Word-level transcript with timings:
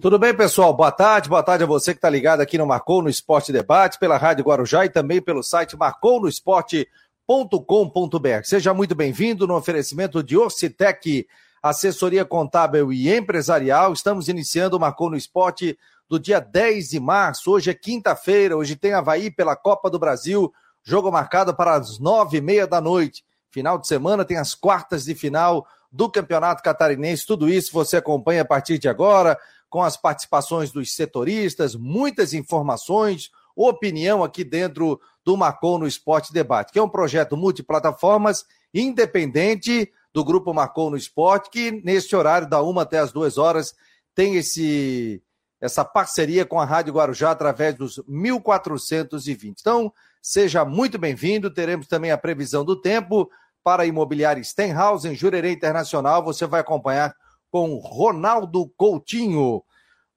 Tudo 0.00 0.16
bem, 0.16 0.32
pessoal? 0.32 0.72
Boa 0.72 0.92
tarde, 0.92 1.28
boa 1.28 1.42
tarde 1.42 1.64
a 1.64 1.66
você 1.66 1.92
que 1.92 1.98
está 1.98 2.08
ligado 2.08 2.40
aqui 2.40 2.56
no 2.56 2.64
Marcou 2.64 3.02
no 3.02 3.08
Esporte 3.08 3.50
Debate, 3.50 3.98
pela 3.98 4.16
Rádio 4.16 4.44
Guarujá 4.44 4.84
e 4.84 4.88
também 4.88 5.20
pelo 5.20 5.42
site 5.42 5.76
marcounoesporte.com.br. 5.76 8.44
Seja 8.44 8.72
muito 8.72 8.94
bem-vindo 8.94 9.44
no 9.44 9.56
oferecimento 9.56 10.22
de 10.22 10.36
Orcitec, 10.36 11.26
assessoria 11.60 12.24
contábil 12.24 12.92
e 12.92 13.12
empresarial. 13.12 13.92
Estamos 13.92 14.28
iniciando 14.28 14.76
o 14.76 14.80
Marcou 14.80 15.10
no 15.10 15.16
Esporte 15.16 15.76
do 16.08 16.16
dia 16.16 16.38
10 16.38 16.90
de 16.90 17.00
março. 17.00 17.50
Hoje 17.50 17.68
é 17.68 17.74
quinta-feira, 17.74 18.56
hoje 18.56 18.76
tem 18.76 18.92
Havaí 18.92 19.32
pela 19.32 19.56
Copa 19.56 19.90
do 19.90 19.98
Brasil, 19.98 20.54
jogo 20.84 21.10
marcado 21.10 21.56
para 21.56 21.74
as 21.74 21.98
nove 21.98 22.38
e 22.38 22.40
meia 22.40 22.68
da 22.68 22.80
noite. 22.80 23.24
Final 23.50 23.76
de 23.76 23.88
semana 23.88 24.24
tem 24.24 24.36
as 24.36 24.54
quartas 24.54 25.06
de 25.06 25.14
final 25.16 25.66
do 25.90 26.08
Campeonato 26.08 26.62
Catarinense. 26.62 27.26
Tudo 27.26 27.48
isso 27.48 27.72
você 27.72 27.96
acompanha 27.96 28.42
a 28.42 28.44
partir 28.44 28.78
de 28.78 28.88
agora 28.88 29.36
com 29.68 29.82
as 29.82 29.96
participações 29.96 30.70
dos 30.70 30.94
setoristas, 30.94 31.74
muitas 31.74 32.32
informações, 32.32 33.30
opinião 33.54 34.22
aqui 34.22 34.44
dentro 34.44 35.00
do 35.24 35.36
Marcou 35.36 35.78
no 35.78 35.86
Esporte 35.86 36.32
Debate, 36.32 36.72
que 36.72 36.78
é 36.78 36.82
um 36.82 36.88
projeto 36.88 37.36
multiplataformas, 37.36 38.44
independente 38.72 39.92
do 40.12 40.24
Grupo 40.24 40.54
Marcou 40.54 40.90
no 40.90 40.96
Esporte, 40.96 41.50
que 41.50 41.70
neste 41.84 42.14
horário, 42.14 42.48
da 42.48 42.62
uma 42.62 42.82
até 42.82 42.98
as 42.98 43.12
duas 43.12 43.36
horas, 43.36 43.74
tem 44.14 44.36
esse 44.36 45.22
essa 45.60 45.84
parceria 45.84 46.46
com 46.46 46.60
a 46.60 46.64
Rádio 46.64 46.94
Guarujá 46.94 47.32
através 47.32 47.74
dos 47.74 48.00
1420. 48.06 49.58
Então, 49.60 49.92
seja 50.22 50.64
muito 50.64 50.98
bem-vindo. 50.98 51.52
Teremos 51.52 51.88
também 51.88 52.12
a 52.12 52.18
previsão 52.18 52.64
do 52.64 52.80
tempo 52.80 53.28
para 53.62 53.82
a 53.82 53.86
imobiliária 53.86 54.42
Stenhouse, 54.42 55.08
em 55.08 55.16
Jurerê 55.16 55.50
Internacional. 55.50 56.24
Você 56.24 56.46
vai 56.46 56.60
acompanhar 56.60 57.12
com 57.50 57.76
Ronaldo 57.78 58.70
Coutinho. 58.76 59.62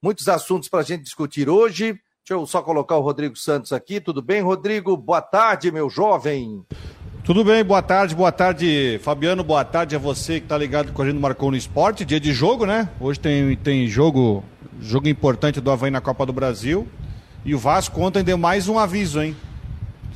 Muitos 0.02 0.28
assuntos 0.28 0.68
para 0.68 0.80
a 0.80 0.84
gente 0.84 1.04
discutir 1.04 1.48
hoje. 1.48 1.92
Deixa 2.24 2.40
eu 2.40 2.46
só 2.46 2.62
colocar 2.62 2.96
o 2.96 3.00
Rodrigo 3.00 3.36
Santos 3.36 3.72
aqui. 3.72 4.00
Tudo 4.00 4.22
bem, 4.22 4.40
Rodrigo? 4.40 4.96
Boa 4.96 5.20
tarde, 5.20 5.72
meu 5.72 5.90
jovem. 5.90 6.64
Tudo 7.24 7.44
bem, 7.44 7.64
boa 7.64 7.80
tarde, 7.80 8.16
boa 8.16 8.32
tarde, 8.32 8.98
Fabiano, 9.00 9.44
boa 9.44 9.64
tarde 9.64 9.94
a 9.94 9.98
você 9.98 10.40
que 10.40 10.46
está 10.46 10.58
ligado 10.58 10.92
com 10.92 11.02
a 11.02 11.04
gente 11.04 11.14
no 11.14 11.20
Marcou 11.20 11.52
no 11.52 11.56
Esporte, 11.56 12.04
dia 12.04 12.18
de 12.18 12.32
jogo, 12.32 12.66
né? 12.66 12.88
Hoje 12.98 13.20
tem, 13.20 13.56
tem 13.56 13.86
jogo, 13.86 14.42
jogo 14.80 15.06
importante 15.06 15.60
do 15.60 15.70
Havaí 15.70 15.88
na 15.88 16.00
Copa 16.00 16.26
do 16.26 16.32
Brasil. 16.32 16.88
E 17.44 17.54
o 17.54 17.58
Vasco 17.60 18.00
ontem 18.00 18.24
deu 18.24 18.36
mais 18.36 18.68
um 18.68 18.76
aviso, 18.76 19.22
hein? 19.22 19.36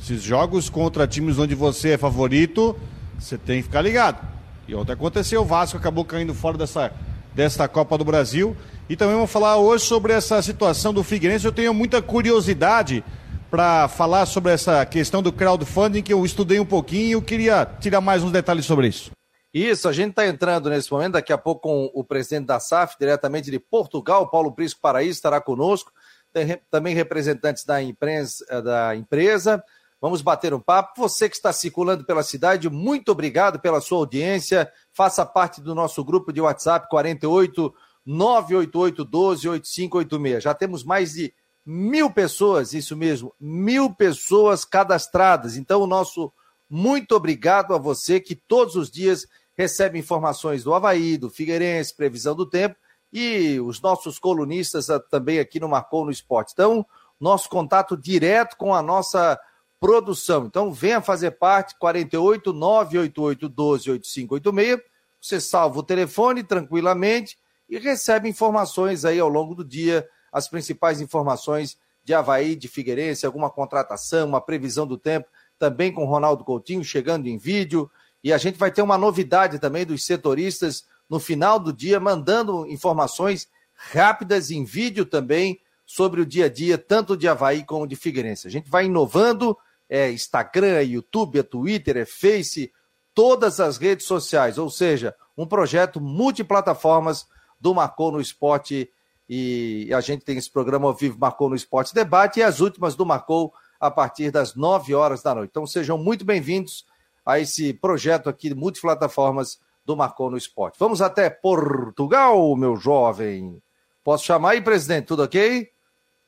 Esses 0.01 0.21
jogos 0.21 0.69
contra 0.69 1.07
times 1.07 1.39
onde 1.39 1.55
você 1.55 1.91
é 1.91 1.97
favorito, 1.97 2.75
você 3.17 3.37
tem 3.37 3.57
que 3.57 3.63
ficar 3.63 3.81
ligado. 3.81 4.36
E 4.67 4.75
ontem 4.75 4.91
aconteceu, 4.91 5.41
o 5.41 5.45
Vasco 5.45 5.77
acabou 5.77 6.03
caindo 6.03 6.33
fora 6.33 6.57
dessa 6.57 6.91
desta 7.37 7.67
Copa 7.67 7.95
do 7.99 8.03
Brasil. 8.03 8.57
E 8.89 8.95
também 8.95 9.13
vamos 9.13 9.31
falar 9.31 9.57
hoje 9.57 9.85
sobre 9.85 10.11
essa 10.11 10.41
situação 10.41 10.91
do 10.91 11.03
Figueirense. 11.03 11.45
Eu 11.45 11.51
tenho 11.51 11.71
muita 11.71 12.01
curiosidade 12.01 13.03
para 13.51 13.87
falar 13.87 14.25
sobre 14.25 14.51
essa 14.51 14.83
questão 14.87 15.21
do 15.21 15.31
crowdfunding, 15.31 16.01
que 16.01 16.11
eu 16.11 16.25
estudei 16.25 16.59
um 16.59 16.65
pouquinho 16.65 17.05
e 17.05 17.11
eu 17.11 17.21
queria 17.21 17.63
tirar 17.79 18.01
mais 18.01 18.23
uns 18.23 18.31
detalhes 18.31 18.65
sobre 18.65 18.87
isso. 18.87 19.11
Isso, 19.53 19.87
a 19.87 19.93
gente 19.93 20.09
está 20.09 20.27
entrando 20.27 20.69
nesse 20.69 20.91
momento, 20.91 21.13
daqui 21.13 21.31
a 21.31 21.37
pouco 21.37 21.61
com 21.61 21.91
o 21.93 22.03
presidente 22.03 22.47
da 22.47 22.59
SAF, 22.59 22.95
diretamente 22.99 23.51
de 23.51 23.59
Portugal, 23.59 24.29
Paulo 24.29 24.51
Prisco 24.51 24.81
Paraíso, 24.81 25.11
estará 25.11 25.39
conosco. 25.39 25.91
Tem 26.33 26.59
também 26.71 26.93
representantes 26.93 27.63
da, 27.63 27.81
imprensa, 27.81 28.61
da 28.61 28.95
empresa. 28.95 29.63
Vamos 29.99 30.21
bater 30.21 30.53
um 30.53 30.59
papo. 30.59 31.01
Você 31.01 31.27
que 31.27 31.35
está 31.35 31.51
circulando 31.51 32.05
pela 32.05 32.23
cidade, 32.23 32.69
muito 32.69 33.11
obrigado 33.11 33.59
pela 33.59 33.81
sua 33.81 33.97
audiência. 33.97 34.71
Faça 34.93 35.25
parte 35.25 35.59
do 35.61 35.73
nosso 35.73 36.03
grupo 36.03 36.31
de 36.31 36.39
WhatsApp 36.39 36.87
48 36.89 37.73
988 38.05 39.03
12 39.03 39.49
8586. 39.49 40.43
Já 40.43 40.53
temos 40.53 40.83
mais 40.83 41.13
de 41.13 41.33
mil 41.65 42.09
pessoas, 42.09 42.73
isso 42.73 42.95
mesmo, 42.95 43.33
mil 43.39 43.93
pessoas 43.93 44.63
cadastradas. 44.63 45.57
Então, 45.57 45.81
o 45.81 45.87
nosso 45.87 46.31
muito 46.69 47.13
obrigado 47.13 47.73
a 47.73 47.77
você 47.77 48.19
que 48.19 48.35
todos 48.35 48.75
os 48.75 48.89
dias 48.91 49.27
recebe 49.57 49.97
informações 49.97 50.63
do 50.63 50.73
Havaí, 50.73 51.17
do 51.17 51.29
Figueirense, 51.29 51.95
previsão 51.95 52.35
do 52.35 52.45
tempo 52.45 52.75
e 53.11 53.59
os 53.59 53.81
nossos 53.81 54.19
colunistas 54.19 54.87
também 55.09 55.39
aqui 55.39 55.59
no 55.59 55.67
Marcou 55.69 56.05
no 56.05 56.11
Esporte. 56.11 56.51
Então, 56.53 56.85
nosso 57.19 57.49
contato 57.49 57.97
direto 57.97 58.55
com 58.57 58.75
a 58.75 58.81
nossa 58.81 59.39
produção. 59.79 60.45
Então 60.45 60.71
venha 60.73 61.01
fazer 61.01 61.31
parte, 61.31 61.77
48 61.77 62.53
988 62.53 63.49
12 63.49 63.91
8586. 63.91 64.81
Você 65.19 65.41
salva 65.41 65.79
o 65.79 65.83
telefone 65.83 66.43
tranquilamente 66.43 67.37
e 67.69 67.77
recebe 67.77 68.29
informações 68.29 69.03
aí 69.03 69.19
ao 69.19 69.27
longo 69.27 69.55
do 69.55 69.63
dia, 69.63 70.07
as 70.31 70.47
principais 70.47 71.01
informações 71.01 71.77
de 72.03 72.13
Havaí, 72.13 72.55
de 72.55 72.67
Figueirense, 72.67 73.25
alguma 73.25 73.49
contratação, 73.49 74.27
uma 74.27 74.39
previsão 74.39 74.87
do 74.87 74.97
tempo, 74.97 75.27
também 75.59 75.91
com 75.91 76.05
Ronaldo 76.05 76.43
Coutinho 76.43 76.83
chegando 76.83 77.27
em 77.27 77.37
vídeo. 77.37 77.91
E 78.23 78.31
a 78.31 78.37
gente 78.37 78.57
vai 78.57 78.71
ter 78.71 78.81
uma 78.81 78.97
novidade 78.97 79.59
também 79.59 79.85
dos 79.85 80.05
setoristas 80.05 80.85
no 81.09 81.19
final 81.19 81.59
do 81.59 81.73
dia, 81.73 81.99
mandando 81.99 82.65
informações 82.67 83.49
rápidas 83.73 84.51
em 84.51 84.63
vídeo 84.63 85.05
também 85.05 85.59
sobre 85.85 86.21
o 86.21 86.25
dia 86.25 86.45
a 86.45 86.49
dia, 86.49 86.77
tanto 86.77 87.15
de 87.15 87.27
Havaí 87.27 87.63
como 87.65 87.87
de 87.87 87.95
Figueirense. 87.95 88.47
A 88.47 88.51
gente 88.51 88.69
vai 88.69 88.85
inovando 88.85 89.57
é 89.89 90.11
Instagram, 90.11 90.75
é 90.75 90.83
YouTube, 90.83 91.39
é 91.39 91.43
Twitter, 91.43 91.97
é 91.97 92.05
Face, 92.05 92.71
todas 93.13 93.59
as 93.59 93.77
redes 93.77 94.05
sociais, 94.05 94.57
ou 94.57 94.69
seja, 94.69 95.15
um 95.37 95.45
projeto 95.45 95.99
multiplataformas 95.99 97.25
do 97.59 97.73
Marcou 97.73 98.11
no 98.11 98.21
Esporte 98.21 98.91
e 99.29 99.91
a 99.93 99.99
gente 99.99 100.23
tem 100.23 100.37
esse 100.37 100.49
programa 100.49 100.87
ao 100.87 100.93
vivo 100.93 101.17
Marcou 101.19 101.49
no 101.49 101.55
Esporte 101.55 101.93
Debate 101.93 102.39
e 102.39 102.43
as 102.43 102.59
últimas 102.59 102.95
do 102.95 103.05
Marcou 103.05 103.53
a 103.79 103.91
partir 103.91 104.31
das 104.31 104.55
9 104.55 104.95
horas 104.95 105.21
da 105.21 105.35
noite. 105.35 105.49
Então 105.51 105.67
sejam 105.67 105.97
muito 105.97 106.23
bem-vindos 106.23 106.85
a 107.25 107.39
esse 107.39 107.73
projeto 107.73 108.29
aqui 108.29 108.49
de 108.49 108.55
multiplataformas 108.55 109.59
do 109.85 109.97
Marcou 109.97 110.29
no 110.29 110.37
Esporte. 110.37 110.77
Vamos 110.79 111.01
até 111.01 111.29
Portugal, 111.29 112.55
meu 112.55 112.75
jovem. 112.77 113.61
Posso 114.03 114.23
chamar 114.23 114.51
aí, 114.51 114.61
presidente? 114.61 115.05
Tudo 115.05 115.23
ok? 115.23 115.69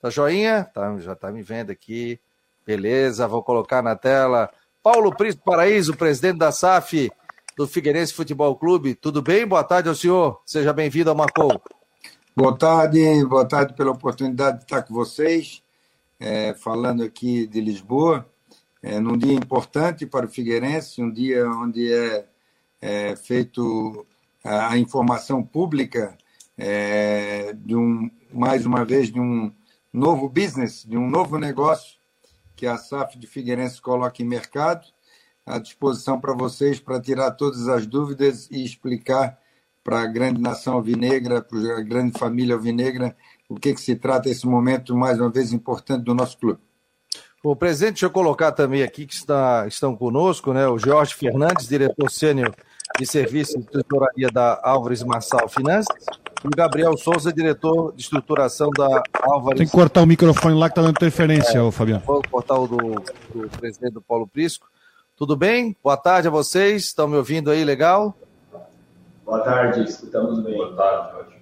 Tá 0.02 0.10
joinha? 0.10 0.66
Tá, 0.74 0.98
já 1.00 1.16
tá 1.16 1.32
me 1.32 1.42
vendo 1.42 1.72
aqui. 1.72 2.20
Beleza, 2.70 3.28
vou 3.28 3.42
colocar 3.42 3.82
na 3.82 3.96
tela. 3.96 4.48
Paulo 4.84 5.12
Príncipe 5.12 5.44
Paraíso, 5.44 5.98
presidente 5.98 6.38
da 6.38 6.52
SAF 6.52 7.12
do 7.58 7.68
Figueirense 7.68 8.14
Futebol 8.14 8.56
Clube. 8.56 8.94
Tudo 8.94 9.24
bem? 9.24 9.44
Boa 9.44 9.64
tarde 9.64 9.90
ao 9.90 9.96
senhor. 9.96 10.40
Seja 10.46 10.72
bem-vindo 10.72 11.10
ao 11.10 11.16
Marcou. 11.16 11.60
Boa 12.36 12.56
tarde, 12.56 13.26
boa 13.26 13.44
tarde 13.44 13.74
pela 13.74 13.90
oportunidade 13.90 14.60
de 14.60 14.66
estar 14.66 14.84
com 14.84 14.94
vocês, 14.94 15.64
é, 16.20 16.54
falando 16.54 17.02
aqui 17.02 17.48
de 17.48 17.60
Lisboa, 17.60 18.30
é, 18.84 19.00
num 19.00 19.18
dia 19.18 19.34
importante 19.34 20.06
para 20.06 20.28
o 20.28 20.30
Figueirense, 20.30 21.02
um 21.02 21.12
dia 21.12 21.50
onde 21.50 21.92
é, 21.92 22.26
é 22.80 23.16
feito 23.16 24.06
a, 24.46 24.74
a, 24.74 24.78
informação 24.78 25.42
pública 25.42 26.16
é, 26.56 27.52
de 27.52 27.76
um, 27.76 28.12
mais 28.32 28.64
uma 28.64 28.86
vez, 28.86 29.12
de 29.12 29.20
um 29.20 29.52
novo 29.92 30.30
business, 30.30 30.86
de 30.88 30.96
um 30.96 31.10
novo 31.10 31.40
negócio 31.40 31.99
que 32.60 32.68
a 32.68 32.76
SAF 32.76 33.18
de 33.18 33.26
Figueirense 33.26 33.82
coloca 33.82 34.22
em 34.22 34.26
mercado, 34.26 34.86
à 35.46 35.58
disposição 35.58 36.20
para 36.20 36.34
vocês 36.34 36.78
para 36.78 37.00
tirar 37.00 37.32
todas 37.32 37.70
as 37.70 37.88
dúvidas 37.88 38.50
e 38.52 38.66
explicar 38.66 39.40
para 39.82 40.02
a 40.02 40.06
grande 40.06 40.42
nação 40.42 40.74
alvinegra, 40.74 41.42
para 41.42 41.78
a 41.78 41.82
grande 41.82 42.20
família 42.20 42.56
alvinegra, 42.56 43.16
o 43.48 43.56
que, 43.56 43.74
que 43.74 43.80
se 43.80 43.96
trata 43.96 44.30
esse 44.30 44.46
momento, 44.46 44.94
mais 44.94 45.22
uma 45.22 45.30
vez, 45.30 45.54
importante 45.54 46.04
do 46.04 46.14
nosso 46.14 46.38
clube. 46.38 46.60
O 47.42 47.56
presidente, 47.56 47.94
deixa 47.94 48.08
eu 48.08 48.12
colocar 48.12 48.52
também 48.52 48.84
aqui 48.84 49.06
que 49.06 49.14
está, 49.14 49.66
estão 49.66 49.96
conosco, 49.96 50.52
né? 50.52 50.68
O 50.68 50.78
Jorge 50.78 51.16
Fernandes, 51.16 51.66
diretor 51.66 52.12
sênior 52.12 52.54
de 53.00 53.06
serviço 53.06 53.58
de 53.58 53.66
tutoraria 53.68 54.28
da 54.28 54.60
Álvares 54.62 55.02
Marçal 55.02 55.48
Finanças, 55.48 56.06
o 56.44 56.50
Gabriel 56.56 56.98
Souza, 56.98 57.34
diretor 57.34 57.94
de 57.94 58.02
estruturação 58.02 58.70
da 58.72 59.04
Álvares. 59.22 59.58
Tem 59.58 59.68
que 59.68 59.74
cortar 59.74 60.02
o 60.02 60.06
microfone 60.06 60.56
lá 60.56 60.68
que 60.68 60.74
está 60.74 60.82
dando 60.82 60.92
interferência, 60.92 61.60
é, 61.60 61.72
Fabiano. 61.72 62.04
Vou 62.06 62.22
cortar 62.30 62.58
o 62.58 62.68
do, 62.68 62.78
do 62.78 63.50
presidente 63.58 63.94
do 63.94 64.02
Paulo 64.02 64.28
Prisco. 64.28 64.68
Tudo 65.16 65.36
bem? 65.36 65.76
Boa 65.84 65.98
tarde 65.98 66.28
a 66.28 66.32
vocês. 66.32 66.86
Estão 66.86 67.08
me 67.08 67.18
ouvindo 67.18 67.52
aí, 67.52 67.64
legal? 67.64 68.16
Boa 69.26 69.42
tarde, 69.42 69.84
escutamos 69.84 70.40
bem. 70.44 70.56
Boa 70.56 70.76
tarde, 70.76 71.18
ótimo. 71.18 71.40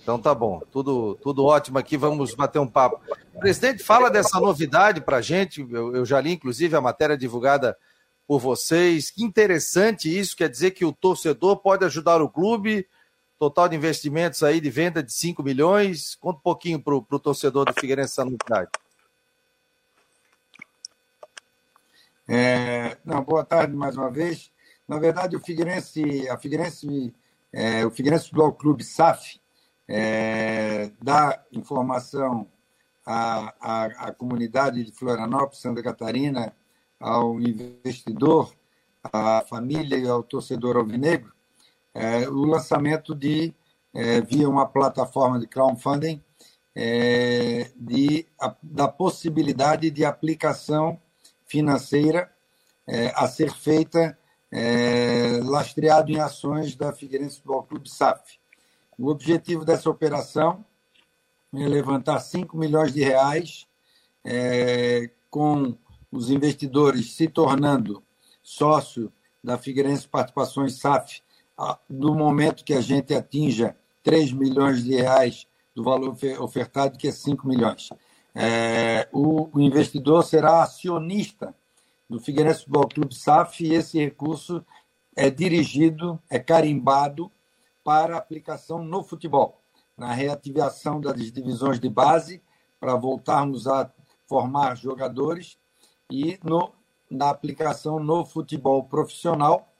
Então 0.00 0.20
tá 0.20 0.32
bom, 0.32 0.62
tudo, 0.70 1.18
tudo 1.20 1.44
ótimo 1.44 1.78
aqui, 1.78 1.96
vamos 1.96 2.32
bater 2.32 2.60
um 2.60 2.66
papo. 2.68 3.00
Presidente, 3.40 3.82
fala 3.82 4.08
dessa 4.08 4.38
novidade 4.38 5.00
para 5.00 5.20
gente, 5.20 5.66
eu, 5.68 5.96
eu 5.96 6.06
já 6.06 6.20
li 6.20 6.32
inclusive 6.32 6.76
a 6.76 6.80
matéria 6.80 7.18
divulgada 7.18 7.76
por 8.24 8.38
vocês. 8.38 9.10
Que 9.10 9.24
interessante 9.24 10.16
isso, 10.16 10.36
quer 10.36 10.48
dizer 10.48 10.70
que 10.70 10.84
o 10.84 10.92
torcedor 10.92 11.56
pode 11.56 11.84
ajudar 11.84 12.22
o 12.22 12.28
clube. 12.28 12.86
Total 13.38 13.68
de 13.68 13.76
investimentos 13.76 14.42
aí 14.42 14.60
de 14.60 14.70
venda 14.70 15.02
de 15.02 15.12
5 15.12 15.42
milhões. 15.42 16.14
Conta 16.14 16.38
um 16.38 16.42
pouquinho 16.42 16.82
para 16.82 16.94
o 16.94 17.20
torcedor 17.20 17.66
do 17.66 17.74
Figueirense 17.78 18.18
essa. 18.20 18.68
É, 22.28 22.96
não, 23.04 23.22
boa 23.22 23.44
tarde 23.44 23.76
mais 23.76 23.96
uma 23.96 24.10
vez. 24.10 24.50
Na 24.88 24.98
verdade, 24.98 25.36
o 25.36 25.40
Figueirense, 25.40 26.28
a 26.28 26.38
Figueirense, 26.38 27.14
é, 27.52 27.84
o 27.84 27.90
Figueirense 27.90 28.24
Futebol 28.24 28.52
Clube 28.52 28.82
SAF 28.82 29.38
é, 29.86 30.90
dar 31.02 31.44
informação 31.52 32.48
à, 33.04 33.54
à, 33.60 33.84
à 34.08 34.12
comunidade 34.12 34.82
de 34.82 34.92
Florianópolis, 34.92 35.60
Santa 35.60 35.82
Catarina, 35.82 36.54
ao 36.98 37.38
investidor, 37.38 38.52
à 39.04 39.44
família 39.48 39.98
e 39.98 40.08
ao 40.08 40.22
torcedor 40.22 40.76
alvinegro, 40.76 41.35
é, 41.96 42.28
o 42.28 42.44
lançamento 42.44 43.14
de, 43.14 43.54
é, 43.94 44.20
via 44.20 44.48
uma 44.48 44.66
plataforma 44.66 45.40
de 45.40 45.46
crowdfunding, 45.46 46.22
é, 46.74 47.70
de, 47.74 48.26
a, 48.38 48.54
da 48.62 48.86
possibilidade 48.86 49.90
de 49.90 50.04
aplicação 50.04 51.00
financeira 51.46 52.30
é, 52.86 53.12
a 53.16 53.26
ser 53.26 53.50
feita 53.50 54.16
é, 54.52 55.40
lastreado 55.42 56.12
em 56.12 56.20
ações 56.20 56.76
da 56.76 56.92
Figueirense 56.92 57.36
Futebol 57.36 57.62
Clube 57.62 57.88
SAF. 57.88 58.38
O 58.98 59.08
objetivo 59.08 59.64
dessa 59.64 59.88
operação 59.88 60.64
é 61.54 61.66
levantar 61.66 62.20
5 62.20 62.58
milhões 62.58 62.92
de 62.92 63.02
reais 63.02 63.66
é, 64.22 65.10
com 65.30 65.74
os 66.12 66.28
investidores 66.28 67.14
se 67.14 67.26
tornando 67.26 68.02
sócio 68.42 69.10
da 69.42 69.56
Figueirense 69.56 70.06
Participações 70.06 70.78
SAF 70.78 71.22
no 71.88 72.14
momento 72.14 72.64
que 72.64 72.74
a 72.74 72.80
gente 72.80 73.14
atinja 73.14 73.76
3 74.02 74.32
milhões 74.32 74.84
de 74.84 74.94
reais 74.94 75.46
do 75.74 75.82
valor 75.82 76.16
ofertado, 76.40 76.98
que 76.98 77.08
é 77.08 77.12
5 77.12 77.46
milhões. 77.46 77.90
É, 78.34 79.08
o, 79.12 79.48
o, 79.52 79.60
investidor 79.60 80.22
será 80.22 80.62
acionista 80.62 81.54
do 82.08 82.20
Figueirense 82.20 82.60
Futebol 82.60 82.88
Clube 82.88 83.14
SAF 83.14 83.64
e 83.64 83.74
esse 83.74 83.98
recurso 83.98 84.64
é 85.16 85.30
dirigido, 85.30 86.20
é 86.28 86.38
carimbado 86.38 87.32
para 87.82 88.16
aplicação 88.16 88.84
no 88.84 89.02
futebol, 89.02 89.58
na 89.96 90.12
reativação 90.12 91.00
das 91.00 91.32
divisões 91.32 91.80
de 91.80 91.88
base, 91.88 92.42
para 92.78 92.94
voltarmos 92.94 93.66
a 93.66 93.90
formar 94.26 94.76
jogadores 94.76 95.58
e 96.10 96.38
no, 96.44 96.72
na 97.10 97.30
aplicação 97.30 97.98
no 97.98 98.24
futebol 98.24 98.84
profissional, 98.84 99.72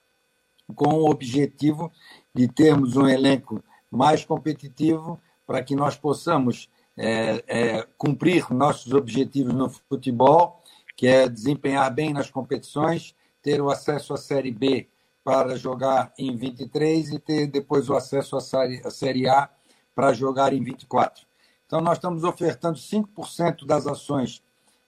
com 0.75 0.95
o 0.95 1.09
objetivo 1.09 1.91
de 2.33 2.47
termos 2.47 2.95
um 2.95 3.07
elenco 3.07 3.63
mais 3.89 4.25
competitivo 4.25 5.19
para 5.45 5.63
que 5.63 5.75
nós 5.75 5.95
possamos 5.95 6.69
é, 6.97 7.43
é, 7.47 7.87
cumprir 7.97 8.51
nossos 8.51 8.91
objetivos 8.93 9.53
no 9.53 9.69
futebol, 9.69 10.61
que 10.95 11.07
é 11.07 11.29
desempenhar 11.29 11.93
bem 11.93 12.11
nas 12.11 12.29
competições, 12.29 13.15
ter 13.41 13.61
o 13.61 13.69
acesso 13.69 14.13
à 14.13 14.17
Série 14.17 14.51
B 14.51 14.89
para 15.23 15.55
jogar 15.55 16.11
em 16.17 16.35
23 16.35 17.11
e 17.11 17.19
ter 17.19 17.47
depois 17.47 17.89
o 17.89 17.95
acesso 17.95 18.35
à 18.35 18.41
Série, 18.41 19.29
A 19.29 19.49
para 19.93 20.13
jogar 20.13 20.53
em 20.53 20.63
24. 20.63 21.25
Então, 21.65 21.81
nós 21.81 21.97
estamos 21.97 22.23
ofertando 22.23 22.77
5% 22.77 23.65
das 23.65 23.85
ações 23.85 24.41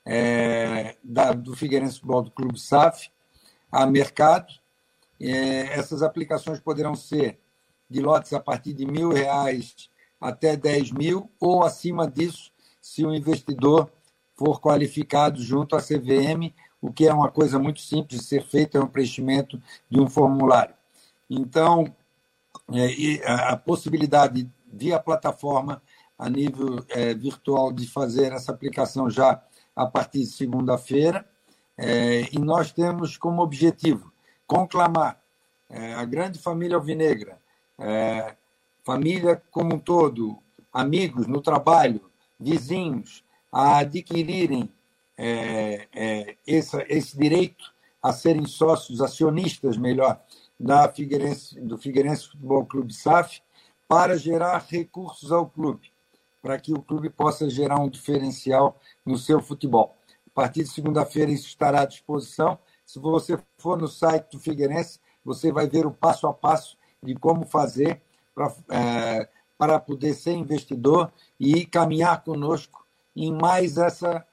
é, 0.05 0.95
da, 1.03 1.33
do 1.33 1.55
Figueirense 1.55 1.95
Futebol 1.95 2.21
do 2.23 2.31
Clube 2.31 2.59
SAF 2.59 3.09
a 3.71 3.85
mercado. 3.85 4.53
É, 5.19 5.77
essas 5.77 6.01
aplicações 6.01 6.59
poderão 6.59 6.95
ser 6.95 7.39
de 7.89 8.01
lotes 8.01 8.33
a 8.33 8.39
partir 8.39 8.73
de 8.73 8.85
mil 8.85 9.09
reais 9.09 9.89
até 10.19 10.55
10 10.55 10.91
mil 10.91 11.29
ou 11.39 11.63
acima 11.63 12.09
disso, 12.09 12.51
se 12.81 13.05
o 13.05 13.13
investidor 13.13 13.89
for 14.35 14.59
qualificado 14.59 15.41
junto 15.41 15.75
à 15.75 15.79
CVM, 15.81 16.53
o 16.81 16.91
que 16.91 17.07
é 17.07 17.13
uma 17.13 17.29
coisa 17.29 17.59
muito 17.59 17.81
simples 17.81 18.21
de 18.21 18.25
ser 18.25 18.43
feito, 18.45 18.77
é 18.77 18.81
um 18.81 18.87
preenchimento 18.87 19.61
de 19.89 19.99
um 19.99 20.07
formulário. 20.07 20.73
Então, 21.29 21.93
é, 22.71 23.27
a 23.27 23.57
possibilidade 23.57 24.49
via 24.71 24.99
plataforma 24.99 25.81
a 26.17 26.29
nível 26.29 26.85
é, 26.89 27.13
virtual 27.13 27.71
de 27.71 27.87
fazer 27.87 28.31
essa 28.31 28.51
aplicação 28.51 29.09
já 29.09 29.41
a 29.75 29.85
partir 29.85 30.19
de 30.19 30.27
segunda-feira. 30.27 31.25
É, 31.77 32.27
e 32.33 32.39
nós 32.39 32.71
temos 32.71 33.17
como 33.17 33.41
objetivo 33.41 34.11
conclamar 34.49 35.21
é, 35.69 35.93
a 35.93 36.03
grande 36.03 36.39
família 36.39 36.75
alvinegra, 36.75 37.39
é, 37.77 38.35
família 38.83 39.39
como 39.51 39.75
um 39.75 39.79
todo, 39.79 40.39
amigos 40.73 41.27
no 41.27 41.39
trabalho, 41.39 42.09
vizinhos, 42.39 43.23
a 43.51 43.77
adquirirem 43.77 44.73
é, 45.15 45.87
é, 45.93 46.35
esse, 46.47 47.15
direito 47.15 47.71
a 48.01 48.11
serem 48.11 48.45
sócios, 48.45 49.01
acionistas, 49.01 49.77
melhor, 49.77 50.19
da 50.59 50.91
Figueirense, 50.91 51.61
do 51.61 51.77
Figueirense 51.77 52.29
Futebol 52.29 52.65
Clube 52.65 52.91
SAF, 52.91 53.41
para 53.87 54.17
gerar 54.17 54.65
recursos 54.67 55.31
ao 55.31 55.47
clube 55.47 55.91
para 56.41 56.59
que 56.59 56.73
o 56.73 56.81
clube 56.81 57.09
possa 57.09 57.49
gerar 57.49 57.79
um 57.79 57.89
diferencial 57.89 58.79
no 59.05 59.17
seu 59.17 59.41
futebol. 59.41 59.95
A 60.27 60.29
partir 60.33 60.63
de 60.63 60.69
segunda-feira 60.69 61.31
isso 61.31 61.47
estará 61.47 61.81
à 61.81 61.85
disposição. 61.85 62.57
Se 62.89 62.97
você 62.97 63.37
for 63.59 63.77
no 63.77 63.87
site 63.87 64.31
do 64.31 64.39
Figueirense, 64.39 64.99
você 65.23 65.51
vai 65.51 65.67
ver 65.69 65.85
o 65.85 65.91
passo 65.91 66.25
a 66.25 66.33
passo 66.33 66.75
de 67.03 67.13
como 67.13 67.45
fazer 67.45 68.01
para, 68.33 68.51
é, 68.67 69.29
para 69.55 69.79
poder 69.79 70.15
ser 70.15 70.31
investidor 70.31 71.13
e 71.39 71.67
caminhar 71.67 72.23
conosco 72.23 72.83
em 73.15 73.31
mais 73.31 73.77
essa 73.77 74.25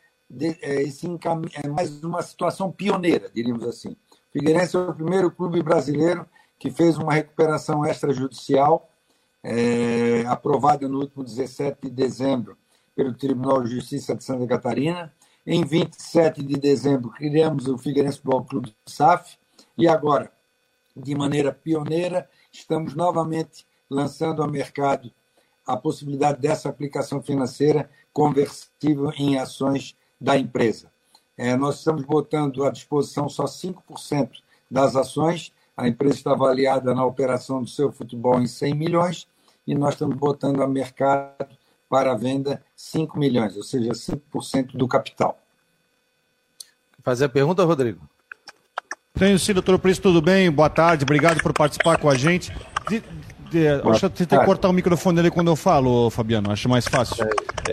é, 0.63 0.83
esse 0.83 1.07
é 1.63 1.69
mais 1.69 2.03
uma 2.03 2.23
situação 2.23 2.73
pioneira, 2.73 3.29
diríamos 3.29 3.63
assim. 3.63 3.91
O 3.91 4.33
Figueirense 4.33 4.75
é 4.75 4.79
o 4.81 4.95
primeiro 4.95 5.31
clube 5.31 5.63
brasileiro 5.63 6.27
que 6.59 6.71
fez 6.71 6.97
uma 6.97 7.13
recuperação 7.13 7.85
extrajudicial 7.85 8.89
é, 9.45 10.25
aprovada 10.29 10.89
no 10.89 11.01
último 11.01 11.23
17 11.23 11.77
de 11.83 11.91
dezembro 11.91 12.57
pelo 12.95 13.13
Tribunal 13.13 13.63
de 13.63 13.75
Justiça 13.75 14.15
de 14.15 14.25
Santa 14.25 14.47
Catarina. 14.47 15.13
Em 15.49 15.65
27 15.65 16.43
de 16.43 16.55
dezembro, 16.55 17.09
criamos 17.11 17.69
o 17.69 17.79
Figueirense 17.79 18.17
Futebol 18.17 18.45
Clube 18.45 18.75
SAF 18.85 19.39
e 19.79 19.87
agora, 19.87 20.33
de 20.97 21.15
maneira 21.15 21.53
pioneira, 21.53 22.29
estamos 22.51 22.97
novamente 22.97 23.65
lançando 23.89 24.43
ao 24.43 24.51
mercado 24.51 25.09
a 25.65 25.77
possibilidade 25.77 26.41
dessa 26.41 26.69
aplicação 26.69 27.23
financeira 27.23 27.89
conversível 28.13 29.13
em 29.17 29.39
ações 29.39 29.97
da 30.21 30.37
empresa. 30.37 30.91
É, 31.39 31.55
nós 31.55 31.79
estamos 31.79 32.03
botando 32.03 32.65
à 32.65 32.71
disposição 32.71 33.29
só 33.29 33.45
5% 33.45 34.31
das 34.69 34.97
ações. 34.97 35.53
A 35.77 35.87
empresa 35.87 36.17
está 36.17 36.33
avaliada 36.33 36.93
na 36.93 37.05
operação 37.05 37.63
do 37.63 37.69
seu 37.69 37.93
futebol 37.93 38.41
em 38.41 38.49
100 38.49 38.75
milhões 38.75 39.29
e 39.65 39.77
nós 39.77 39.95
estamos 39.95 40.17
botando 40.17 40.61
a 40.61 40.67
mercado 40.67 41.56
para 41.89 42.13
a 42.13 42.17
venda 42.17 42.63
5 42.75 43.19
milhões, 43.19 43.57
ou 43.57 43.63
seja, 43.63 43.93
5% 43.93 44.77
do 44.77 44.89
capital. 44.89 45.39
Fazer 47.03 47.27
a 47.27 47.29
pergunta, 47.29 47.65
Rodrigo? 47.65 48.01
Tenho 49.15 49.39
sim, 49.39 49.55
doutor 49.55 49.79
Príncipe, 49.79 50.03
tudo 50.03 50.21
bem? 50.21 50.51
Boa 50.51 50.69
tarde, 50.69 51.05
obrigado 51.05 51.41
por 51.41 51.53
participar 51.53 51.97
com 51.99 52.11
a 52.11 52.17
gente. 52.17 52.53
De, 52.89 53.03
de, 53.51 53.69
acho 53.69 54.11
que 54.11 54.27
tem 54.27 54.39
que 54.39 54.45
cortar 54.45 54.69
o 54.69 54.73
microfone 54.73 55.17
dele 55.17 55.31
quando 55.31 55.51
eu 55.51 55.57
falo, 55.57 56.11
Fabiano, 56.11 56.51
acho 56.51 56.69
mais 56.69 56.87
fácil. 56.87 57.25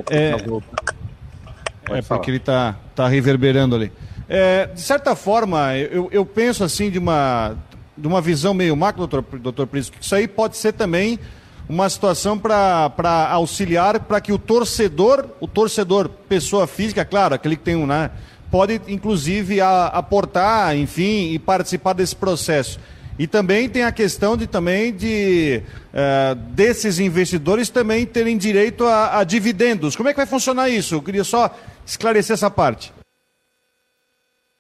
É, 0.10 0.32
é, 0.32 1.98
é 1.98 2.02
porque 2.02 2.30
ele 2.30 2.38
está 2.38 2.78
tá 2.96 3.08
reverberando 3.08 3.76
ali. 3.76 3.92
É, 4.30 4.68
de 4.68 4.82
certa 4.82 5.16
forma, 5.16 5.76
eu, 5.76 6.08
eu 6.12 6.26
penso 6.26 6.64
assim 6.64 6.90
de 6.90 6.98
uma, 6.98 7.58
de 7.98 8.08
uma 8.08 8.22
visão 8.22 8.54
meio 8.54 8.76
macro, 8.76 9.06
doutor, 9.06 9.40
doutor 9.40 9.68
Príncipe, 9.68 9.98
que 9.98 10.06
isso 10.06 10.16
aí 10.16 10.28
pode 10.28 10.56
ser 10.56 10.74
também 10.74 11.20
uma 11.68 11.90
situação 11.90 12.38
para 12.38 13.30
auxiliar 13.32 14.00
para 14.02 14.20
que 14.20 14.34
o 14.34 14.38
torcedor, 14.38 15.26
o 15.40 15.48
torcedor, 15.48 16.10
pessoa 16.10 16.68
física, 16.68 17.06
claro, 17.06 17.36
aquele 17.36 17.56
que 17.56 17.64
tem 17.64 17.76
um, 17.76 17.88
né, 17.88 18.12
pode 18.52 18.82
inclusive 18.88 19.62
a, 19.62 19.88
aportar, 19.88 20.76
enfim, 20.76 21.32
e 21.32 21.40
participar 21.40 21.94
desse 21.94 22.16
processo. 22.16 22.80
E 23.18 23.28
também 23.28 23.70
tem 23.70 23.84
a 23.84 23.92
questão 23.92 24.36
de 24.36 24.48
também 24.48 24.92
de 24.92 25.62
uh, 25.94 26.36
desses 26.36 26.98
investidores 26.98 27.70
também 27.70 28.06
terem 28.06 28.38
direito 28.38 28.86
a, 28.86 29.20
a, 29.20 29.24
dividendos. 29.24 29.96
Como 29.96 30.10
é 30.10 30.14
que 30.14 30.18
vai 30.18 30.26
funcionar 30.26 30.70
isso? 30.70 30.96
Eu 30.96 31.02
queria 31.02 31.24
só 31.24 31.56
esclarecer 31.86 32.34
essa 32.34 32.50
parte. 32.50 32.92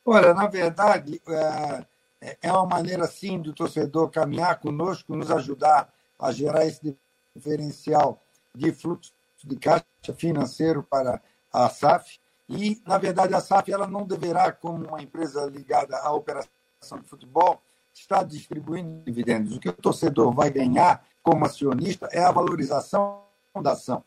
Olha, 0.05 0.33
na 0.33 0.47
verdade, 0.47 1.19
é, 1.27 2.37
é 2.43 2.51
uma 2.51 2.65
maneira 2.65 3.07
sim 3.07 3.39
do 3.39 3.53
torcedor 3.53 4.09
caminhar 4.09 4.59
conosco, 4.59 5.15
nos 5.15 5.31
ajudar 5.31 5.89
a 6.19 6.31
gerar 6.31 6.65
esse 6.65 6.97
diferencial 7.35 8.23
de 8.55 8.71
fluxo 8.71 9.13
de 9.43 9.57
caixa 9.57 9.85
financeiro 10.15 10.83
para 10.83 11.21
a 11.51 11.69
SAF. 11.69 12.19
E, 12.47 12.81
na 12.85 12.97
verdade, 12.97 13.33
a 13.33 13.41
SAF 13.41 13.71
ela 13.71 13.87
não 13.87 14.05
deverá, 14.05 14.51
como 14.51 14.87
uma 14.87 15.01
empresa 15.01 15.45
ligada 15.45 15.97
à 15.97 16.11
operação 16.11 16.99
de 17.01 17.07
futebol, 17.07 17.61
estar 17.93 18.23
distribuindo 18.23 19.03
dividendos. 19.03 19.55
O 19.55 19.59
que 19.59 19.69
o 19.69 19.73
torcedor 19.73 20.33
vai 20.33 20.49
ganhar 20.49 21.05
como 21.21 21.45
acionista 21.45 22.07
é 22.11 22.23
a 22.23 22.31
valorização 22.31 23.23
da 23.61 23.73
ação. 23.73 24.03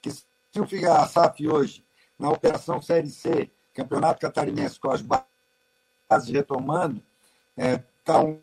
Que 0.00 0.10
se 0.10 0.24
o 0.56 0.92
a 0.92 1.06
SAF 1.06 1.48
hoje, 1.48 1.84
na 2.18 2.30
operação 2.30 2.80
Série 2.80 3.10
C, 3.10 3.50
Campeonato 3.72 4.20
Catarinense, 4.20 4.78
com 4.78 4.90
as 4.90 5.02
bases 5.02 6.28
retomando, 6.28 7.02
é, 7.56 7.78
tá 8.04 8.20
um 8.20 8.40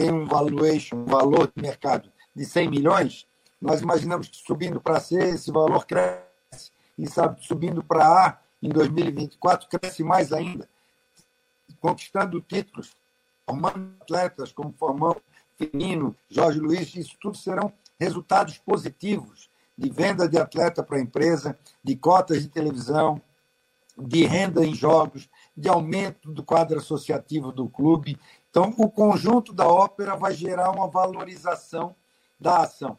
tem 0.00 0.10
um 0.10 0.24
valuation, 0.24 0.96
um 0.96 1.04
valor 1.04 1.52
de 1.54 1.60
mercado 1.60 2.10
de 2.34 2.46
100 2.46 2.70
milhões, 2.70 3.26
nós 3.60 3.82
imaginamos 3.82 4.28
que 4.28 4.38
subindo 4.38 4.80
para 4.80 4.98
C, 4.98 5.18
esse 5.18 5.52
valor 5.52 5.84
cresce, 5.84 6.72
e 6.96 7.06
sabe, 7.06 7.44
subindo 7.44 7.84
para 7.84 8.06
A 8.06 8.38
em 8.62 8.70
2024, 8.70 9.68
cresce 9.68 10.02
mais 10.02 10.32
ainda, 10.32 10.66
conquistando 11.80 12.40
títulos, 12.40 12.96
formando 13.46 13.94
atletas 14.00 14.52
como 14.52 14.72
Formão, 14.72 15.14
Firmino, 15.58 16.16
Jorge 16.30 16.58
Luiz, 16.58 16.94
isso 16.96 17.18
tudo 17.20 17.36
serão 17.36 17.70
resultados 17.98 18.56
positivos 18.56 19.50
de 19.76 19.90
venda 19.90 20.26
de 20.26 20.38
atleta 20.38 20.82
para 20.82 20.96
a 20.96 21.02
empresa, 21.02 21.58
de 21.84 21.94
cotas 21.94 22.40
de 22.40 22.48
televisão, 22.48 23.20
de 23.98 24.24
renda 24.24 24.64
em 24.64 24.74
jogos, 24.74 25.28
de 25.56 25.68
aumento 25.68 26.32
do 26.32 26.42
quadro 26.42 26.78
associativo 26.78 27.52
do 27.52 27.68
clube. 27.68 28.18
Então, 28.50 28.74
o 28.76 28.90
conjunto 28.90 29.52
da 29.52 29.66
ópera 29.66 30.16
vai 30.16 30.34
gerar 30.34 30.70
uma 30.70 30.88
valorização 30.88 31.94
da 32.38 32.58
ação. 32.58 32.98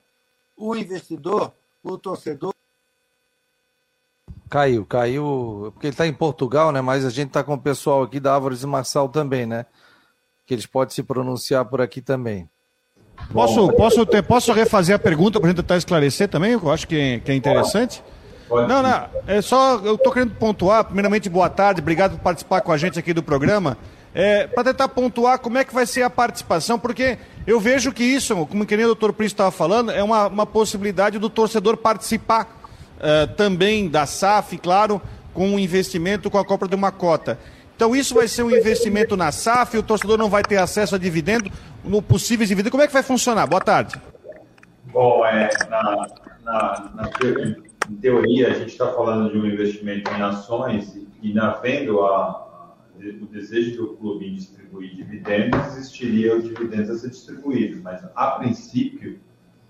O 0.55 0.75
investidor, 0.75 1.51
o 1.83 1.97
torcedor. 1.97 2.53
Caiu, 4.49 4.85
caiu, 4.85 5.71
porque 5.73 5.87
ele 5.87 5.93
está 5.93 6.07
em 6.07 6.13
Portugal, 6.13 6.71
né? 6.71 6.81
Mas 6.81 7.05
a 7.05 7.09
gente 7.09 7.27
está 7.27 7.43
com 7.43 7.53
o 7.53 7.61
pessoal 7.61 8.03
aqui 8.03 8.19
da 8.19 8.33
Álvares 8.33 8.63
e 8.63 8.67
Marçal 8.67 9.09
também, 9.09 9.45
né? 9.45 9.65
Que 10.45 10.53
eles 10.53 10.65
podem 10.65 10.93
se 10.93 11.03
pronunciar 11.03 11.65
por 11.65 11.81
aqui 11.81 12.01
também. 12.01 12.49
Posso, 13.33 13.71
posso, 13.73 14.05
ter, 14.05 14.23
posso 14.23 14.51
refazer 14.51 14.95
a 14.95 14.99
pergunta 14.99 15.39
para 15.39 15.47
a 15.47 15.51
gente 15.51 15.61
tentar 15.61 15.77
esclarecer 15.77 16.27
também? 16.27 16.53
Eu 16.53 16.71
acho 16.71 16.87
que 16.87 16.95
é, 16.95 17.19
que 17.19 17.31
é 17.31 17.35
interessante. 17.35 18.03
Não, 18.49 18.83
não, 18.83 19.09
é 19.27 19.41
só, 19.41 19.79
eu 19.79 19.95
estou 19.95 20.11
querendo 20.11 20.35
pontuar, 20.35 20.83
primeiramente, 20.83 21.29
boa 21.29 21.49
tarde, 21.49 21.79
obrigado 21.79 22.17
por 22.17 22.19
participar 22.19 22.59
com 22.59 22.73
a 22.73 22.77
gente 22.77 22.99
aqui 22.99 23.13
do 23.13 23.23
programa. 23.23 23.77
É, 24.13 24.45
para 24.45 24.65
tentar 24.65 24.89
pontuar 24.89 25.39
como 25.39 25.57
é 25.57 25.63
que 25.63 25.73
vai 25.73 25.85
ser 25.85 26.03
a 26.03 26.09
participação, 26.09 26.77
porque 26.77 27.17
eu 27.47 27.59
vejo 27.59 27.93
que 27.93 28.03
isso, 28.03 28.35
como 28.45 28.65
que 28.65 28.75
nem 28.75 28.85
o 28.85 28.89
doutor 28.89 29.13
Príncipe 29.13 29.35
estava 29.35 29.51
falando, 29.51 29.89
é 29.91 30.03
uma, 30.03 30.27
uma 30.27 30.45
possibilidade 30.45 31.17
do 31.17 31.29
torcedor 31.29 31.77
participar 31.77 32.43
uh, 32.97 33.33
também 33.35 33.87
da 33.87 34.05
SAF, 34.05 34.57
claro, 34.57 35.01
com 35.33 35.47
um 35.47 35.57
investimento 35.57 36.29
com 36.29 36.37
a 36.37 36.45
compra 36.45 36.67
de 36.67 36.75
uma 36.75 36.91
cota. 36.91 37.39
Então 37.75 37.95
isso 37.95 38.13
vai 38.13 38.27
ser 38.27 38.43
um 38.43 38.51
investimento 38.51 39.15
na 39.15 39.31
SAF, 39.31 39.77
o 39.77 39.83
torcedor 39.83 40.17
não 40.17 40.29
vai 40.29 40.43
ter 40.43 40.57
acesso 40.57 40.93
a 40.93 40.97
dividendo, 40.97 41.49
no 41.83 42.01
possíveis 42.01 42.49
dividendos. 42.49 42.71
Como 42.71 42.83
é 42.83 42.87
que 42.87 42.93
vai 42.93 43.03
funcionar? 43.03 43.47
Boa 43.47 43.61
tarde. 43.61 43.95
Bom, 44.85 45.25
é, 45.25 45.49
na, 45.69 46.07
na, 46.43 46.91
na 46.95 47.09
teoria, 48.01 48.49
a 48.49 48.53
gente 48.53 48.71
está 48.71 48.87
falando 48.87 49.31
de 49.31 49.37
um 49.37 49.45
investimento 49.45 50.11
em 50.11 50.21
ações 50.21 50.95
e, 51.23 51.33
na 51.33 51.51
vendo 51.53 52.01
a, 52.01 52.50
o 53.09 53.25
desejo 53.25 53.77
do 53.77 53.97
clube 53.97 54.27
em 54.27 54.35
distribuir 54.35 54.95
dividendos, 54.95 55.77
existiria 55.77 56.35
os 56.35 56.43
dividendos 56.43 56.89
a 56.89 56.97
ser 56.97 57.09
distribuídos. 57.09 57.81
Mas, 57.81 58.03
a 58.15 58.31
princípio, 58.31 59.19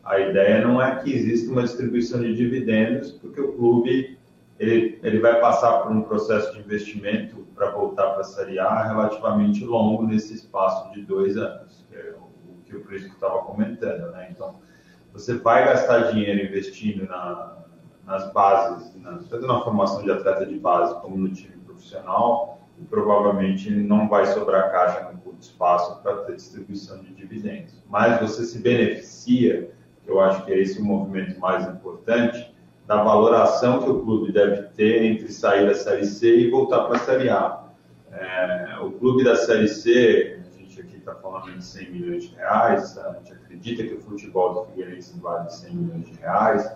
a 0.03 0.19
ideia 0.19 0.65
não 0.65 0.81
é 0.81 0.95
que 0.97 1.13
exista 1.13 1.51
uma 1.51 1.63
distribuição 1.63 2.21
de 2.21 2.35
dividendos, 2.35 3.11
porque 3.11 3.39
o 3.39 3.53
clube 3.53 4.17
ele, 4.59 4.99
ele 5.01 5.19
vai 5.19 5.39
passar 5.39 5.79
por 5.79 5.91
um 5.91 6.03
processo 6.03 6.53
de 6.53 6.59
investimento 6.59 7.47
para 7.55 7.71
voltar 7.71 8.11
para 8.11 8.21
a 8.21 8.23
Série 8.23 8.59
A 8.59 8.83
relativamente 8.83 9.65
longo 9.65 10.03
nesse 10.03 10.35
espaço 10.35 10.91
de 10.93 11.01
dois 11.01 11.35
anos, 11.35 11.83
que 11.89 11.95
é 11.95 12.13
o 12.15 12.63
que 12.65 12.75
o 12.75 12.81
Prisco 12.81 13.13
estava 13.13 13.39
comentando. 13.39 14.11
Né? 14.11 14.27
Então, 14.29 14.55
você 15.13 15.35
vai 15.35 15.65
gastar 15.65 16.11
dinheiro 16.11 16.45
investindo 16.45 17.07
na, 17.07 17.57
nas 18.05 18.31
bases, 18.31 18.95
na, 19.01 19.17
tanto 19.29 19.47
na 19.47 19.61
formação 19.61 20.03
de 20.03 20.11
atleta 20.11 20.45
de 20.45 20.59
base 20.59 20.99
como 21.01 21.17
no 21.17 21.29
time 21.29 21.57
profissional, 21.65 22.60
provavelmente 22.89 23.69
não 23.69 24.07
vai 24.07 24.25
sobrar 24.25 24.71
caixa 24.71 25.11
no 25.11 25.19
curto 25.19 25.41
espaço 25.41 26.01
para 26.01 26.17
ter 26.23 26.35
distribuição 26.35 26.99
de 26.99 27.13
dividendos. 27.13 27.73
Mas 27.89 28.19
você 28.19 28.43
se 28.43 28.59
beneficia, 28.59 29.71
eu 30.05 30.19
acho 30.19 30.45
que 30.45 30.51
é 30.51 30.59
esse 30.59 30.79
o 30.79 30.85
movimento 30.85 31.39
mais 31.39 31.67
importante, 31.67 32.51
da 32.85 33.03
valoração 33.03 33.81
que 33.81 33.89
o 33.89 34.01
clube 34.01 34.31
deve 34.31 34.63
ter 34.69 35.03
entre 35.03 35.31
sair 35.31 35.65
da 35.65 35.73
Série 35.73 36.05
C 36.05 36.35
e 36.35 36.49
voltar 36.49 36.85
para 36.85 36.97
a 36.97 36.99
Série 36.99 37.29
A. 37.29 37.63
É, 38.11 38.77
o 38.81 38.91
clube 38.91 39.23
da 39.23 39.35
Série 39.35 39.67
C, 39.67 40.39
a 40.43 40.59
gente 40.59 40.81
aqui 40.81 40.97
está 40.97 41.15
falando 41.15 41.53
de 41.53 41.63
100 41.63 41.91
milhões 41.91 42.23
de 42.23 42.35
reais, 42.35 42.97
a 42.97 43.13
gente 43.13 43.31
acredita 43.31 43.83
que 43.83 43.93
o 43.93 44.01
futebol 44.01 44.53
do 44.53 44.65
Figueirense 44.65 45.17
vale 45.19 45.49
100 45.49 45.73
milhões 45.73 46.05
de 46.05 46.13
reais, 46.19 46.69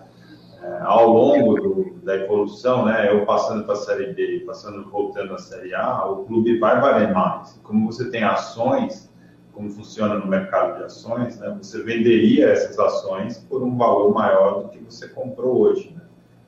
ao 0.82 1.08
longo 1.08 1.54
do, 1.54 1.90
da 2.02 2.16
evolução, 2.16 2.84
né, 2.84 3.12
eu 3.12 3.24
passando 3.24 3.64
para 3.64 3.74
a 3.74 3.76
Série 3.76 4.12
B 4.12 4.44
passando 4.46 4.88
voltando 4.88 5.34
à 5.34 5.38
Série 5.38 5.74
A, 5.74 6.06
o 6.06 6.24
clube 6.24 6.58
vai 6.58 6.80
valer 6.80 7.12
mais. 7.12 7.58
Como 7.62 7.90
você 7.90 8.10
tem 8.10 8.22
ações, 8.22 9.10
como 9.52 9.70
funciona 9.70 10.14
no 10.14 10.26
mercado 10.26 10.78
de 10.78 10.84
ações, 10.84 11.38
né, 11.38 11.56
você 11.60 11.82
venderia 11.82 12.48
essas 12.48 12.78
ações 12.78 13.38
por 13.38 13.62
um 13.62 13.76
valor 13.76 14.14
maior 14.14 14.62
do 14.62 14.68
que 14.68 14.78
você 14.78 15.08
comprou 15.08 15.60
hoje. 15.60 15.92
Né? 15.94 16.02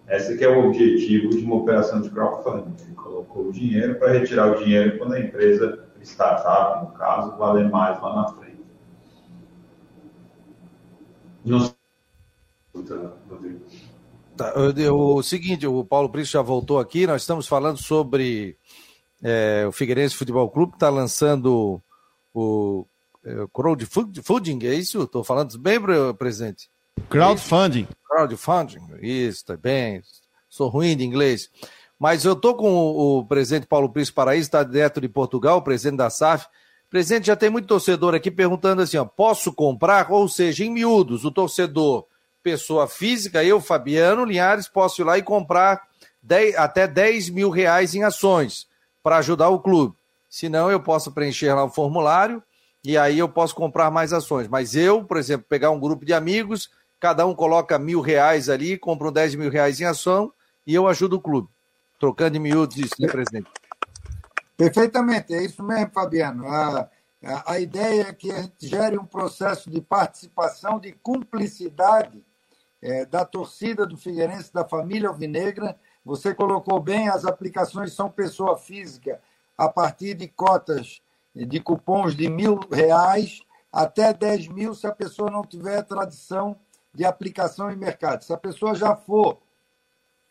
Esse 0.08 0.42
é 0.42 0.48
o 0.48 0.66
objetivo 0.66 1.30
de 1.30 1.44
uma 1.44 1.56
operação 1.56 2.00
de 2.00 2.10
crowdfunding. 2.10 2.74
Ele 2.80 2.94
colocou 2.94 3.48
o 3.48 3.52
dinheiro 3.52 3.96
para 3.96 4.12
retirar 4.12 4.52
o 4.52 4.62
dinheiro 4.62 4.98
quando 4.98 5.14
a 5.14 5.20
empresa, 5.20 5.86
startup, 6.02 6.86
no 6.86 6.92
caso, 6.92 7.36
valer 7.36 7.68
mais 7.68 8.00
lá 8.00 8.16
na 8.16 8.28
frente. 8.28 8.64
Não 11.44 11.60
sei. 11.60 11.78
Tá, 14.38 14.54
o 14.56 15.20
seguinte, 15.20 15.66
o 15.66 15.84
Paulo 15.84 16.08
Príncipe 16.08 16.34
já 16.34 16.42
voltou 16.42 16.78
aqui, 16.78 17.08
nós 17.08 17.22
estamos 17.22 17.48
falando 17.48 17.76
sobre 17.76 18.56
é, 19.20 19.64
o 19.66 19.72
Figueirense 19.72 20.14
Futebol 20.14 20.48
Clube, 20.48 20.74
está 20.74 20.88
lançando 20.88 21.82
o 22.32 22.86
é, 23.24 23.34
crowdfunding, 23.52 24.64
é 24.64 24.74
isso? 24.74 25.02
Estou 25.02 25.24
falando 25.24 25.58
bem, 25.58 25.80
presidente? 26.16 26.70
Crowdfunding. 27.10 27.88
Crowdfunding, 28.08 28.78
isso, 29.02 29.44
tá 29.44 29.56
bem. 29.56 30.02
Sou 30.48 30.68
ruim 30.68 30.96
de 30.96 31.04
inglês. 31.04 31.50
Mas 31.98 32.24
eu 32.24 32.34
estou 32.34 32.54
com 32.54 32.72
o, 32.72 33.18
o 33.18 33.26
presidente 33.26 33.66
Paulo 33.66 33.90
Príncipe 33.90 34.14
Paraíso, 34.14 34.46
está 34.46 34.62
direto 34.62 35.00
de 35.00 35.08
Portugal, 35.08 35.62
presidente 35.62 35.98
da 35.98 36.10
SAF. 36.10 36.46
Presidente, 36.88 37.26
já 37.26 37.34
tem 37.34 37.50
muito 37.50 37.66
torcedor 37.66 38.14
aqui 38.14 38.30
perguntando 38.30 38.82
assim, 38.82 38.98
ó, 38.98 39.04
posso 39.04 39.52
comprar? 39.52 40.12
Ou 40.12 40.28
seja, 40.28 40.64
em 40.64 40.70
miúdos, 40.70 41.24
o 41.24 41.30
torcedor 41.32 42.06
pessoa 42.48 42.88
física, 42.88 43.44
eu, 43.44 43.60
Fabiano 43.60 44.24
Linhares, 44.24 44.66
posso 44.66 45.02
ir 45.02 45.04
lá 45.04 45.18
e 45.18 45.22
comprar 45.22 45.82
10, 46.22 46.56
até 46.56 46.88
10 46.88 47.28
mil 47.28 47.50
reais 47.50 47.94
em 47.94 48.04
ações 48.04 48.66
para 49.02 49.18
ajudar 49.18 49.50
o 49.50 49.60
clube. 49.60 49.94
Se 50.30 50.48
não, 50.48 50.70
eu 50.70 50.80
posso 50.80 51.12
preencher 51.12 51.52
lá 51.52 51.62
o 51.64 51.68
formulário 51.68 52.42
e 52.82 52.96
aí 52.96 53.18
eu 53.18 53.28
posso 53.28 53.54
comprar 53.54 53.90
mais 53.90 54.14
ações. 54.14 54.48
Mas 54.48 54.74
eu, 54.74 55.04
por 55.04 55.18
exemplo, 55.18 55.44
pegar 55.46 55.70
um 55.70 55.78
grupo 55.78 56.06
de 56.06 56.14
amigos, 56.14 56.70
cada 56.98 57.26
um 57.26 57.34
coloca 57.34 57.78
mil 57.78 58.00
reais 58.00 58.48
ali, 58.48 58.78
compra 58.78 59.12
10 59.12 59.34
mil 59.34 59.50
reais 59.50 59.78
em 59.78 59.84
ação 59.84 60.32
e 60.66 60.74
eu 60.74 60.88
ajudo 60.88 61.16
o 61.16 61.20
clube. 61.20 61.48
Trocando 62.00 62.38
em 62.38 62.40
miúdos 62.40 62.78
isso, 62.78 62.94
né, 62.98 63.08
presidente? 63.08 63.50
Perfeitamente, 64.56 65.34
é 65.34 65.44
isso 65.44 65.62
mesmo, 65.62 65.90
Fabiano. 65.92 66.46
A, 66.46 66.88
a, 67.22 67.52
a 67.52 67.60
ideia 67.60 68.08
é 68.08 68.12
que 68.14 68.32
a 68.32 68.40
gente 68.40 68.66
gere 68.66 68.96
um 68.98 69.04
processo 69.04 69.68
de 69.68 69.82
participação, 69.82 70.80
de 70.80 70.92
cumplicidade 70.92 72.26
é, 72.82 73.04
da 73.04 73.24
torcida 73.24 73.86
do 73.86 73.96
Figueirense, 73.96 74.52
da 74.52 74.64
família 74.64 75.08
alvinegra. 75.08 75.78
Você 76.04 76.34
colocou 76.34 76.80
bem, 76.80 77.08
as 77.08 77.24
aplicações 77.24 77.92
são 77.92 78.10
pessoa 78.10 78.56
física 78.56 79.20
a 79.56 79.68
partir 79.68 80.14
de 80.14 80.28
cotas 80.28 81.02
de 81.34 81.60
cupons 81.60 82.14
de 82.14 82.28
mil 82.28 82.60
reais 82.70 83.42
até 83.72 84.12
10 84.12 84.48
mil 84.48 84.74
se 84.74 84.86
a 84.86 84.92
pessoa 84.92 85.30
não 85.30 85.44
tiver 85.44 85.82
tradição 85.82 86.56
de 86.94 87.04
aplicação 87.04 87.70
em 87.70 87.76
mercado. 87.76 88.24
Se 88.24 88.32
a 88.32 88.36
pessoa 88.36 88.74
já 88.74 88.96
for 88.96 89.38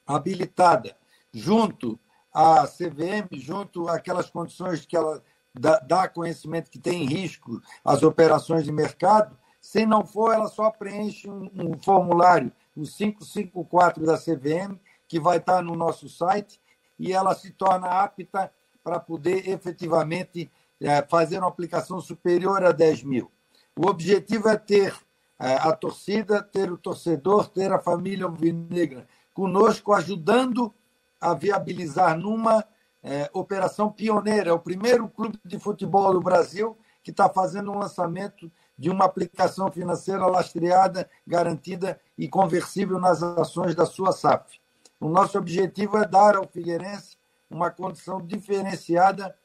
habilitada 0.06 0.96
junto 1.34 2.00
à 2.34 2.66
CVM, 2.68 3.28
junto 3.34 3.88
àquelas 3.88 4.30
condições 4.30 4.86
que 4.86 4.96
ela 4.96 5.24
dá, 5.54 5.80
dá 5.80 6.08
conhecimento 6.08 6.72
que 6.72 6.80
tem 6.80 7.06
risco 7.06 7.62
as 7.84 8.04
operações 8.04 8.64
de 8.64 8.72
mercado, 8.72 9.38
se 9.68 9.86
não 9.86 10.06
for, 10.06 10.34
ela 10.34 10.48
só 10.48 10.72
preenche 10.72 11.30
um, 11.30 11.52
um 11.54 11.78
formulário, 11.78 12.54
o 12.74 12.84
554 12.84 14.06
da 14.06 14.18
CVM, 14.18 14.80
que 15.06 15.20
vai 15.20 15.40
estar 15.40 15.62
no 15.62 15.76
nosso 15.76 16.08
site, 16.08 16.62
e 16.98 17.12
ela 17.12 17.36
se 17.36 17.52
torna 17.52 17.86
apta 17.88 18.50
para 18.82 18.98
poder 18.98 19.50
efetivamente 19.50 20.50
é, 20.80 21.02
fazer 21.02 21.40
uma 21.40 21.50
aplicação 21.50 22.00
superior 22.00 22.64
a 22.64 22.72
10 22.72 23.04
mil. 23.04 23.30
O 23.78 23.88
objetivo 23.88 24.48
é 24.48 24.56
ter 24.56 24.96
é, 25.38 25.56
a 25.56 25.74
torcida, 25.74 26.42
ter 26.42 26.72
o 26.72 26.78
torcedor, 26.78 27.50
ter 27.50 27.70
a 27.74 27.78
família 27.78 28.24
alvinegra 28.24 29.06
conosco, 29.34 29.92
ajudando 29.92 30.74
a 31.20 31.34
viabilizar 31.34 32.18
numa 32.18 32.64
é, 33.04 33.30
operação 33.34 33.92
pioneira. 33.92 34.52
É 34.52 34.54
o 34.54 34.60
primeiro 34.60 35.10
clube 35.10 35.38
de 35.44 35.60
futebol 35.60 36.14
do 36.14 36.22
Brasil 36.22 36.78
que 37.04 37.12
está 37.12 37.28
fazendo 37.28 37.70
um 37.70 37.78
lançamento 37.78 38.50
de 38.78 38.90
uma 38.90 39.06
aplicação 39.06 39.72
financeira 39.72 40.26
lastreada, 40.28 41.10
garantida 41.26 42.00
e 42.18 42.28
conversível 42.28 43.00
nas 43.00 43.24
ações 43.24 43.74
da 43.74 43.86
sua 43.86 44.12
SAF. 44.12 44.60
O 45.00 45.10
nosso 45.10 45.38
objetivo 45.38 45.98
é 45.98 46.08
dar 46.08 46.36
ao 46.36 46.48
Figueirense 46.48 47.18
uma 47.50 47.72
condição 47.72 48.22
diferenciada 48.22 49.36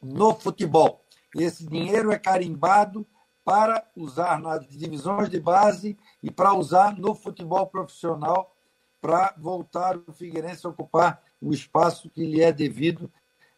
no 0.00 0.34
futebol. 0.34 1.04
Esse 1.34 1.66
dinheiro 1.66 2.12
é 2.12 2.18
carimbado 2.18 3.06
para 3.44 3.84
usar 3.96 4.40
nas 4.40 4.66
divisões 4.68 5.28
de 5.28 5.40
base 5.40 5.98
e 6.22 6.30
para 6.30 6.54
usar 6.54 6.96
no 6.96 7.14
futebol 7.14 7.66
profissional 7.66 8.54
para 9.00 9.34
voltar 9.36 9.96
o 9.96 10.12
Figueirense 10.12 10.64
a 10.64 10.70
ocupar 10.70 11.20
o 11.40 11.52
espaço 11.52 12.08
que 12.08 12.24
lhe 12.24 12.40
é 12.40 12.52
devido 12.52 13.10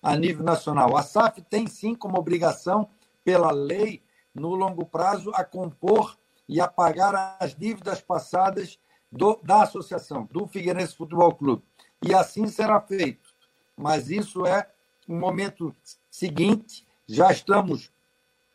a 0.03 0.17
nível 0.17 0.43
nacional. 0.43 0.97
A 0.97 1.03
SAF 1.03 1.43
tem 1.43 1.67
sim 1.67 1.95
como 1.95 2.19
obrigação, 2.19 2.89
pela 3.23 3.51
lei, 3.51 4.03
no 4.35 4.55
longo 4.55 4.85
prazo, 4.85 5.31
a 5.35 5.45
compor 5.45 6.17
e 6.49 6.61
a 6.61 6.69
pagar 6.69 7.37
as 7.41 7.55
dívidas 7.55 8.01
passadas 8.01 8.79
do, 9.11 9.39
da 9.43 9.63
associação, 9.63 10.29
do 10.31 10.47
Figueirense 10.47 10.97
Futebol 10.97 11.35
Clube. 11.35 11.63
E 12.03 12.15
assim 12.15 12.47
será 12.49 12.81
feito. 12.81 13.33
Mas 13.77 14.11
isso 14.11 14.45
é 14.45 14.69
um 15.09 15.19
momento 15.19 15.75
seguinte, 16.11 16.87
já 17.07 17.31
estamos 17.31 17.93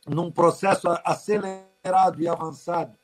num 0.08 0.32
processo 0.32 0.88
acelerado 1.04 2.22
e 2.22 2.28
avançado 2.28 2.96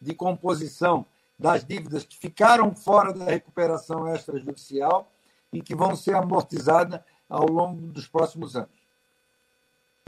de 0.00 0.14
composição 0.14 1.06
das 1.38 1.64
dívidas 1.64 2.04
que 2.04 2.16
ficaram 2.16 2.74
fora 2.74 3.12
da 3.12 3.26
recuperação 3.26 4.12
extrajudicial 4.12 5.10
e 5.52 5.62
que 5.62 5.74
vão 5.74 5.96
ser 5.96 6.14
amortizadas 6.14 7.00
ao 7.28 7.46
longo 7.46 7.86
dos 7.88 8.06
próximos 8.06 8.56
anos. 8.56 8.83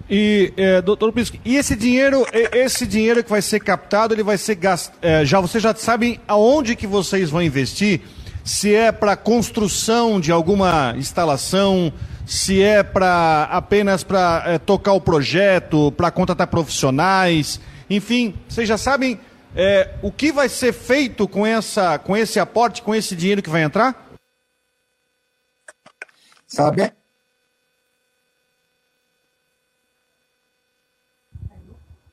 E, 0.09 0.53
é, 0.57 0.81
doutor 0.81 1.13
Pisco, 1.13 1.37
e 1.45 1.57
esse 1.57 1.75
dinheiro, 1.75 2.25
esse 2.53 2.87
dinheiro 2.87 3.25
que 3.25 3.31
vai 3.31 3.43
ser 3.43 3.59
captado, 3.61 4.15
ele 4.15 4.23
vai 4.23 4.39
ser 4.39 4.55
gastado. 4.55 4.97
É, 5.03 5.25
já 5.25 5.41
vocês 5.41 5.63
já 5.63 5.75
sabem 5.75 6.21
aonde 6.29 6.77
que 6.77 6.87
vocês 6.87 7.29
vão 7.29 7.43
investir? 7.43 8.03
Se 8.45 8.73
é 8.73 8.93
para 8.93 9.17
construção 9.17 10.21
de 10.21 10.31
alguma 10.31 10.95
instalação, 10.97 11.93
se 12.25 12.63
é 12.63 12.85
para 12.85 13.49
apenas 13.51 14.05
para 14.05 14.45
é, 14.47 14.59
tocar 14.59 14.93
o 14.93 15.01
projeto, 15.01 15.91
para 15.93 16.13
contratar 16.13 16.47
profissionais, 16.47 17.61
enfim, 17.91 18.33
vocês 18.49 18.69
já 18.69 18.79
sabem 18.79 19.19
é, 19.57 19.95
o 20.03 20.13
que 20.13 20.31
vai 20.31 20.49
ser 20.49 20.73
feito 20.73 21.27
com, 21.27 21.45
essa, 21.45 21.99
com 21.99 22.17
esse 22.17 22.39
aporte, 22.39 22.81
com 22.83 22.95
esse 22.95 23.17
dinheiro 23.17 23.43
que 23.43 23.51
vai 23.51 23.63
entrar? 23.63 24.09
Sabe? 26.47 26.93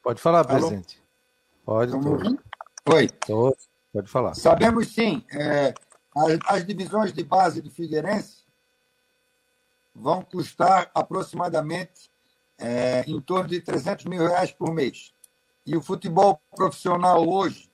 Pode 0.04 0.22
falar, 0.22 0.44
presidente. 0.44 1.02
Pode. 1.64 1.94
Oi. 1.96 3.10
Pode 3.94 4.08
falar. 4.10 4.34
Sabemos 4.34 4.90
sim. 4.90 5.24
É, 5.32 5.74
as, 6.14 6.40
as 6.46 6.66
divisões 6.66 7.14
de 7.14 7.24
base 7.24 7.62
de 7.62 7.70
Figueirense 7.70 8.44
vão 9.96 10.22
custar 10.22 10.92
aproximadamente 10.94 12.12
é, 12.58 13.06
em 13.08 13.22
torno 13.22 13.48
de 13.48 13.62
300 13.62 14.04
mil 14.06 14.28
reais 14.28 14.52
por 14.52 14.74
mês. 14.74 15.14
E 15.66 15.78
o 15.78 15.82
futebol 15.82 16.42
profissional 16.54 17.26
hoje, 17.26 17.72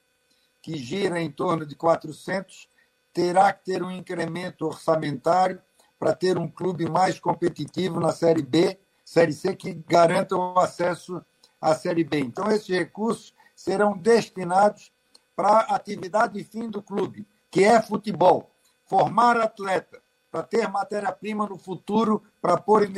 que 0.62 0.77
gira 0.77 1.19
em 1.19 1.31
torno 1.31 1.65
de 1.65 1.75
400, 1.75 2.69
terá 3.12 3.51
que 3.51 3.65
ter 3.65 3.81
um 3.81 3.89
incremento 3.89 4.67
orçamentário 4.67 5.59
para 5.98 6.13
ter 6.13 6.38
um 6.38 6.48
clube 6.48 6.88
mais 6.88 7.19
competitivo 7.19 8.00
na 8.00 8.12
Série 8.12 8.43
B, 8.43 8.77
Série 9.03 9.33
C, 9.33 9.55
que 9.55 9.74
garanta 9.74 10.36
o 10.36 10.59
acesso 10.59 11.25
à 11.61 11.75
Série 11.75 12.03
B. 12.03 12.19
Então, 12.19 12.49
esses 12.49 12.69
recursos 12.69 13.33
serão 13.55 13.97
destinados 13.97 14.91
para 15.35 15.49
a 15.49 15.75
atividade 15.75 16.43
fim 16.43 16.69
do 16.69 16.81
clube, 16.81 17.27
que 17.51 17.63
é 17.63 17.81
futebol. 17.81 18.51
Formar 18.85 19.37
atleta, 19.37 20.01
para 20.31 20.43
ter 20.43 20.67
matéria-prima 20.67 21.47
no 21.47 21.57
futuro 21.57 22.23
para 22.41 22.57
pôr 22.57 22.83
em 22.83 22.93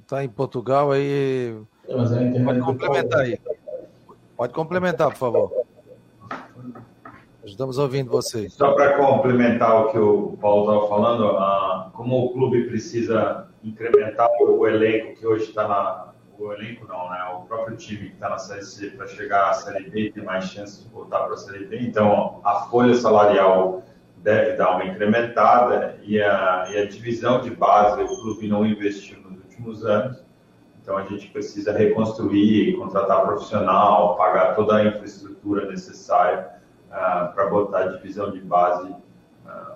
Está 0.00 0.22
em 0.24 0.28
Portugal 0.28 0.92
aí. 0.92 1.60
Pode 2.44 2.60
complementar 2.60 3.20
aí. 3.20 3.40
Pode 4.36 4.52
complementar, 4.52 5.10
por 5.10 5.16
favor. 5.16 5.64
Estamos 7.44 7.78
ouvindo 7.78 8.10
vocês. 8.10 8.52
Só 8.52 8.72
para 8.72 8.96
complementar 8.96 9.86
o 9.86 9.90
que 9.90 9.98
o 9.98 10.36
Paulo 10.40 10.70
estava 10.70 10.88
falando, 10.88 11.92
como 11.92 12.26
o 12.26 12.32
clube 12.32 12.68
precisa 12.68 13.47
incrementar 13.62 14.28
o 14.40 14.66
elenco 14.66 15.18
que 15.18 15.26
hoje 15.26 15.44
está 15.44 15.66
na. 15.66 16.08
O 16.38 16.52
elenco 16.52 16.86
não, 16.86 17.10
né? 17.10 17.18
O 17.36 17.46
próprio 17.46 17.76
time 17.76 18.10
que 18.10 18.14
está 18.14 18.28
na 18.28 18.38
Série 18.38 18.62
C 18.62 18.90
para 18.90 19.08
chegar 19.08 19.50
à 19.50 19.52
Série 19.54 19.90
B 19.90 20.12
ter 20.12 20.22
mais 20.22 20.44
chance 20.44 20.84
de 20.84 20.88
voltar 20.88 21.24
para 21.24 21.34
a 21.34 21.36
Série 21.36 21.64
B. 21.64 21.80
Então, 21.80 22.40
a 22.44 22.66
folha 22.70 22.94
salarial 22.94 23.82
deve 24.18 24.56
dar 24.56 24.76
uma 24.76 24.84
incrementada 24.84 25.98
e 26.02 26.22
a, 26.22 26.68
e 26.70 26.78
a 26.78 26.86
divisão 26.86 27.40
de 27.40 27.50
base 27.50 28.02
o 28.02 28.06
clube 28.06 28.46
não 28.46 28.64
investiu 28.64 29.20
nos 29.20 29.36
últimos 29.40 29.84
anos. 29.84 30.22
Então, 30.80 30.96
a 30.96 31.02
gente 31.02 31.28
precisa 31.28 31.72
reconstruir, 31.72 32.76
contratar 32.76 33.22
profissional, 33.22 34.16
pagar 34.16 34.54
toda 34.54 34.76
a 34.76 34.86
infraestrutura 34.86 35.66
necessária 35.66 36.48
uh, 36.86 37.34
para 37.34 37.46
botar 37.50 37.80
a 37.80 37.86
divisão 37.88 38.30
de 38.30 38.40
base 38.40 38.94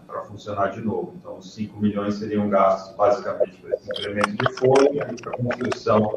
para 0.07 0.23
funcionar 0.23 0.69
de 0.69 0.81
novo. 0.81 1.15
Então, 1.19 1.41
5 1.41 1.81
milhões 1.81 2.17
seriam 2.17 2.49
gastos 2.49 2.95
basicamente 2.97 3.57
para 3.59 3.75
esse 3.75 3.89
incremento 3.91 4.37
de 4.37 4.53
folha 4.55 5.11
e 5.11 5.23
para 5.23 5.33
a 5.33 5.37
construção 5.37 6.15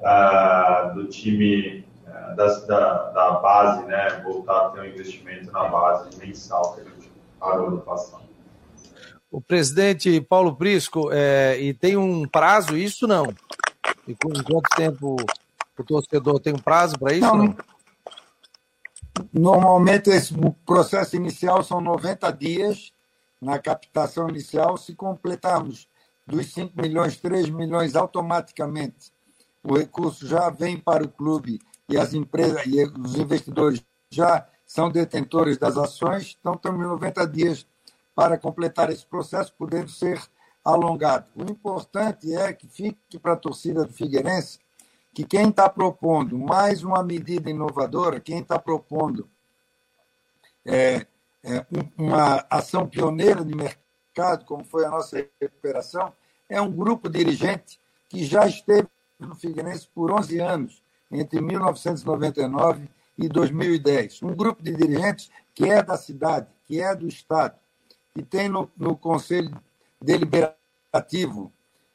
uh, 0.00 0.94
do 0.94 1.06
time 1.06 1.84
das, 2.34 2.66
da, 2.66 3.10
da, 3.10 3.30
base, 3.32 3.84
né, 3.86 4.20
voltar 4.24 4.66
a 4.66 4.70
ter 4.70 4.80
um 4.80 4.84
investimento 4.84 5.50
na 5.50 5.64
base 5.68 6.16
mensal 6.18 6.74
que 6.74 6.80
a 6.80 6.84
gente 6.84 7.10
parou 7.38 7.70
no 7.70 7.80
passado. 7.80 8.22
O 9.30 9.40
presidente 9.40 10.20
Paulo 10.20 10.54
Prisco, 10.56 11.10
é, 11.12 11.60
e 11.60 11.74
tem 11.74 11.96
um 11.96 12.26
prazo 12.26 12.76
isso 12.76 13.06
não? 13.06 13.26
E 14.06 14.14
com 14.14 14.30
quanto 14.42 14.68
tempo 14.74 15.16
o 15.78 15.84
torcedor 15.84 16.40
tem 16.40 16.54
um 16.54 16.58
prazo 16.58 16.98
para 16.98 17.12
isso? 17.12 17.26
Não, 17.26 17.36
não? 17.36 17.56
Normalmente, 19.32 20.10
esse 20.10 20.34
processo 20.64 21.16
inicial 21.16 21.62
são 21.62 21.80
90 21.80 22.30
dias 22.32 22.92
na 23.40 23.58
captação 23.58 24.28
inicial. 24.28 24.76
Se 24.76 24.94
completarmos 24.94 25.88
dos 26.26 26.52
5 26.52 26.80
milhões, 26.80 27.16
3 27.16 27.50
milhões 27.50 27.94
automaticamente, 27.96 29.12
o 29.62 29.76
recurso 29.76 30.26
já 30.26 30.50
vem 30.50 30.78
para 30.78 31.04
o 31.04 31.08
clube 31.08 31.60
e 31.88 31.96
as 31.96 32.14
empresas 32.14 32.64
e 32.66 32.84
os 32.84 33.16
investidores 33.16 33.82
já 34.10 34.46
são 34.66 34.90
detentores 34.90 35.56
das 35.56 35.76
ações, 35.78 36.36
então 36.38 36.56
temos 36.56 36.86
90 36.86 37.26
dias 37.26 37.66
para 38.14 38.36
completar 38.36 38.90
esse 38.90 39.06
processo, 39.06 39.54
podendo 39.56 39.90
ser 39.90 40.20
alongado. 40.62 41.26
O 41.34 41.50
importante 41.50 42.34
é 42.34 42.52
que 42.52 42.66
fique 42.66 43.18
para 43.18 43.32
a 43.32 43.36
torcida 43.36 43.84
do 43.84 43.92
Figueirense 43.92 44.58
que 45.14 45.24
quem 45.24 45.48
está 45.48 45.68
propondo 45.68 46.38
mais 46.38 46.82
uma 46.82 47.02
medida 47.02 47.50
inovadora, 47.50 48.20
quem 48.20 48.38
está 48.40 48.58
propondo 48.58 49.28
é, 50.64 51.06
é, 51.42 51.66
uma 51.96 52.44
ação 52.50 52.86
pioneira 52.86 53.44
de 53.44 53.54
mercado, 53.54 54.44
como 54.44 54.64
foi 54.64 54.84
a 54.84 54.90
nossa 54.90 55.26
recuperação, 55.40 56.12
é 56.48 56.60
um 56.60 56.70
grupo 56.70 57.08
dirigente 57.08 57.80
que 58.08 58.24
já 58.24 58.46
esteve 58.46 58.88
no 59.18 59.34
Figueirense 59.34 59.88
por 59.94 60.12
11 60.12 60.38
anos, 60.40 60.82
entre 61.10 61.40
1999 61.40 62.88
e 63.16 63.28
2010. 63.28 64.22
Um 64.22 64.34
grupo 64.34 64.62
de 64.62 64.72
dirigentes 64.72 65.30
que 65.54 65.68
é 65.68 65.82
da 65.82 65.96
cidade, 65.96 66.46
que 66.66 66.80
é 66.80 66.94
do 66.94 67.08
Estado, 67.08 67.56
que 68.14 68.22
tem 68.22 68.48
no, 68.48 68.70
no 68.76 68.96
Conselho 68.96 69.60
Deliberativo 70.00 71.52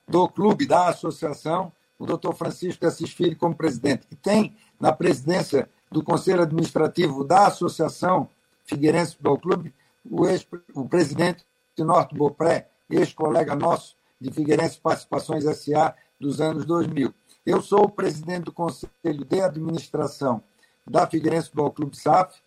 do 0.07 0.27
clube, 0.27 0.67
da 0.67 0.89
associação, 0.89 1.71
o 1.97 2.05
doutor 2.05 2.35
Francisco 2.35 2.85
Assis 2.85 3.11
Filho 3.11 3.37
como 3.37 3.55
presidente, 3.55 4.07
que 4.07 4.15
tem 4.15 4.55
na 4.79 4.91
presidência 4.91 5.69
do 5.91 6.03
Conselho 6.03 6.41
Administrativo 6.41 7.23
da 7.23 7.47
Associação 7.47 8.29
Figueirense 8.65 9.11
Futebol 9.11 9.39
Clube 9.39 9.73
o, 10.09 10.27
ex, 10.27 10.45
o 10.73 10.87
presidente 10.87 11.45
de 11.75 11.83
Norte 11.83 12.15
Bopré, 12.15 12.69
ex-colega 12.89 13.55
nosso 13.55 13.95
de 14.19 14.31
Figueirense 14.31 14.79
Participações 14.79 15.43
SA 15.43 15.95
dos 16.19 16.39
anos 16.39 16.65
2000. 16.65 17.13
Eu 17.45 17.61
sou 17.61 17.85
o 17.85 17.89
presidente 17.89 18.45
do 18.45 18.53
Conselho 18.53 19.25
de 19.25 19.41
Administração 19.41 20.41
da 20.85 21.07
Figueirense 21.07 21.47
Futebol 21.47 21.71
Clube 21.71 21.97
SAF. 21.97 22.41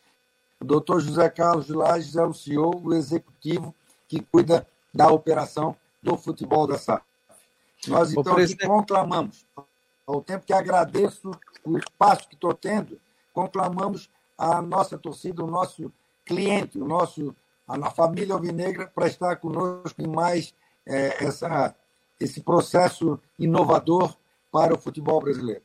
O 0.60 0.64
doutor 0.64 1.00
José 1.00 1.28
Carlos 1.28 1.68
Lages 1.68 2.16
é 2.16 2.24
o 2.24 2.32
CEO, 2.32 2.80
o 2.82 2.94
executivo 2.94 3.74
que 4.08 4.20
cuida 4.20 4.66
da 4.92 5.08
operação 5.08 5.76
do 6.02 6.16
futebol 6.16 6.66
da 6.66 6.78
SAF. 6.78 7.04
Nós, 7.86 8.12
então, 8.12 8.34
presidente... 8.34 8.64
aqui 8.64 8.66
conclamamos, 8.66 9.46
ao 10.06 10.20
tempo 10.22 10.46
que 10.46 10.52
agradeço 10.52 11.30
o 11.64 11.78
espaço 11.78 12.28
que 12.28 12.34
estou 12.34 12.54
tendo, 12.54 13.00
conclamamos 13.32 14.10
a 14.38 14.62
nossa 14.62 14.96
torcida, 14.96 15.42
o 15.44 15.50
nosso 15.50 15.92
cliente, 16.24 16.78
o 16.78 16.86
nosso, 16.86 17.34
a 17.66 17.90
família 17.90 18.34
alvinegra, 18.34 18.86
para 18.86 19.06
estar 19.06 19.36
conosco 19.36 20.00
em 20.00 20.06
mais 20.06 20.54
é, 20.86 21.24
essa, 21.24 21.74
esse 22.20 22.40
processo 22.40 23.18
inovador 23.38 24.14
para 24.52 24.74
o 24.74 24.78
futebol 24.78 25.20
brasileiro. 25.20 25.62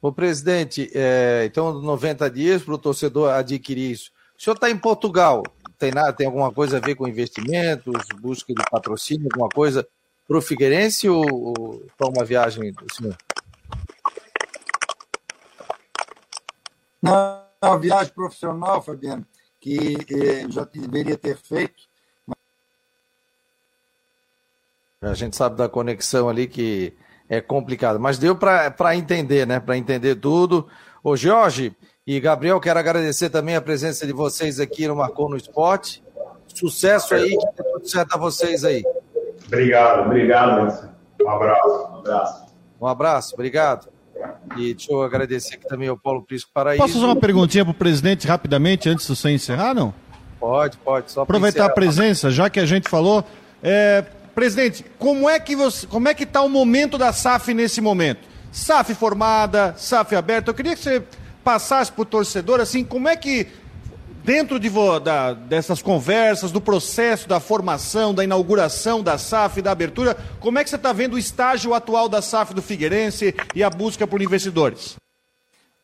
O 0.00 0.12
presidente, 0.12 0.90
é, 0.94 1.44
então 1.46 1.80
90 1.80 2.30
dias 2.30 2.62
para 2.62 2.74
o 2.74 2.78
torcedor 2.78 3.30
adquirir 3.30 3.92
isso. 3.92 4.12
O 4.38 4.42
senhor 4.42 4.54
está 4.54 4.70
em 4.70 4.76
Portugal, 4.76 5.42
tem, 5.78 5.90
nada, 5.90 6.12
tem 6.12 6.26
alguma 6.26 6.52
coisa 6.52 6.76
a 6.76 6.80
ver 6.80 6.94
com 6.94 7.08
investimentos, 7.08 8.06
busca 8.20 8.52
de 8.52 8.62
patrocínio, 8.70 9.28
alguma 9.32 9.48
coisa 9.48 9.86
para 10.26 10.38
o 10.38 10.42
Figueirense 10.42 11.08
ou, 11.08 11.24
ou 11.30 11.86
para 11.96 12.08
uma 12.08 12.24
viagem 12.24 12.72
do 12.72 12.94
senhor? 12.94 13.16
Não, 17.02 17.42
uma 17.62 17.78
viagem 17.78 18.12
profissional, 18.14 18.82
Fabiano, 18.82 19.26
que 19.60 19.96
eh, 20.10 20.46
já 20.48 20.64
deveria 20.64 21.18
ter 21.18 21.36
feito. 21.36 21.82
Mas... 22.26 22.36
A 25.02 25.14
gente 25.14 25.36
sabe 25.36 25.56
da 25.56 25.68
conexão 25.68 26.28
ali 26.28 26.46
que 26.46 26.96
é 27.28 27.40
complicado, 27.40 28.00
mas 28.00 28.18
deu 28.18 28.36
para 28.36 28.96
entender, 28.96 29.46
né? 29.46 29.60
Para 29.60 29.76
entender 29.76 30.16
tudo. 30.16 30.66
Ô, 31.02 31.16
Jorge 31.16 31.76
e 32.06 32.18
Gabriel, 32.20 32.60
quero 32.60 32.78
agradecer 32.78 33.28
também 33.28 33.56
a 33.56 33.62
presença 33.62 34.06
de 34.06 34.12
vocês 34.12 34.58
aqui 34.58 34.88
no 34.88 34.96
Marcou 34.96 35.28
no 35.28 35.36
Esporte. 35.36 36.02
Sucesso 36.46 37.14
aí, 37.14 37.36
que 37.36 37.62
tudo 37.62 37.86
certo 37.86 38.14
a 38.14 38.18
vocês 38.18 38.64
aí. 38.64 38.84
Obrigado, 39.46 40.06
obrigado. 40.06 40.90
Um 41.20 41.30
abraço, 41.30 41.68
um 41.68 41.98
abraço. 41.98 42.44
Um 42.80 42.86
abraço, 42.86 43.34
obrigado. 43.34 43.88
E 44.56 44.74
deixa 44.74 44.92
eu 44.92 45.02
agradecer 45.02 45.56
aqui 45.56 45.66
também 45.66 45.88
ao 45.88 45.96
Paulo 45.96 46.22
Prisco 46.22 46.50
Paraíso. 46.52 46.82
Posso 46.82 46.94
fazer 46.94 47.06
uma 47.06 47.16
perguntinha 47.16 47.64
para 47.64 47.72
o 47.72 47.74
presidente 47.74 48.26
rapidamente, 48.26 48.88
antes 48.88 49.06
de 49.06 49.16
você 49.16 49.30
encerrar, 49.30 49.74
não? 49.74 49.92
Pode, 50.38 50.76
pode. 50.78 51.10
Só 51.10 51.22
Aproveitar 51.22 51.66
a 51.66 51.70
presença, 51.70 52.30
já 52.30 52.50
que 52.50 52.60
a 52.60 52.66
gente 52.66 52.88
falou. 52.88 53.24
É, 53.62 54.04
presidente, 54.34 54.84
como 54.98 55.28
é 55.28 55.40
que 55.40 55.56
você, 55.56 55.86
como 55.86 56.08
é 56.08 56.14
que 56.14 56.24
está 56.24 56.42
o 56.42 56.48
momento 56.48 56.98
da 56.98 57.12
SAF 57.12 57.54
nesse 57.54 57.80
momento? 57.80 58.20
SAF 58.52 58.94
formada, 58.94 59.74
SAF 59.76 60.14
aberta. 60.14 60.50
Eu 60.50 60.54
queria 60.54 60.74
que 60.74 60.82
você 60.82 61.02
passasse 61.42 61.90
para 61.90 62.02
o 62.02 62.04
torcedor, 62.04 62.60
assim, 62.60 62.84
como 62.84 63.08
é 63.08 63.16
que 63.16 63.48
dentro 64.24 64.58
de, 64.58 64.70
da, 65.02 65.34
dessas 65.34 65.82
conversas, 65.82 66.50
do 66.50 66.60
processo 66.60 67.28
da 67.28 67.38
formação, 67.38 68.14
da 68.14 68.24
inauguração 68.24 69.02
da 69.02 69.18
SAF, 69.18 69.60
da 69.60 69.70
abertura, 69.70 70.16
como 70.40 70.58
é 70.58 70.64
que 70.64 70.70
você 70.70 70.76
está 70.76 70.92
vendo 70.92 71.14
o 71.14 71.18
estágio 71.18 71.74
atual 71.74 72.08
da 72.08 72.22
SAF 72.22 72.54
do 72.54 72.62
Figueirense 72.62 73.34
e 73.54 73.62
a 73.62 73.68
busca 73.68 74.06
por 74.06 74.22
investidores? 74.22 74.96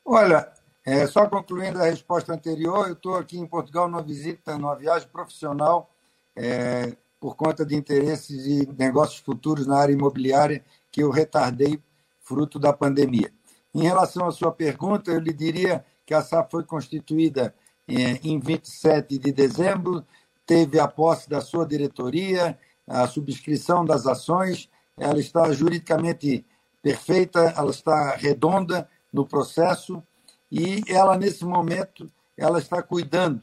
Olha, 0.04 0.50
é, 0.84 1.06
só 1.06 1.26
concluindo 1.28 1.78
a 1.78 1.84
resposta 1.84 2.32
anterior, 2.32 2.88
eu 2.88 2.94
estou 2.94 3.16
aqui 3.16 3.38
em 3.38 3.46
Portugal 3.46 3.86
numa 3.86 4.02
visita, 4.02 4.56
numa 4.56 4.74
viagem 4.74 5.08
profissional, 5.08 5.90
é, 6.34 6.96
por 7.20 7.36
conta 7.36 7.66
de 7.66 7.76
interesses 7.76 8.46
e 8.46 8.66
negócios 8.78 9.20
futuros 9.20 9.66
na 9.66 9.76
área 9.76 9.92
imobiliária 9.92 10.64
que 10.90 11.02
eu 11.02 11.10
retardei 11.10 11.78
fruto 12.18 12.58
da 12.58 12.72
pandemia. 12.72 13.30
Em 13.74 13.82
relação 13.82 14.26
à 14.26 14.32
sua 14.32 14.50
pergunta, 14.50 15.10
eu 15.10 15.20
lhe 15.20 15.32
diria 15.32 15.84
que 16.06 16.14
a 16.14 16.22
SAF 16.22 16.50
foi 16.50 16.64
constituída 16.64 17.54
em 17.88 18.38
27 18.38 19.18
de 19.18 19.32
dezembro, 19.32 20.04
teve 20.46 20.78
a 20.78 20.88
posse 20.88 21.28
da 21.28 21.40
sua 21.40 21.66
diretoria, 21.66 22.58
a 22.86 23.06
subscrição 23.06 23.84
das 23.84 24.06
ações, 24.06 24.68
ela 24.96 25.18
está 25.18 25.50
juridicamente 25.52 26.44
perfeita, 26.82 27.54
ela 27.56 27.70
está 27.70 28.16
redonda 28.16 28.88
no 29.12 29.26
processo 29.26 30.02
e 30.50 30.82
ela, 30.88 31.16
nesse 31.16 31.44
momento, 31.44 32.10
ela 32.36 32.58
está 32.58 32.82
cuidando 32.82 33.42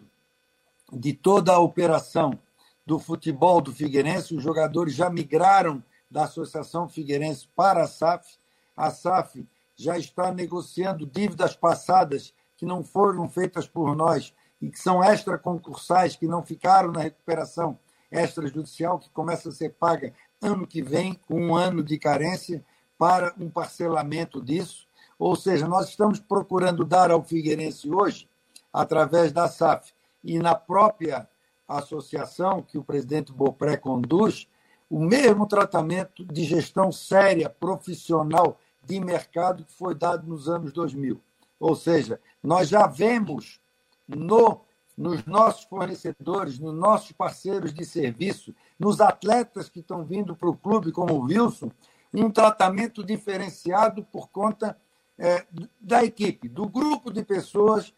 de 0.91 1.13
toda 1.13 1.53
a 1.53 1.59
operação 1.59 2.37
do 2.85 2.99
futebol 2.99 3.61
do 3.61 3.73
Figueirense. 3.73 4.35
Os 4.35 4.43
jogadores 4.43 4.93
já 4.93 5.09
migraram 5.09 5.83
da 6.09 6.23
Associação 6.23 6.87
Figueirense 6.87 7.47
para 7.55 7.83
a 7.83 7.87
SAF. 7.87 8.37
A 8.75 8.91
SAF 8.91 9.47
já 9.75 9.97
está 9.97 10.31
negociando 10.31 11.05
dívidas 11.05 11.55
passadas 11.55 12.33
que 12.57 12.65
não 12.65 12.83
foram 12.83 13.29
feitas 13.29 13.67
por 13.67 13.95
nós 13.95 14.33
e 14.61 14.69
que 14.69 14.79
são 14.79 15.03
extraconcursais, 15.03 16.15
que 16.15 16.27
não 16.27 16.43
ficaram 16.43 16.91
na 16.91 17.01
recuperação 17.01 17.79
extrajudicial, 18.11 18.99
que 18.99 19.09
começa 19.11 19.49
a 19.49 19.51
ser 19.51 19.69
paga 19.69 20.13
ano 20.41 20.65
que 20.65 20.81
vem, 20.81 21.13
com 21.27 21.39
um 21.39 21.55
ano 21.55 21.83
de 21.83 21.97
carência, 21.97 22.65
para 22.97 23.33
um 23.39 23.49
parcelamento 23.49 24.41
disso. 24.41 24.87
Ou 25.19 25.35
seja, 25.35 25.67
nós 25.67 25.89
estamos 25.89 26.19
procurando 26.19 26.83
dar 26.83 27.11
ao 27.11 27.23
Figueirense 27.23 27.91
hoje, 27.91 28.27
através 28.73 29.31
da 29.31 29.47
SAF 29.47 29.93
e 30.23 30.39
na 30.39 30.55
própria 30.55 31.27
associação 31.67 32.61
que 32.61 32.77
o 32.77 32.83
presidente 32.83 33.31
Bopré 33.31 33.77
conduz, 33.77 34.47
o 34.89 34.99
mesmo 34.99 35.45
tratamento 35.45 36.23
de 36.25 36.43
gestão 36.43 36.91
séria, 36.91 37.49
profissional, 37.49 38.57
de 38.83 38.99
mercado 38.99 39.65
que 39.65 39.73
foi 39.73 39.93
dado 39.93 40.25
nos 40.25 40.47
anos 40.47 40.71
2000. 40.71 41.21
Ou 41.59 41.75
seja, 41.75 42.19
nós 42.41 42.69
já 42.69 42.87
vemos 42.87 43.59
no, 44.07 44.61
nos 44.97 45.25
nossos 45.25 45.63
fornecedores, 45.65 46.59
nos 46.59 46.73
nossos 46.73 47.11
parceiros 47.11 47.73
de 47.73 47.85
serviço, 47.85 48.53
nos 48.79 49.01
atletas 49.01 49.69
que 49.69 49.79
estão 49.79 50.03
vindo 50.03 50.35
para 50.35 50.49
o 50.49 50.57
clube, 50.57 50.91
como 50.91 51.13
o 51.13 51.23
Wilson, 51.23 51.71
um 52.13 52.31
tratamento 52.31 53.03
diferenciado 53.03 54.03
por 54.03 54.29
conta 54.29 54.77
é, 55.17 55.45
da 55.79 56.03
equipe, 56.03 56.47
do 56.47 56.67
grupo 56.67 57.11
de 57.11 57.23
pessoas 57.23 57.93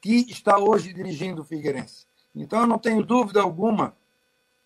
que 0.00 0.30
está 0.30 0.58
hoje 0.58 0.92
dirigindo 0.92 1.42
o 1.42 1.44
Figueirense. 1.44 2.06
Então, 2.34 2.60
eu 2.60 2.66
não 2.66 2.78
tenho 2.78 3.04
dúvida 3.04 3.40
alguma 3.40 3.96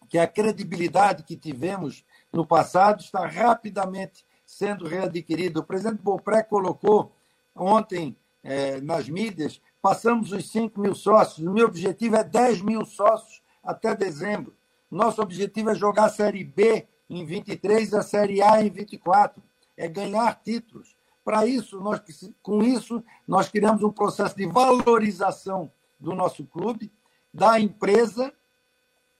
que 0.08 0.18
a 0.18 0.26
credibilidade 0.26 1.22
que 1.22 1.36
tivemos 1.36 2.04
no 2.32 2.46
passado 2.46 3.00
está 3.00 3.26
rapidamente 3.26 4.24
sendo 4.44 4.86
readquirida. 4.86 5.60
O 5.60 5.64
presidente 5.64 6.02
Bopré 6.02 6.42
colocou 6.42 7.12
ontem 7.54 8.16
é, 8.48 8.80
nas 8.80 9.08
mídias 9.08 9.60
Passamos 9.80 10.32
os 10.32 10.50
5 10.50 10.80
mil 10.80 10.94
sócios. 10.94 11.46
O 11.46 11.52
meu 11.52 11.66
objetivo 11.66 12.16
é 12.16 12.24
10 12.24 12.62
mil 12.62 12.84
sócios 12.84 13.42
até 13.62 13.94
dezembro. 13.94 14.54
Nosso 14.90 15.22
objetivo 15.22 15.70
é 15.70 15.74
jogar 15.74 16.06
a 16.06 16.10
Série 16.10 16.42
B 16.42 16.86
em 17.08 17.24
23 17.24 17.92
e 17.92 17.96
a 17.96 18.02
Série 18.02 18.42
A 18.42 18.62
em 18.62 18.70
24. 18.70 19.42
É 19.76 19.86
ganhar 19.86 20.34
títulos. 20.42 20.96
Para 21.24 21.46
isso, 21.46 21.78
nós, 21.80 22.00
com 22.42 22.62
isso, 22.62 23.04
nós 23.26 23.48
criamos 23.48 23.82
um 23.82 23.92
processo 23.92 24.34
de 24.36 24.46
valorização 24.46 25.70
do 26.00 26.14
nosso 26.14 26.44
clube, 26.44 26.90
da 27.32 27.60
empresa 27.60 28.32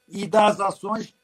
e 0.09 0.27
das 0.27 0.59
ações 0.59 1.14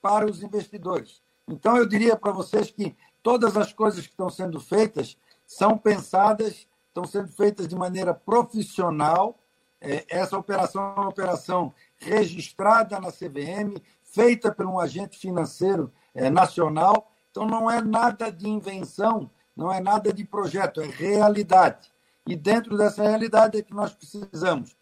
para 0.00 0.26
os 0.26 0.42
investidores. 0.42 1.22
Então, 1.46 1.76
eu 1.76 1.86
diria 1.86 2.16
para 2.16 2.32
vocês 2.32 2.70
que 2.70 2.96
todas 3.22 3.56
as 3.56 3.72
coisas 3.72 4.06
que 4.06 4.12
estão 4.12 4.30
sendo 4.30 4.58
feitas 4.58 5.16
são 5.46 5.76
pensadas 5.76 6.66
estão 6.90 7.04
sendo 7.04 7.28
feitas 7.28 7.66
de 7.66 7.74
maneira 7.74 8.12
profissional. 8.12 9.38
É, 9.80 10.04
essa 10.08 10.36
operação 10.36 10.82
é 10.82 11.00
uma 11.00 11.08
operação 11.08 11.72
registrada 11.96 13.00
na 13.00 13.10
CVM, 13.10 13.80
feita 14.02 14.52
por 14.52 14.66
um 14.66 14.78
agente 14.78 15.18
financeiro 15.18 15.92
é, 16.14 16.28
nacional. 16.28 17.10
Então, 17.30 17.46
não 17.46 17.70
é 17.70 17.80
nada 17.80 18.30
de 18.30 18.48
invenção, 18.48 19.30
não 19.56 19.72
é 19.72 19.80
nada 19.80 20.12
de 20.12 20.24
projeto, 20.24 20.80
é 20.80 20.86
realidade. 20.86 21.90
E 22.26 22.36
dentro 22.36 22.76
dessa 22.76 23.02
realidade 23.02 23.58
é 23.58 23.62
que 23.62 23.72
nós 23.72 23.94
precisamos 23.94 24.76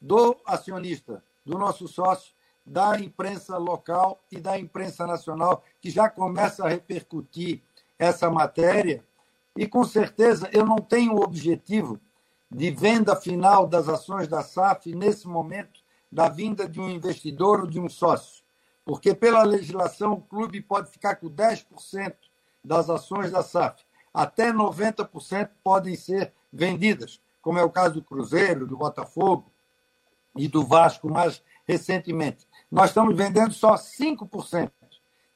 do 0.00 0.36
acionista, 0.46 1.22
do 1.44 1.58
nosso 1.58 1.86
sócio, 1.86 2.32
da 2.64 2.98
imprensa 2.98 3.56
local 3.58 4.22
e 4.30 4.38
da 4.38 4.58
imprensa 4.58 5.06
nacional, 5.06 5.62
que 5.80 5.90
já 5.90 6.08
começa 6.08 6.64
a 6.64 6.68
repercutir 6.68 7.62
essa 7.98 8.30
matéria 8.30 9.04
e, 9.56 9.66
com 9.66 9.84
certeza, 9.84 10.48
eu 10.52 10.64
não 10.64 10.78
tenho 10.78 11.14
o 11.14 11.22
objetivo 11.22 12.00
de 12.50 12.70
venda 12.70 13.14
final 13.14 13.66
das 13.66 13.88
ações 13.88 14.26
da 14.26 14.42
SAF 14.42 14.94
nesse 14.94 15.28
momento 15.28 15.80
da 16.10 16.28
vinda 16.28 16.68
de 16.68 16.80
um 16.80 16.88
investidor 16.88 17.60
ou 17.60 17.66
de 17.66 17.78
um 17.78 17.88
sócio. 17.88 18.42
Porque, 18.84 19.14
pela 19.14 19.42
legislação, 19.42 20.14
o 20.14 20.20
clube 20.20 20.60
pode 20.60 20.90
ficar 20.90 21.16
com 21.16 21.28
10% 21.28 22.14
das 22.64 22.90
ações 22.90 23.30
da 23.30 23.42
SAF. 23.42 23.84
Até 24.12 24.52
90% 24.52 25.50
podem 25.62 25.94
ser 25.94 26.32
vendidas, 26.52 27.20
como 27.40 27.58
é 27.58 27.62
o 27.62 27.70
caso 27.70 27.94
do 27.94 28.02
Cruzeiro, 28.02 28.66
do 28.66 28.76
Botafogo 28.76 29.52
e 30.36 30.48
do 30.48 30.64
Vasco 30.64 31.08
mais 31.08 31.42
recentemente. 31.66 32.46
Nós 32.70 32.90
estamos 32.90 33.16
vendendo 33.16 33.52
só 33.52 33.74
5% 33.74 34.70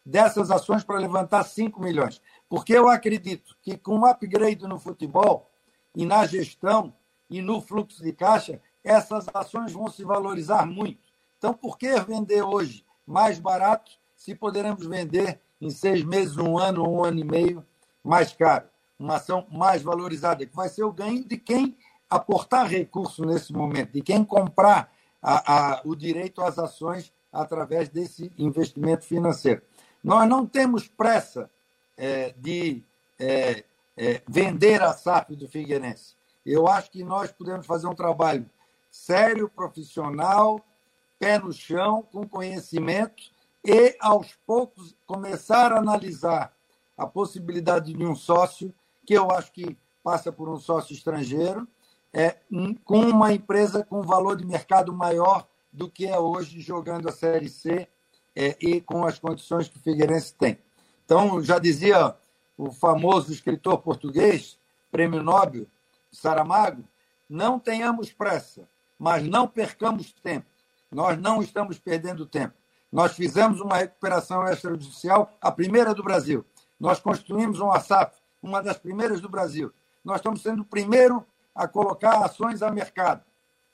dessas 0.04 0.50
ações 0.50 0.84
para 0.84 0.98
levantar 0.98 1.44
5 1.44 1.80
milhões. 1.80 2.20
Porque 2.48 2.72
eu 2.74 2.88
acredito 2.88 3.56
que 3.62 3.76
com 3.76 3.96
um 3.96 4.06
upgrade 4.06 4.66
no 4.66 4.78
futebol 4.78 5.50
e 5.94 6.04
na 6.04 6.26
gestão 6.26 6.92
e 7.30 7.40
no 7.40 7.60
fluxo 7.60 8.02
de 8.02 8.12
caixa, 8.12 8.60
essas 8.82 9.26
ações 9.32 9.72
vão 9.72 9.88
se 9.88 10.04
valorizar 10.04 10.66
muito. 10.66 11.00
Então, 11.38 11.54
por 11.54 11.78
que 11.78 11.98
vender 12.00 12.42
hoje 12.42 12.84
mais 13.06 13.38
barato 13.38 13.92
se 14.14 14.34
poderemos 14.34 14.86
vender 14.86 15.40
em 15.60 15.70
seis 15.70 16.04
meses, 16.04 16.36
um 16.36 16.58
ano, 16.58 16.88
um 16.88 17.02
ano 17.02 17.20
e 17.20 17.24
meio 17.24 17.64
mais 18.02 18.32
caro? 18.32 18.66
Uma 18.98 19.16
ação 19.16 19.46
mais 19.50 19.82
valorizada, 19.82 20.44
que 20.46 20.54
vai 20.54 20.68
ser 20.68 20.84
o 20.84 20.92
ganho 20.92 21.24
de 21.24 21.36
quem 21.36 21.76
aportar 22.08 22.66
recurso 22.66 23.24
nesse 23.24 23.52
momento, 23.52 23.92
de 23.92 24.02
quem 24.02 24.24
comprar 24.24 24.92
a, 25.20 25.78
a, 25.78 25.82
o 25.84 25.96
direito 25.96 26.42
às 26.42 26.58
ações 26.58 27.12
através 27.32 27.88
desse 27.88 28.30
investimento 28.38 29.04
financeiro. 29.04 29.62
Nós 30.04 30.28
não 30.28 30.44
temos 30.46 30.86
pressa 30.86 31.50
é, 31.96 32.34
de 32.36 32.84
é, 33.18 33.64
é, 33.96 34.22
vender 34.28 34.82
a 34.82 34.92
SAF 34.92 35.34
do 35.34 35.48
Figueirense. 35.48 36.14
Eu 36.44 36.68
acho 36.68 36.90
que 36.90 37.02
nós 37.02 37.32
podemos 37.32 37.66
fazer 37.66 37.86
um 37.86 37.94
trabalho 37.94 38.44
sério, 38.90 39.48
profissional, 39.48 40.60
pé 41.18 41.38
no 41.38 41.54
chão, 41.54 42.06
com 42.12 42.28
conhecimento 42.28 43.22
e, 43.64 43.96
aos 43.98 44.34
poucos, 44.46 44.94
começar 45.06 45.72
a 45.72 45.78
analisar 45.78 46.54
a 46.98 47.06
possibilidade 47.06 47.94
de 47.94 48.04
um 48.04 48.14
sócio, 48.14 48.74
que 49.06 49.14
eu 49.14 49.30
acho 49.30 49.50
que 49.52 49.74
passa 50.02 50.30
por 50.30 50.50
um 50.50 50.60
sócio 50.60 50.92
estrangeiro, 50.92 51.66
é, 52.12 52.36
com 52.84 53.00
uma 53.00 53.32
empresa 53.32 53.82
com 53.82 54.02
valor 54.02 54.36
de 54.36 54.44
mercado 54.44 54.92
maior 54.92 55.48
do 55.72 55.90
que 55.90 56.06
é 56.06 56.18
hoje 56.18 56.60
jogando 56.60 57.08
a 57.08 57.12
Série 57.12 57.48
C 57.48 57.88
é, 58.34 58.56
e 58.60 58.80
com 58.80 59.04
as 59.04 59.18
condições 59.18 59.68
que 59.68 59.76
o 59.76 59.80
Figueirense 59.80 60.34
tem. 60.34 60.58
Então, 61.04 61.42
já 61.42 61.58
dizia 61.58 62.14
o 62.56 62.72
famoso 62.72 63.32
escritor 63.32 63.78
português, 63.78 64.58
prêmio 64.90 65.22
Nobel, 65.22 65.66
Saramago, 66.10 66.84
não 67.28 67.58
tenhamos 67.58 68.12
pressa, 68.12 68.68
mas 68.98 69.22
não 69.24 69.46
percamos 69.46 70.12
tempo. 70.12 70.46
Nós 70.90 71.20
não 71.20 71.42
estamos 71.42 71.78
perdendo 71.78 72.26
tempo. 72.26 72.54
Nós 72.92 73.12
fizemos 73.14 73.60
uma 73.60 73.76
recuperação 73.76 74.46
extrajudicial, 74.46 75.32
a 75.40 75.50
primeira 75.50 75.92
do 75.92 76.02
Brasil. 76.02 76.44
Nós 76.78 77.00
construímos 77.00 77.58
uma 77.58 77.80
SAF, 77.80 78.14
uma 78.40 78.62
das 78.62 78.78
primeiras 78.78 79.20
do 79.20 79.28
Brasil. 79.28 79.72
Nós 80.04 80.16
estamos 80.16 80.42
sendo 80.42 80.62
o 80.62 80.66
primeiro 80.66 81.26
a 81.54 81.66
colocar 81.66 82.24
ações 82.24 82.62
a 82.62 82.70
mercado. 82.70 83.22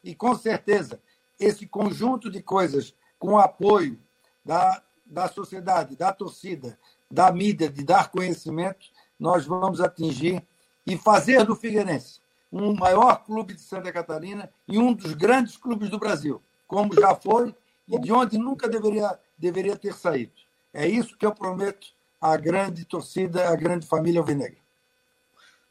E, 0.02 0.14
com 0.14 0.34
certeza, 0.34 1.00
esse 1.38 1.66
conjunto 1.66 2.30
de 2.30 2.42
coisas, 2.42 2.94
com 3.18 3.38
apoio 3.38 3.98
da, 4.44 4.82
da 5.04 5.28
sociedade, 5.28 5.96
da 5.96 6.12
torcida, 6.12 6.78
da 7.10 7.30
mídia, 7.32 7.68
de 7.68 7.84
dar 7.84 8.10
conhecimento, 8.10 8.86
nós 9.18 9.44
vamos 9.44 9.80
atingir 9.80 10.42
e 10.86 10.96
fazer 10.96 11.44
do 11.44 11.54
Figueirense 11.56 12.20
um 12.52 12.74
maior 12.74 13.24
clube 13.24 13.54
de 13.54 13.60
Santa 13.60 13.92
Catarina 13.92 14.50
e 14.66 14.78
um 14.78 14.92
dos 14.92 15.14
grandes 15.14 15.56
clubes 15.56 15.88
do 15.88 15.98
Brasil, 15.98 16.42
como 16.66 16.94
já 16.94 17.14
foi 17.14 17.54
e 17.86 17.98
de 17.98 18.12
onde 18.12 18.38
nunca 18.38 18.68
deveria, 18.68 19.18
deveria 19.38 19.76
ter 19.76 19.94
saído. 19.94 20.32
É 20.72 20.86
isso 20.86 21.16
que 21.16 21.26
eu 21.26 21.32
prometo 21.32 21.88
à 22.20 22.36
grande 22.36 22.84
torcida, 22.84 23.48
à 23.48 23.56
grande 23.56 23.86
família 23.86 24.20
alvinegra. 24.20 24.58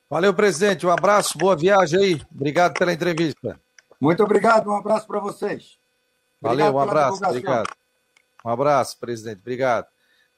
Valeu, 0.09 0.33
presidente. 0.33 0.87
Um 0.87 0.91
abraço, 0.91 1.37
boa 1.37 1.55
viagem 1.55 1.99
aí. 1.99 2.21
Obrigado 2.33 2.73
pela 2.73 2.91
entrevista. 2.91 3.59
Muito 4.01 4.23
obrigado, 4.23 4.69
um 4.69 4.75
abraço 4.75 5.05
para 5.05 5.19
vocês. 5.19 5.77
Obrigado 6.41 6.73
Valeu, 6.73 6.73
um 6.73 6.79
abraço, 6.79 7.25
obrigado. 7.25 7.78
Um 8.43 8.49
abraço, 8.49 8.97
presidente, 8.99 9.39
obrigado. 9.39 9.87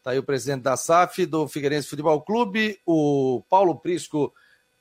Está 0.01 0.11
aí 0.11 0.17
o 0.17 0.23
presidente 0.23 0.63
da 0.63 0.75
SAF, 0.75 1.27
do 1.27 1.47
Figueirense 1.47 1.87
Futebol 1.87 2.19
Clube, 2.21 2.79
o 2.87 3.43
Paulo 3.47 3.75
Prisco 3.75 4.33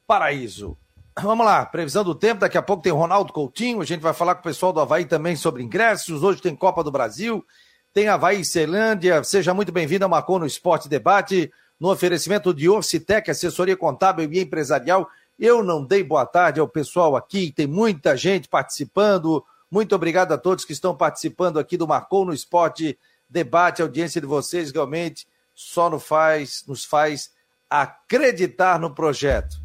Paraíso. 0.07 0.79
Vamos 1.21 1.45
lá, 1.45 1.67
previsão 1.67 2.03
do 2.03 2.15
tempo. 2.15 2.41
Daqui 2.41 2.57
a 2.57 2.63
pouco 2.63 2.83
tem 2.83 2.91
Ronaldo 2.91 3.31
Coutinho. 3.31 3.83
A 3.83 3.85
gente 3.85 4.01
vai 4.01 4.15
falar 4.15 4.35
com 4.35 4.41
o 4.41 4.45
pessoal 4.45 4.73
do 4.73 4.81
Havaí 4.81 5.05
também 5.05 5.37
sobre 5.37 5.63
ingressos. 5.63 6.23
Hoje 6.23 6.41
tem 6.41 6.57
Copa 6.57 6.83
do 6.83 6.91
Brasil, 6.91 7.45
tem 7.93 8.09
Havaí 8.09 8.41
e 8.41 8.45
Ceilândia. 8.47 9.23
Seja 9.23 9.53
muito 9.53 9.71
bem-vindo 9.71 10.07
ao 10.07 10.11
Marcou 10.11 10.39
no 10.39 10.47
Esporte 10.47 10.89
Debate, 10.89 11.53
no 11.79 11.91
oferecimento 11.91 12.55
de 12.55 12.71
Orcitec, 12.71 13.31
assessoria 13.31 13.77
contábil 13.77 14.33
e 14.33 14.41
empresarial. 14.41 15.07
Eu 15.39 15.63
não 15.63 15.85
dei 15.85 16.03
boa 16.03 16.25
tarde 16.25 16.61
ao 16.61 16.69
pessoal 16.69 17.15
aqui, 17.15 17.53
tem 17.53 17.67
muita 17.67 18.17
gente 18.17 18.49
participando. 18.49 19.45
Muito 19.71 19.95
obrigado 19.95 20.33
a 20.33 20.39
todos 20.39 20.65
que 20.65 20.73
estão 20.73 20.97
participando 20.97 21.59
aqui 21.59 21.77
do 21.77 21.87
Marcou 21.87 22.25
no 22.25 22.33
Esporte 22.33 22.85
Debate. 22.85 23.10
A 23.33 23.83
audiência 23.83 24.21
de 24.21 24.27
vocês 24.27 24.73
realmente 24.73 25.27
só 25.55 25.89
nos 25.89 26.05
faz, 26.05 26.65
nos 26.67 26.85
faz 26.85 27.31
acreditar 27.69 28.79
no 28.79 28.95
projeto, 28.95 29.57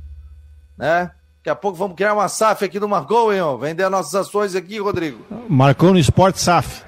né? 0.78 1.12
Daqui 1.38 1.50
a 1.50 1.56
pouco 1.56 1.78
vamos 1.78 1.96
criar 1.96 2.14
uma 2.14 2.28
SAF 2.28 2.66
aqui 2.66 2.80
do 2.80 2.90
Marcou, 2.90 3.32
hein? 3.32 3.42
Ó. 3.42 3.56
Vender 3.56 3.88
nossas 3.90 4.16
ações 4.16 4.56
aqui, 4.56 4.80
Rodrigo. 4.80 5.24
Marcou 5.48 5.94
no 5.94 6.00
Esporte 6.00 6.40
SAF. 6.40 6.84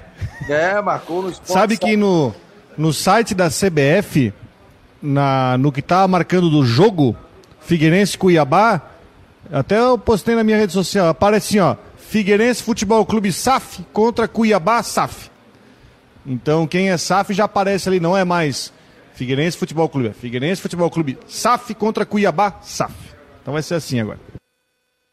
É, 0.50 0.82
marcou 0.82 1.22
no 1.22 1.30
Esporte 1.30 1.52
Sabe 1.52 1.78
que 1.78 1.96
no, 1.96 2.34
no 2.76 2.92
site 2.92 3.36
da 3.36 3.50
CBF, 3.50 4.34
na, 5.02 5.58
no 5.58 5.72
que 5.72 5.82
tá 5.82 6.08
marcando 6.08 6.50
do 6.50 6.66
jogo, 6.66 7.16
Figueirense 7.60 8.18
Cuiabá, 8.18 8.82
até 9.52 9.80
eu 9.80 9.98
postei 9.98 10.36
na 10.36 10.44
minha 10.44 10.58
rede 10.58 10.74
social, 10.74 11.08
aparece 11.08 11.60
assim, 11.60 11.60
ó, 11.60 11.76
Figueirense 11.98 12.64
Futebol 12.64 13.06
Clube 13.06 13.32
SAF 13.32 13.84
contra 13.94 14.28
Cuiabá 14.28 14.82
SAF. 14.82 15.30
Então 16.28 16.68
quem 16.68 16.92
é 16.92 16.98
SAF 16.98 17.34
já 17.34 17.46
aparece 17.46 17.88
ali, 17.88 18.02
não 18.02 18.16
é 18.16 18.26
mais 18.26 18.74
Figueirense 19.14 19.58
Futebol 19.58 19.88
Clube, 19.88 20.10
é 20.10 20.14
Figueirense 20.14 20.62
Futebol 20.62 20.92
Clube 20.92 21.18
SAF 21.26 21.74
contra 21.74 22.06
Cuiabá 22.06 22.60
SAF. 22.62 22.94
Então 23.42 23.54
vai 23.54 23.64
ser 23.64 23.76
assim 23.76 24.02
agora. 24.02 24.20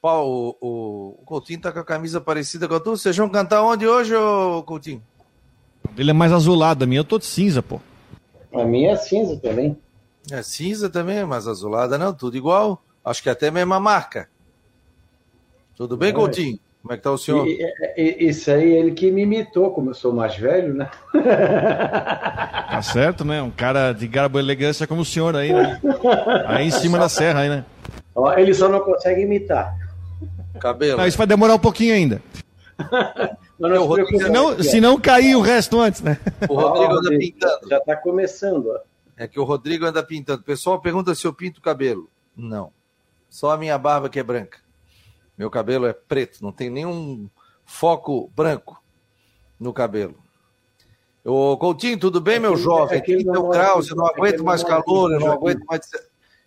Paulo, 0.02 0.56
o, 0.60 1.16
o 1.20 1.24
Coutinho 1.24 1.60
tá 1.60 1.72
com 1.72 1.78
a 1.78 1.84
camisa 1.84 2.20
parecida 2.20 2.68
com 2.68 2.74
a 2.74 2.80
tua. 2.80 2.96
Vocês 2.96 3.16
vão 3.16 3.28
cantar 3.28 3.62
onde 3.62 3.86
hoje, 3.86 4.14
ô 4.14 4.62
Coutinho? 4.64 5.02
Ele 5.96 6.10
é 6.10 6.12
mais 6.12 6.32
azulado, 6.32 6.82
a 6.82 6.86
minha 6.86 7.00
eu 7.00 7.04
tô 7.04 7.18
de 7.18 7.26
cinza, 7.26 7.62
pô. 7.62 7.80
A 8.52 8.64
minha 8.64 8.90
é 8.90 8.96
cinza 8.96 9.36
também. 9.36 9.78
É 10.30 10.42
cinza 10.42 10.90
também, 10.90 11.24
mas 11.24 11.46
azulada 11.46 11.96
não, 11.96 12.12
tudo 12.12 12.36
igual. 12.36 12.82
Acho 13.04 13.22
que 13.22 13.28
é 13.28 13.32
até 13.32 13.48
a 13.48 13.52
mesma 13.52 13.78
marca. 13.78 14.28
Tudo 15.76 15.96
bem, 15.96 16.10
é. 16.10 16.12
Coutinho? 16.12 16.58
Como 16.84 16.92
é 16.92 16.96
que 16.98 17.02
tá 17.02 17.10
o 17.10 17.16
senhor? 17.16 17.48
E, 17.48 17.66
e, 17.96 18.28
isso 18.28 18.50
aí, 18.50 18.74
ele 18.74 18.90
que 18.90 19.10
me 19.10 19.22
imitou, 19.22 19.70
como 19.70 19.88
eu 19.88 19.94
sou 19.94 20.12
mais 20.12 20.36
velho, 20.36 20.74
né? 20.74 20.90
Tá 22.74 22.82
certo, 22.82 23.24
né? 23.24 23.40
Um 23.40 23.52
cara 23.52 23.92
de 23.92 24.06
garbo 24.06 24.36
e 24.36 24.42
elegância 24.42 24.86
como 24.86 25.02
o 25.02 25.04
senhor 25.04 25.34
aí, 25.36 25.52
né? 25.52 25.80
Aí 26.46 26.66
em 26.66 26.70
cima 26.72 26.98
da 26.98 27.08
serra, 27.08 27.40
aí, 27.40 27.48
né? 27.48 27.64
Ele 28.36 28.52
só 28.52 28.68
não 28.68 28.80
consegue 28.80 29.22
imitar. 29.22 29.72
Cabelo. 30.60 30.98
Não, 30.98 31.06
isso 31.06 31.16
vai 31.16 31.26
demorar 31.26 31.54
um 31.54 31.58
pouquinho 31.58 31.94
ainda. 31.94 32.20
não, 33.58 33.86
Rodrigo, 33.86 34.18
se, 34.18 34.28
não, 34.28 34.62
se 34.62 34.80
não 34.80 35.00
cair 35.00 35.36
o 35.36 35.40
resto 35.40 35.80
antes, 35.80 36.02
né? 36.02 36.18
O 36.48 36.54
Rodrigo 36.54 36.94
anda 36.94 37.16
pintando. 37.16 37.68
Já 37.70 37.78
está 37.78 37.96
começando. 37.96 38.70
Ó. 38.70 38.80
É 39.16 39.28
que 39.28 39.38
o 39.38 39.44
Rodrigo 39.44 39.86
anda 39.86 40.02
pintando. 40.02 40.40
O 40.40 40.44
pessoal 40.44 40.80
pergunta 40.80 41.14
se 41.14 41.24
eu 41.24 41.32
pinto 41.32 41.60
o 41.60 41.62
cabelo. 41.62 42.10
Não. 42.36 42.72
Só 43.30 43.52
a 43.52 43.56
minha 43.56 43.78
barba 43.78 44.08
que 44.08 44.18
é 44.18 44.22
branca. 44.22 44.63
Meu 45.36 45.50
cabelo 45.50 45.86
é 45.86 45.92
preto, 45.92 46.42
não 46.42 46.52
tem 46.52 46.70
nenhum 46.70 47.28
foco 47.64 48.30
branco 48.34 48.82
no 49.58 49.72
cabelo. 49.72 50.16
Ô, 51.24 51.56
Coutinho, 51.56 51.98
tudo 51.98 52.20
bem, 52.20 52.38
meu 52.38 52.56
jovem? 52.56 53.02
30 53.02 53.32
graus, 53.48 53.88
eu 53.88 53.96
não 53.96 54.06
aguento 54.06 54.44
mais 54.44 54.62
calor, 54.62 55.12
eu 55.12 55.20
não 55.20 55.32
aguento 55.32 55.64
mais 55.64 55.80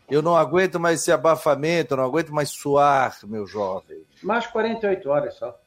eu 0.10 0.22
não 0.22 0.38
aguento 0.38 0.80
mais 0.80 1.02
esse 1.02 1.12
abafamento, 1.12 1.94
eu 1.94 1.98
não 1.98 2.06
aguento 2.06 2.34
mais 2.34 2.50
suar, 2.50 3.18
meu 3.26 3.46
jovem. 3.46 4.02
Mais 4.24 4.48
48 4.48 5.10
horas 5.10 5.36
só. 5.36 5.60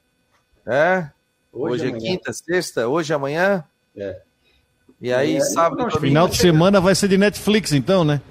É? 0.66 1.10
Hoje, 1.52 1.86
hoje 1.86 1.94
é 1.94 1.98
quinta, 1.98 2.32
sexta, 2.32 2.88
hoje 2.88 3.12
é 3.12 3.16
amanhã? 3.16 3.64
É. 3.94 4.20
E 5.00 5.12
aí, 5.12 5.36
é, 5.36 5.40
sábado 5.40 5.88
e 5.88 6.00
Final 6.00 6.28
de 6.28 6.36
semana 6.36 6.80
vai 6.80 6.94
ser 6.94 7.08
de 7.08 7.18
Netflix, 7.18 7.72
então, 7.72 8.02
né? 8.02 8.22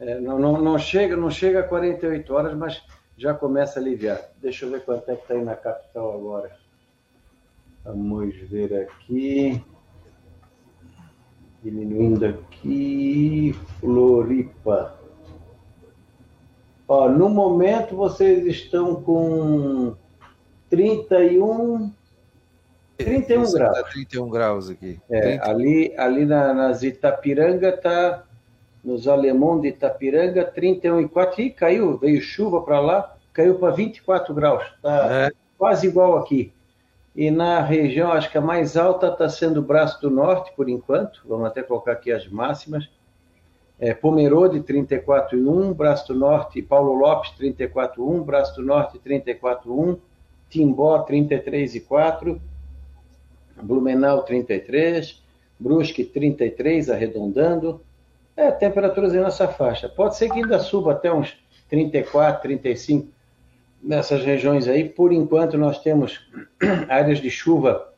É, 0.00 0.20
não, 0.20 0.38
não, 0.38 0.60
não, 0.60 0.78
chega, 0.78 1.16
não 1.16 1.30
chega 1.30 1.60
a 1.60 1.62
48 1.62 2.34
horas, 2.34 2.56
mas 2.56 2.82
já 3.18 3.34
começa 3.34 3.78
a 3.78 3.82
aliviar. 3.82 4.22
Deixa 4.40 4.64
eu 4.64 4.70
ver 4.70 4.84
quanto 4.84 5.10
é 5.10 5.16
que 5.16 5.22
está 5.22 5.34
aí 5.34 5.44
na 5.44 5.56
capital 5.56 6.14
agora. 6.14 6.56
Vamos 7.84 8.34
ver 8.48 8.72
aqui 8.74 9.62
diminuindo 11.62 12.24
aqui, 12.24 13.54
Floripa. 13.80 14.98
Ó, 16.86 17.08
no 17.08 17.28
momento 17.28 17.96
vocês 17.96 18.46
estão 18.46 19.02
com 19.02 19.94
31 20.70 21.92
31 22.96 23.40
Você 23.40 23.58
graus. 23.58 23.78
Tá 23.78 23.84
31 23.84 24.30
graus 24.30 24.70
aqui. 24.70 25.00
É, 25.10 25.38
ali, 25.42 25.94
ali 25.96 26.24
na, 26.24 26.54
nas 26.54 26.82
Itapiranga 26.82 27.76
tá 27.76 28.24
nos 28.82 29.08
alemão 29.08 29.60
de 29.60 29.68
Itapiranga 29.68 30.50
31,4 30.54 31.38
e 31.38 31.50
caiu, 31.50 31.98
veio 31.98 32.20
chuva 32.20 32.62
para 32.62 32.80
lá, 32.80 33.16
caiu 33.32 33.58
para 33.58 33.72
24 33.72 34.34
graus. 34.34 34.64
Tá 34.82 35.26
é. 35.26 35.32
quase 35.56 35.86
igual 35.86 36.16
aqui. 36.18 36.52
E 37.14 37.30
na 37.30 37.60
região, 37.60 38.12
acho 38.12 38.30
que 38.30 38.38
a 38.38 38.40
mais 38.40 38.76
alta 38.76 39.08
está 39.08 39.28
sendo 39.28 39.58
o 39.58 39.62
Braço 39.62 40.00
do 40.00 40.08
Norte, 40.08 40.52
por 40.54 40.68
enquanto. 40.68 41.20
Vamos 41.26 41.46
até 41.48 41.62
colocar 41.62 41.92
aqui 41.92 42.12
as 42.12 42.28
máximas. 42.28 42.88
É, 43.76 43.92
Pomerode, 43.92 44.60
34,1. 44.60 45.74
Braço 45.74 46.12
do 46.12 46.18
Norte, 46.18 46.62
Paulo 46.62 46.94
Lopes, 46.94 47.32
34,1. 47.32 48.24
Braço 48.24 48.54
do 48.54 48.62
Norte, 48.62 49.00
34,1. 49.00 49.98
Timbó, 50.48 51.04
33,4. 51.04 52.40
Blumenau, 53.62 54.22
33. 54.22 55.20
Brusque, 55.58 56.04
33, 56.04 56.88
arredondando. 56.88 57.80
É, 58.38 58.52
temperaturas 58.52 59.12
aí 59.12 59.20
nessa 59.20 59.48
faixa. 59.48 59.88
Pode 59.88 60.16
ser 60.16 60.30
que 60.30 60.38
ainda 60.38 60.60
suba 60.60 60.92
até 60.92 61.12
uns 61.12 61.36
34, 61.68 62.40
35 62.40 63.08
nessas 63.82 64.22
regiões 64.22 64.68
aí. 64.68 64.88
Por 64.88 65.12
enquanto, 65.12 65.58
nós 65.58 65.82
temos 65.82 66.24
áreas 66.88 67.18
de 67.18 67.28
chuva 67.32 67.92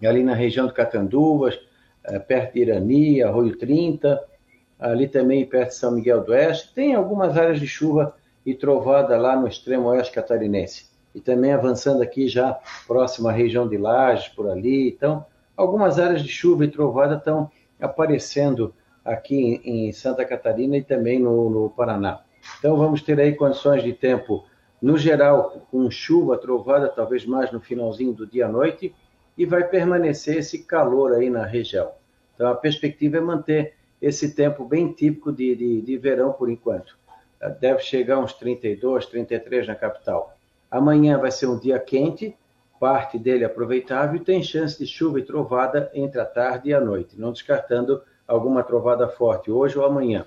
ali 0.00 0.22
na 0.22 0.32
região 0.32 0.68
de 0.68 0.72
Catanduvas, 0.72 1.58
eh, 2.04 2.20
perto 2.20 2.54
de 2.54 2.60
Irani, 2.60 3.20
Arroio 3.20 3.58
30, 3.58 4.22
ali 4.78 5.08
também 5.08 5.44
perto 5.44 5.70
de 5.70 5.74
São 5.74 5.90
Miguel 5.90 6.22
do 6.22 6.30
Oeste. 6.30 6.72
Tem 6.72 6.94
algumas 6.94 7.36
áreas 7.36 7.58
de 7.58 7.66
chuva 7.66 8.14
e 8.46 8.54
trovada 8.54 9.16
lá 9.16 9.34
no 9.34 9.48
extremo 9.48 9.88
oeste 9.88 10.12
catarinense. 10.12 10.86
E 11.12 11.20
também 11.20 11.52
avançando 11.52 12.00
aqui 12.00 12.28
já 12.28 12.56
próximo 12.86 13.26
à 13.26 13.32
região 13.32 13.66
de 13.66 13.76
Lages, 13.76 14.28
por 14.28 14.48
ali. 14.48 14.90
Então, 14.90 15.26
algumas 15.56 15.98
áreas 15.98 16.22
de 16.22 16.28
chuva 16.28 16.64
e 16.64 16.68
trovada 16.68 17.16
estão 17.16 17.50
aparecendo 17.80 18.72
aqui 19.04 19.60
em 19.64 19.92
Santa 19.92 20.24
Catarina 20.24 20.76
e 20.76 20.82
também 20.82 21.18
no, 21.18 21.50
no 21.50 21.70
Paraná. 21.70 22.20
Então, 22.58 22.76
vamos 22.76 23.02
ter 23.02 23.18
aí 23.20 23.34
condições 23.34 23.82
de 23.82 23.92
tempo 23.92 24.44
no 24.80 24.98
geral, 24.98 25.66
com 25.70 25.88
chuva, 25.90 26.36
trovada, 26.36 26.88
talvez 26.88 27.24
mais 27.24 27.52
no 27.52 27.60
finalzinho 27.60 28.12
do 28.12 28.26
dia 28.26 28.46
à 28.46 28.48
noite, 28.48 28.94
e 29.38 29.46
vai 29.46 29.66
permanecer 29.66 30.38
esse 30.38 30.64
calor 30.64 31.12
aí 31.14 31.30
na 31.30 31.44
região. 31.44 31.92
Então, 32.34 32.48
a 32.48 32.54
perspectiva 32.54 33.18
é 33.18 33.20
manter 33.20 33.74
esse 34.00 34.34
tempo 34.34 34.64
bem 34.64 34.92
típico 34.92 35.30
de, 35.30 35.54
de, 35.54 35.80
de 35.80 35.96
verão 35.96 36.32
por 36.32 36.50
enquanto. 36.50 36.98
Deve 37.60 37.80
chegar 37.80 38.18
uns 38.18 38.32
32, 38.32 39.06
33 39.06 39.68
na 39.68 39.74
capital. 39.74 40.36
Amanhã 40.70 41.18
vai 41.18 41.30
ser 41.30 41.46
um 41.46 41.58
dia 41.58 41.78
quente, 41.78 42.36
parte 42.80 43.18
dele 43.18 43.44
aproveitável, 43.44 44.16
e 44.16 44.24
tem 44.24 44.42
chance 44.42 44.76
de 44.76 44.86
chuva 44.86 45.20
e 45.20 45.24
trovada 45.24 45.90
entre 45.94 46.20
a 46.20 46.24
tarde 46.24 46.70
e 46.70 46.74
a 46.74 46.80
noite, 46.80 47.18
não 47.18 47.32
descartando 47.32 48.02
alguma 48.32 48.62
trovada 48.62 49.06
forte 49.08 49.50
hoje 49.50 49.78
ou 49.78 49.84
amanhã. 49.84 50.26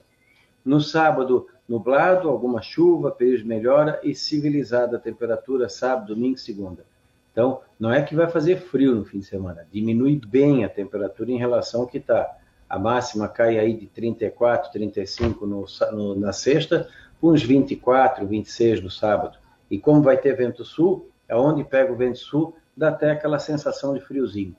No 0.63 0.79
sábado, 0.79 1.47
nublado, 1.67 2.29
alguma 2.29 2.61
chuva, 2.61 3.11
período 3.11 3.39
de 3.39 3.47
melhora 3.47 3.99
e 4.03 4.13
civilizada 4.13 4.99
temperatura 4.99 5.67
sábado, 5.67 6.13
domingo 6.13 6.35
e 6.35 6.39
segunda. 6.39 6.85
Então, 7.31 7.61
não 7.79 7.91
é 7.91 8.01
que 8.01 8.15
vai 8.15 8.29
fazer 8.29 8.57
frio 8.57 8.95
no 8.95 9.03
fim 9.03 9.19
de 9.19 9.25
semana, 9.25 9.67
diminui 9.71 10.21
bem 10.25 10.63
a 10.63 10.69
temperatura 10.69 11.31
em 11.31 11.37
relação 11.37 11.81
ao 11.81 11.87
que 11.87 11.97
está. 11.97 12.37
A 12.69 12.79
máxima 12.79 13.27
cai 13.27 13.59
aí 13.59 13.73
de 13.73 13.87
34, 13.87 14.71
35 14.71 15.45
no, 15.45 15.65
no, 15.91 16.15
na 16.15 16.31
sexta, 16.31 16.87
para 17.19 17.29
uns 17.29 17.43
24, 17.43 18.25
26 18.25 18.81
no 18.81 18.89
sábado. 18.89 19.37
E 19.69 19.77
como 19.77 20.01
vai 20.01 20.17
ter 20.17 20.35
vento 20.35 20.63
sul, 20.63 21.09
aonde 21.29 21.63
pega 21.63 21.91
o 21.91 21.95
vento 21.95 22.19
sul, 22.19 22.55
dá 22.75 22.89
até 22.89 23.11
aquela 23.11 23.39
sensação 23.39 23.93
de 23.93 23.99
friozinho. 23.99 24.55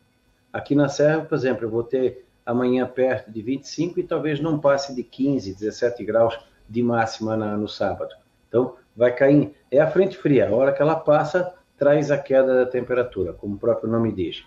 Aqui 0.52 0.74
na 0.74 0.88
Serra, 0.88 1.22
por 1.22 1.34
exemplo, 1.34 1.64
eu 1.64 1.70
vou 1.70 1.82
ter 1.82 2.25
amanhã 2.46 2.86
perto 2.86 3.30
de 3.30 3.42
25 3.42 3.98
e 3.98 4.04
talvez 4.04 4.40
não 4.40 4.58
passe 4.58 4.94
de 4.94 5.02
15, 5.02 5.52
17 5.54 6.04
graus 6.04 6.38
de 6.68 6.82
máxima 6.82 7.36
na, 7.36 7.56
no 7.56 7.68
sábado. 7.68 8.14
Então, 8.48 8.74
vai 8.96 9.12
cair. 9.12 9.52
É 9.70 9.80
a 9.80 9.90
frente 9.90 10.16
fria, 10.16 10.48
a 10.48 10.54
hora 10.54 10.72
que 10.72 10.80
ela 10.80 10.94
passa, 10.94 11.52
traz 11.76 12.10
a 12.10 12.16
queda 12.16 12.54
da 12.54 12.66
temperatura, 12.66 13.32
como 13.32 13.56
o 13.56 13.58
próprio 13.58 13.90
nome 13.90 14.12
diz. 14.12 14.44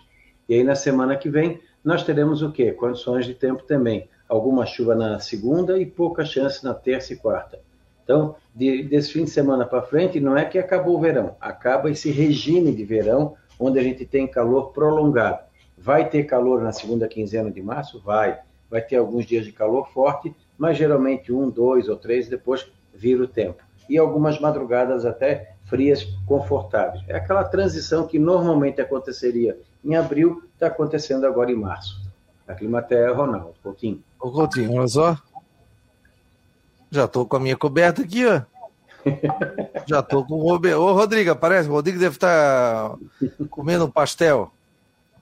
E 0.48 0.54
aí, 0.54 0.64
na 0.64 0.74
semana 0.74 1.16
que 1.16 1.28
vem, 1.28 1.60
nós 1.84 2.02
teremos 2.02 2.42
o 2.42 2.50
quê? 2.50 2.72
Condições 2.72 3.26
de 3.26 3.34
tempo 3.34 3.62
também. 3.64 4.08
Alguma 4.28 4.64
chuva 4.64 4.94
na 4.94 5.18
segunda 5.18 5.78
e 5.78 5.86
pouca 5.86 6.24
chance 6.24 6.64
na 6.64 6.74
terça 6.74 7.12
e 7.12 7.16
quarta. 7.16 7.60
Então, 8.02 8.34
de, 8.54 8.82
desse 8.82 9.12
fim 9.12 9.24
de 9.24 9.30
semana 9.30 9.64
para 9.64 9.82
frente, 9.82 10.18
não 10.18 10.36
é 10.36 10.44
que 10.44 10.58
acabou 10.58 10.96
o 10.96 11.00
verão, 11.00 11.36
acaba 11.40 11.90
esse 11.90 12.10
regime 12.10 12.74
de 12.74 12.84
verão, 12.84 13.36
onde 13.58 13.78
a 13.78 13.82
gente 13.82 14.04
tem 14.04 14.26
calor 14.26 14.72
prolongado. 14.72 15.44
Vai 15.82 16.10
ter 16.10 16.24
calor 16.24 16.60
na 16.60 16.72
segunda 16.72 17.08
quinzena 17.08 17.50
de 17.50 17.62
março? 17.62 18.00
Vai. 18.00 18.38
Vai 18.70 18.82
ter 18.82 18.96
alguns 18.96 19.24
dias 19.24 19.46
de 19.46 19.52
calor 19.52 19.88
forte, 19.88 20.34
mas 20.58 20.76
geralmente 20.76 21.32
um, 21.32 21.48
dois 21.48 21.88
ou 21.88 21.96
três, 21.96 22.28
depois 22.28 22.70
vira 22.94 23.24
o 23.24 23.26
tempo. 23.26 23.62
E 23.88 23.96
algumas 23.96 24.38
madrugadas 24.38 25.06
até 25.06 25.54
frias, 25.64 26.04
confortáveis. 26.26 27.02
É 27.08 27.16
aquela 27.16 27.44
transição 27.44 28.06
que 28.06 28.18
normalmente 28.18 28.80
aconteceria 28.80 29.58
em 29.82 29.96
abril, 29.96 30.42
está 30.52 30.66
acontecendo 30.66 31.26
agora 31.26 31.50
em 31.50 31.56
março. 31.56 31.98
A 32.46 32.54
Climaterra, 32.54 33.14
Ronaldo, 33.14 33.54
Coutinho. 33.62 34.02
Ô, 34.20 34.30
Coutinho, 34.30 34.74
olha 34.74 34.88
só. 34.88 35.16
Já 36.90 37.06
estou 37.06 37.24
com 37.24 37.36
a 37.36 37.40
minha 37.40 37.56
coberta 37.56 38.02
aqui, 38.02 38.26
ó. 38.26 38.42
Já 39.86 40.00
estou 40.00 40.26
com 40.26 40.34
o 40.34 40.42
Rodrigo. 40.42 40.78
Ô, 40.78 40.92
Rodrigo, 40.92 41.34
parece. 41.36 41.68
O 41.70 41.72
Rodrigo 41.72 41.98
deve 41.98 42.16
estar 42.16 42.90
tá 42.90 42.98
comendo 43.48 43.86
um 43.86 43.90
pastel. 43.90 44.52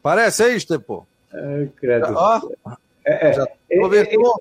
Parece, 0.03 0.45
é 0.45 0.57
isso, 0.57 0.79
pô? 0.81 1.05
É, 1.33 1.69
credo. 1.77 2.07
Ó, 2.15 2.41
é, 3.05 3.29
é. 3.29 3.33
Já 3.33 3.47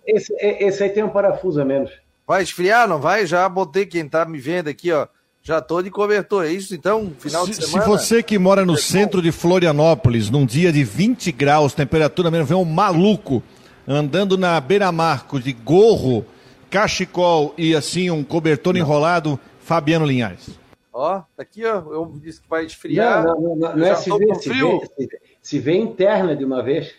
esse, 0.05 0.33
esse, 0.39 0.83
aí 0.83 0.89
tem 0.89 1.03
um 1.03 1.09
parafuso 1.09 1.61
a 1.61 1.65
menos. 1.65 1.91
Vai 2.25 2.43
esfriar, 2.43 2.87
não 2.87 2.99
vai? 2.99 3.25
Já 3.25 3.47
botei 3.47 3.85
quem 3.85 4.07
tá 4.07 4.25
me 4.25 4.39
vendo 4.39 4.67
aqui, 4.67 4.91
ó. 4.91 5.07
Já 5.41 5.61
tô 5.61 5.81
de 5.81 5.89
cobertor, 5.89 6.45
é 6.45 6.51
isso 6.51 6.75
então? 6.75 7.13
Final 7.17 7.45
se, 7.45 7.51
de 7.51 7.65
semana? 7.65 7.83
Se 7.83 7.87
você 7.87 8.21
que 8.21 8.37
mora 8.37 8.65
no 8.65 8.75
centro 8.75 9.21
de 9.21 9.31
Florianópolis, 9.31 10.29
num 10.29 10.45
dia 10.45 10.73
de 10.73 10.83
20 10.83 11.31
graus, 11.31 11.73
temperatura 11.73 12.29
menos, 12.29 12.49
vem 12.49 12.57
um 12.57 12.65
maluco 12.65 13.41
andando 13.87 14.37
na 14.37 14.59
beira-mar 14.59 15.25
de 15.41 15.53
gorro, 15.53 16.25
cachecol 16.69 17.53
e 17.57 17.73
assim 17.73 18.09
um 18.09 18.25
cobertor 18.25 18.73
não. 18.73 18.81
enrolado, 18.81 19.39
Fabiano 19.61 20.05
Linhares. 20.05 20.49
Ó, 20.91 21.19
tá 21.19 21.43
aqui, 21.43 21.63
ó, 21.63 21.77
eu 21.93 22.11
disse 22.21 22.41
que 22.41 22.49
vai 22.49 22.65
esfriar. 22.65 23.23
Não, 23.23 23.39
não, 23.39 23.55
não, 23.55 23.75
não 23.77 23.85
é 23.85 23.95
se 23.95 24.09
vê, 24.09 24.35
se, 24.35 24.49
vê, 24.49 24.55
se, 24.97 25.09
se 25.47 25.59
vê 25.59 25.77
interna 25.77 26.35
de 26.35 26.43
uma 26.43 26.61
vez. 26.61 26.93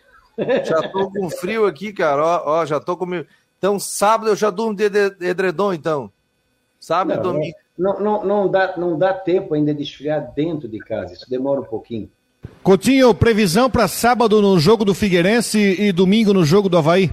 Já 0.65 0.89
tô 0.89 1.11
com 1.11 1.29
frio 1.29 1.67
aqui, 1.67 1.93
cara. 1.93 2.25
Ó, 2.25 2.61
ó 2.61 2.65
já 2.65 2.81
tô 2.81 2.97
com. 2.97 3.07
Então, 3.59 3.79
sábado 3.79 4.31
eu 4.31 4.37
já 4.37 4.49
durmo 4.49 4.75
de 4.75 4.85
edredom, 5.21 5.75
então. 5.75 6.11
Sábado 6.81 7.23
não, 7.23 7.31
e 7.31 7.35
domingo. 7.35 7.57
Não, 7.77 8.01
não, 8.01 8.25
não, 8.25 8.51
dá, 8.51 8.75
não 8.79 8.99
dá 8.99 9.13
tempo 9.13 9.53
ainda 9.53 9.75
de 9.75 9.83
esfriar 9.83 10.33
dentro 10.35 10.67
de 10.67 10.79
casa. 10.79 11.13
Isso 11.13 11.29
demora 11.29 11.61
um 11.61 11.65
pouquinho. 11.65 12.11
Coutinho, 12.63 13.15
previsão 13.15 13.69
para 13.69 13.87
sábado 13.87 14.41
no 14.41 14.59
jogo 14.59 14.83
do 14.83 14.95
Figueirense 14.95 15.59
e 15.59 15.93
domingo 15.93 16.33
no 16.33 16.43
jogo 16.43 16.71
do 16.71 16.79
Havaí? 16.79 17.13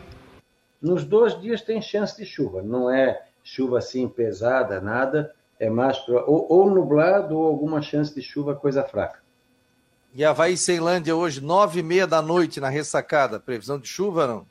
Nos 0.82 1.04
dois 1.04 1.38
dias 1.42 1.62
tem 1.62 1.82
chance 1.82 2.16
de 2.16 2.26
chuva. 2.26 2.62
Não 2.62 2.90
é 2.90 3.24
chuva 3.44 3.80
assim 3.80 4.08
pesada, 4.08 4.80
nada. 4.80 5.34
É 5.60 5.70
mais 5.70 5.98
pro... 6.00 6.16
ou, 6.26 6.48
ou 6.50 6.70
nublado 6.70 7.38
ou 7.38 7.46
alguma 7.46 7.82
chance 7.82 8.16
de 8.16 8.22
chuva, 8.22 8.56
coisa 8.56 8.84
fraca. 8.84 9.25
E 10.18 10.24
Havaí 10.24 10.56
Ceilândia 10.56 11.14
hoje, 11.14 11.42
nove 11.42 11.82
e 11.82 11.84
meia 11.84 12.08
da 12.08 12.22
noite 12.22 12.62
na 12.62 12.70
ressacada. 12.70 13.38
Previsão 13.38 13.78
de 13.78 13.90
chuva 13.90 14.26
não? 14.26 14.46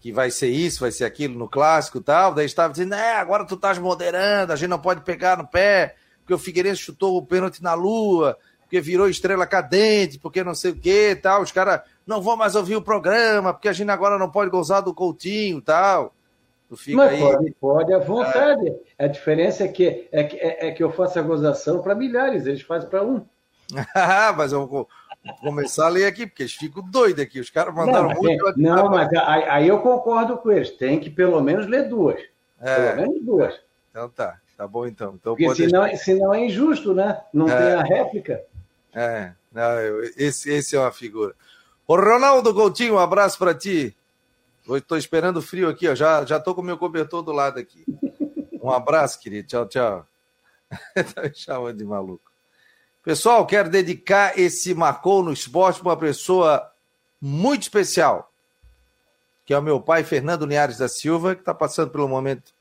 que 0.00 0.12
vai 0.12 0.30
ser 0.30 0.48
isso, 0.48 0.80
vai 0.80 0.92
ser 0.92 1.04
aquilo 1.04 1.36
no 1.36 1.48
clássico 1.48 1.98
e 1.98 2.02
tal. 2.02 2.32
Daí 2.32 2.46
estava 2.46 2.72
dizendo, 2.72 2.94
é, 2.94 3.16
agora 3.16 3.44
tu 3.44 3.56
estás 3.56 3.78
moderando, 3.78 4.52
a 4.52 4.56
gente 4.56 4.70
não 4.70 4.78
pode 4.78 5.00
pegar 5.00 5.36
no 5.36 5.46
pé, 5.46 5.96
porque 6.20 6.34
o 6.34 6.38
Figueirense 6.38 6.82
chutou 6.82 7.16
o 7.16 7.26
pênalti 7.26 7.60
na 7.62 7.74
lua, 7.74 8.38
porque 8.60 8.80
virou 8.80 9.08
estrela 9.08 9.46
cadente, 9.46 10.18
porque 10.18 10.44
não 10.44 10.54
sei 10.54 10.70
o 10.70 10.76
que 10.76 11.16
tal. 11.16 11.42
Os 11.42 11.50
caras 11.50 11.80
não 12.06 12.22
vão 12.22 12.36
mais 12.36 12.54
ouvir 12.54 12.76
o 12.76 12.82
programa, 12.82 13.52
porque 13.52 13.68
a 13.68 13.72
gente 13.72 13.90
agora 13.90 14.18
não 14.18 14.30
pode 14.30 14.50
gozar 14.50 14.82
do 14.82 14.94
Coutinho 14.94 15.58
e 15.58 15.62
tal. 15.62 16.14
Tu 16.68 16.76
fica 16.76 16.96
Mas 16.98 17.12
aí... 17.12 17.20
pode, 17.20 17.50
pode 17.58 17.94
à 17.94 17.98
vontade. 17.98 18.68
É. 18.98 19.04
A 19.04 19.08
diferença 19.08 19.64
é 19.64 19.68
que, 19.68 20.08
é, 20.12 20.24
que, 20.24 20.36
é, 20.36 20.68
é 20.68 20.70
que 20.72 20.82
eu 20.82 20.90
faço 20.90 21.18
a 21.18 21.22
gozação 21.22 21.80
para 21.80 21.94
milhares, 21.94 22.46
eles 22.46 22.60
fazem 22.60 22.88
para 22.88 23.02
um. 23.02 23.24
mas 24.36 24.52
eu 24.52 24.66
vou 24.66 24.88
começar 25.40 25.86
a 25.86 25.90
ler 25.90 26.06
aqui, 26.06 26.26
porque 26.26 26.42
eles 26.42 26.54
ficam 26.54 26.82
doidos 26.82 27.22
aqui. 27.22 27.40
Os 27.40 27.50
caras 27.50 27.74
mandaram 27.74 28.08
não, 28.08 28.16
muito. 28.16 28.54
Tem, 28.54 28.62
não, 28.64 28.88
mas 28.90 29.12
aí, 29.14 29.44
aí, 29.44 29.68
eu 29.68 29.80
concordo 29.80 30.36
com 30.36 30.50
eles. 30.50 30.70
Tem 30.70 31.00
que 31.00 31.08
pelo 31.08 31.40
menos 31.40 31.66
ler 31.66 31.88
duas. 31.88 32.20
É. 32.60 32.92
Pelo 32.92 32.96
menos 32.96 33.24
duas. 33.24 33.60
Então 33.90 34.08
tá, 34.10 34.38
tá 34.56 34.66
bom 34.66 34.86
então. 34.86 35.14
então 35.18 35.34
porque 35.34 35.54
senão, 35.54 35.84
deixar... 35.84 36.04
senão 36.04 36.34
é 36.34 36.44
injusto, 36.44 36.94
né? 36.94 37.20
Não 37.32 37.48
é. 37.48 37.56
tem 37.56 37.72
a 37.72 37.82
réplica. 37.82 38.42
É, 38.94 39.32
não, 39.52 39.70
eu, 39.80 40.02
esse, 40.16 40.50
esse 40.50 40.76
é 40.76 40.80
uma 40.80 40.92
figura. 40.92 41.34
Ô, 41.86 41.96
Ronaldo 41.96 42.54
Coutinho, 42.54 42.94
um 42.94 42.98
abraço 42.98 43.38
para 43.38 43.54
ti. 43.54 43.96
Estou 44.76 44.98
esperando 44.98 45.40
frio 45.40 45.68
aqui, 45.68 45.88
ó. 45.88 45.94
Já, 45.94 46.24
já 46.24 46.38
tô 46.38 46.54
com 46.54 46.62
meu 46.62 46.76
cobertor 46.76 47.22
do 47.22 47.32
lado 47.32 47.58
aqui. 47.58 47.84
Um 48.62 48.70
abraço, 48.70 49.18
querido. 49.20 49.48
Tchau, 49.48 49.66
tchau. 49.66 50.06
tá 51.14 51.22
me 51.22 51.34
chamando 51.34 51.76
de 51.76 51.84
maluco. 51.84 52.30
Pessoal, 53.02 53.46
quero 53.46 53.70
dedicar 53.70 54.38
esse 54.38 54.74
Marcou 54.74 55.22
no 55.22 55.32
Esporte 55.32 55.80
para 55.80 55.88
uma 55.88 55.96
pessoa 55.96 56.70
muito 57.20 57.62
especial, 57.62 58.30
que 59.46 59.54
é 59.54 59.58
o 59.58 59.62
meu 59.62 59.80
pai, 59.80 60.04
Fernando 60.04 60.44
Linhares 60.44 60.78
da 60.78 60.88
Silva, 60.88 61.34
que 61.34 61.40
está 61.40 61.54
passando 61.54 62.04
um 62.04 62.08
momento 62.08 62.52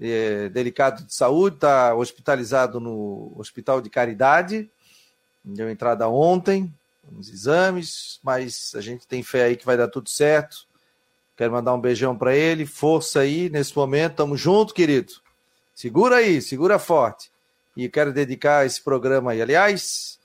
é, 0.00 0.48
delicado 0.48 1.04
de 1.04 1.14
saúde, 1.14 1.56
está 1.56 1.94
hospitalizado 1.94 2.80
no 2.80 3.34
Hospital 3.36 3.82
de 3.82 3.90
Caridade, 3.90 4.70
deu 5.44 5.68
entrada 5.68 6.08
ontem, 6.08 6.72
uns 7.12 7.28
exames, 7.28 8.18
mas 8.22 8.72
a 8.74 8.80
gente 8.80 9.06
tem 9.06 9.22
fé 9.22 9.44
aí 9.44 9.56
que 9.56 9.66
vai 9.66 9.76
dar 9.76 9.88
tudo 9.88 10.08
certo. 10.08 10.69
Quero 11.40 11.54
mandar 11.54 11.72
um 11.72 11.80
beijão 11.80 12.14
para 12.14 12.36
ele, 12.36 12.66
força 12.66 13.20
aí 13.20 13.48
nesse 13.48 13.74
momento, 13.74 14.16
tamo 14.16 14.36
junto, 14.36 14.74
querido. 14.74 15.14
Segura 15.74 16.16
aí, 16.16 16.42
segura 16.42 16.78
forte. 16.78 17.30
E 17.74 17.88
quero 17.88 18.12
dedicar 18.12 18.66
esse 18.66 18.78
programa 18.82 19.32
aí. 19.32 19.40
Aliás, 19.40 20.18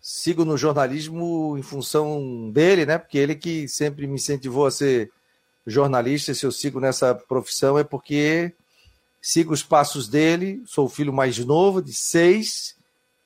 sigo 0.00 0.44
no 0.44 0.58
jornalismo 0.58 1.56
em 1.56 1.62
função 1.62 2.50
dele, 2.50 2.84
né? 2.84 2.98
Porque 2.98 3.16
ele 3.16 3.36
que 3.36 3.68
sempre 3.68 4.08
me 4.08 4.14
incentivou 4.14 4.66
a 4.66 4.72
ser 4.72 5.12
jornalista. 5.64 6.34
Se 6.34 6.44
eu 6.44 6.50
sigo 6.50 6.80
nessa 6.80 7.14
profissão 7.14 7.78
é 7.78 7.84
porque 7.84 8.52
sigo 9.22 9.54
os 9.54 9.62
passos 9.62 10.08
dele. 10.08 10.64
Sou 10.66 10.86
o 10.86 10.90
filho 10.90 11.12
mais 11.12 11.38
novo, 11.38 11.80
de 11.80 11.94
seis, 11.94 12.74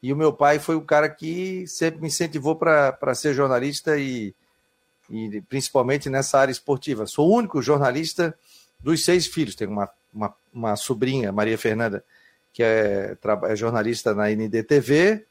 e 0.03 0.13
o 0.13 0.17
meu 0.17 0.31
pai 0.31 0.59
foi 0.59 0.77
o 0.77 0.83
cara 0.83 1.09
que 1.09 1.67
sempre 1.67 2.03
me 2.03 2.09
incentivou 2.09 2.55
para 2.55 3.15
ser 3.15 3.33
jornalista 3.33 3.97
e, 3.97 4.35
e 5.11 5.41
principalmente 5.43 6.09
nessa 6.09 6.39
área 6.39 6.53
esportiva. 6.53 7.07
Sou 7.07 7.29
o 7.29 7.35
único 7.35 7.61
jornalista 7.63 8.37
dos 8.81 9.05
seis 9.05 9.27
filhos. 9.27 9.55
Tenho 9.55 9.71
uma, 9.71 9.89
uma, 10.13 10.35
uma 10.53 10.77
sobrinha, 10.77 11.33
Maria 11.33 11.59
Fernanda, 11.59 12.05
que 12.53 12.63
é, 12.63 13.17
é 13.45 13.57
jornalista 13.57 14.15
na 14.15 14.31
NDTV, 14.31 15.25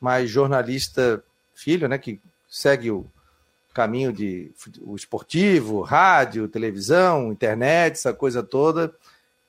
mas 0.00 0.30
jornalista 0.30 1.22
filho, 1.54 1.88
né, 1.88 1.96
que 1.96 2.20
segue 2.48 2.90
o 2.90 3.06
caminho 3.72 4.12
de 4.12 4.52
o 4.80 4.94
esportivo, 4.94 5.82
rádio, 5.82 6.48
televisão, 6.48 7.32
internet, 7.32 7.94
essa 7.94 8.12
coisa 8.12 8.42
toda. 8.42 8.94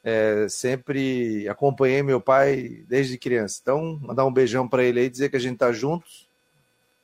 É, 0.03 0.47
sempre 0.49 1.47
acompanhei 1.49 2.01
meu 2.01 2.21
pai 2.21 2.83
desde 2.87 3.17
criança. 3.17 3.59
Então, 3.61 3.99
mandar 4.01 4.25
um 4.25 4.31
beijão 4.31 4.67
para 4.67 4.83
ele 4.83 5.01
aí, 5.01 5.09
dizer 5.09 5.29
que 5.29 5.35
a 5.35 5.39
gente 5.39 5.57
tá 5.57 5.71
juntos. 5.71 6.26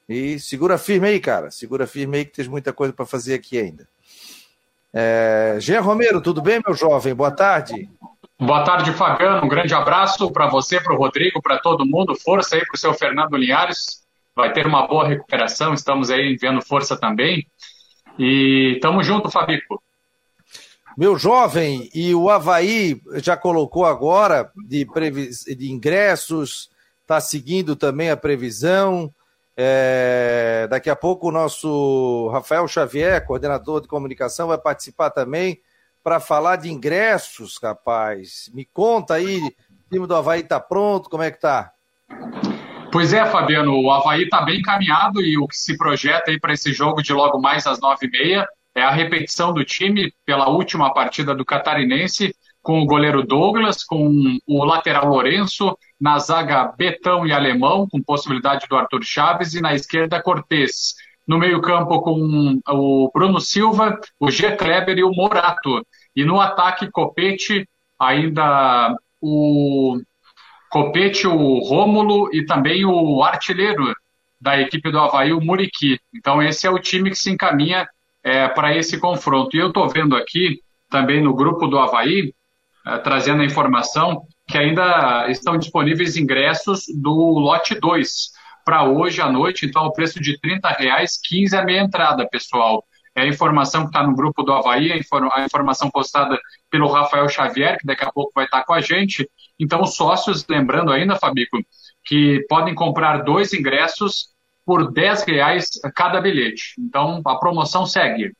E 0.07 0.39
segura 0.39 0.77
firme 0.77 1.07
aí, 1.07 1.19
cara. 1.19 1.49
Segura 1.49 1.87
firme 1.87 2.17
aí 2.17 2.25
que 2.25 2.31
tem 2.33 2.49
muita 2.49 2.73
coisa 2.73 2.93
para 2.93 3.05
fazer 3.05 3.33
aqui 3.33 3.57
ainda. 3.57 3.87
É, 4.93 5.57
Jean 5.59 5.81
Romero, 5.81 6.21
tudo 6.21 6.41
bem, 6.41 6.61
meu 6.65 6.75
jovem? 6.75 7.15
Boa 7.15 7.31
tarde. 7.31 7.89
Boa 8.39 8.63
tarde, 8.63 8.91
Fabiano. 8.93 9.45
Um 9.45 9.49
grande 9.49 9.73
abraço 9.73 10.31
para 10.31 10.47
você, 10.47 10.79
para 10.79 10.93
o 10.93 10.97
Rodrigo, 10.97 11.41
para 11.41 11.59
todo 11.59 11.85
mundo. 11.85 12.15
Força 12.15 12.55
aí 12.55 12.65
para 12.65 12.75
o 12.75 12.77
seu 12.77 12.93
Fernando 12.93 13.37
Linhares. 13.37 14.03
Vai 14.35 14.51
ter 14.51 14.67
uma 14.67 14.85
boa 14.85 15.07
recuperação. 15.07 15.73
Estamos 15.73 16.09
aí 16.09 16.35
vendo 16.35 16.61
força 16.61 16.97
também. 16.97 17.47
E 18.19 18.77
tamo 18.81 19.01
junto, 19.01 19.31
Fabico. 19.31 19.81
Meu 20.95 21.17
jovem, 21.17 21.89
e 21.93 22.13
o 22.13 22.29
Havaí 22.29 23.01
já 23.15 23.35
colocou 23.35 23.85
agora 23.85 24.51
de, 24.67 24.85
previs... 24.85 25.43
de 25.45 25.71
ingressos, 25.71 26.69
está 27.01 27.19
seguindo 27.19 27.75
também 27.75 28.11
a 28.11 28.17
previsão. 28.17 29.11
É... 29.55 30.67
Daqui 30.69 30.89
a 30.89 30.95
pouco 30.95 31.27
o 31.27 31.31
nosso 31.31 32.29
Rafael 32.31 32.67
Xavier, 32.67 33.25
coordenador 33.25 33.81
de 33.81 33.87
comunicação, 33.87 34.47
vai 34.47 34.57
participar 34.57 35.09
também 35.09 35.61
para 36.03 36.19
falar 36.19 36.57
de 36.57 36.71
ingressos, 36.71 37.57
rapaz. 37.61 38.51
Me 38.53 38.65
conta 38.65 39.15
aí, 39.15 39.39
o 39.39 39.89
time 39.89 40.07
do 40.07 40.15
Havaí 40.15 40.41
está 40.41 40.59
pronto, 40.59 41.09
como 41.09 41.23
é 41.23 41.31
que 41.31 41.39
tá? 41.39 41.71
Pois 42.91 43.13
é, 43.13 43.25
Fabiano, 43.25 43.79
o 43.81 43.89
Havaí 43.89 44.23
está 44.23 44.41
bem 44.41 44.59
encaminhado 44.59 45.21
e 45.21 45.37
o 45.37 45.47
que 45.47 45.57
se 45.57 45.77
projeta 45.77 46.29
aí 46.29 46.39
para 46.39 46.53
esse 46.53 46.71
jogo 46.73 47.01
de 47.01 47.11
logo 47.13 47.39
mais 47.39 47.65
às 47.65 47.79
nove 47.79 48.05
e 48.05 48.09
meia 48.09 48.47
é 48.75 48.81
a 48.81 48.91
repetição 48.91 49.53
do 49.53 49.63
time 49.63 50.13
pela 50.25 50.49
última 50.49 50.93
partida 50.93 51.33
do 51.33 51.45
Catarinense, 51.45 52.35
com 52.63 52.81
o 52.81 52.85
goleiro 52.85 53.21
Douglas, 53.21 53.83
com 53.83 54.37
o 54.47 54.63
lateral 54.63 55.07
Lourenço, 55.07 55.77
na 55.99 56.17
zaga 56.17 56.73
Betão 56.75 57.27
e 57.27 57.31
Alemão, 57.31 57.85
com 57.91 58.01
possibilidade 58.01 58.65
do 58.67 58.75
Arthur 58.75 59.03
Chaves, 59.03 59.53
e 59.53 59.61
na 59.61 59.75
esquerda 59.75 60.21
Cortez 60.21 60.95
no 61.27 61.37
meio-campo 61.37 62.01
com 62.01 62.59
o 62.67 63.11
Bruno 63.13 63.39
Silva, 63.39 63.99
o 64.19 64.29
G. 64.29 64.55
Kleber 64.55 64.97
e 64.97 65.03
o 65.03 65.11
Morato. 65.11 65.85
E 66.15 66.23
no 66.23 66.39
ataque, 66.39 66.91
Copete, 66.91 67.67
ainda 67.97 68.95
o 69.21 69.99
Copete, 70.69 71.27
o 71.27 71.59
Rômulo 71.59 72.29
e 72.33 72.45
também 72.45 72.85
o 72.85 73.23
artilheiro 73.23 73.93
da 74.39 74.59
equipe 74.59 74.91
do 74.91 74.99
Havaí, 74.99 75.31
o 75.31 75.39
Muriqui. 75.39 75.97
Então, 76.13 76.41
esse 76.43 76.67
é 76.67 76.69
o 76.69 76.79
time 76.79 77.09
que 77.09 77.15
se 77.15 77.31
encaminha 77.31 77.87
é, 78.21 78.47
para 78.49 78.75
esse 78.75 78.99
confronto. 78.99 79.55
E 79.55 79.59
eu 79.59 79.69
estou 79.69 79.87
vendo 79.87 80.15
aqui, 80.15 80.59
também 80.89 81.23
no 81.23 81.33
grupo 81.33 81.67
do 81.67 81.79
Havaí, 81.79 82.33
trazendo 83.03 83.41
a 83.41 83.45
informação 83.45 84.23
que 84.47 84.57
ainda 84.57 85.27
estão 85.29 85.57
disponíveis 85.57 86.17
ingressos 86.17 86.85
do 87.01 87.13
lote 87.13 87.75
2 87.75 88.31
para 88.65 88.83
hoje 88.83 89.21
à 89.21 89.29
noite, 89.29 89.65
então 89.65 89.85
o 89.85 89.93
preço 89.93 90.19
de 90.19 90.39
30 90.39 90.69
reais, 90.69 91.19
15 91.21 91.55
é 91.55 91.59
a 91.59 91.65
meia 91.65 91.81
entrada, 91.81 92.27
pessoal. 92.29 92.83
É 93.15 93.21
a 93.21 93.27
informação 93.27 93.81
que 93.83 93.89
está 93.89 94.01
no 94.01 94.15
grupo 94.15 94.41
do 94.41 94.51
Havaí, 94.51 94.91
a 94.91 95.45
informação 95.45 95.89
postada 95.91 96.39
pelo 96.71 96.91
Rafael 96.91 97.29
Xavier, 97.29 97.77
que 97.77 97.85
daqui 97.85 98.03
a 98.03 98.11
pouco 98.11 98.31
vai 98.33 98.45
estar 98.45 98.63
com 98.63 98.73
a 98.73 98.81
gente. 98.81 99.29
Então, 99.59 99.81
os 99.81 99.95
sócios, 99.95 100.45
lembrando 100.49 100.91
ainda, 100.91 101.15
Fabico, 101.15 101.59
que 102.03 102.43
podem 102.49 102.73
comprar 102.73 103.23
dois 103.23 103.53
ingressos 103.53 104.29
por 104.65 104.91
10 104.91 105.23
reais 105.25 105.69
cada 105.95 106.19
bilhete. 106.19 106.73
Então, 106.79 107.21
a 107.25 107.35
promoção 107.37 107.85
segue. 107.85 108.31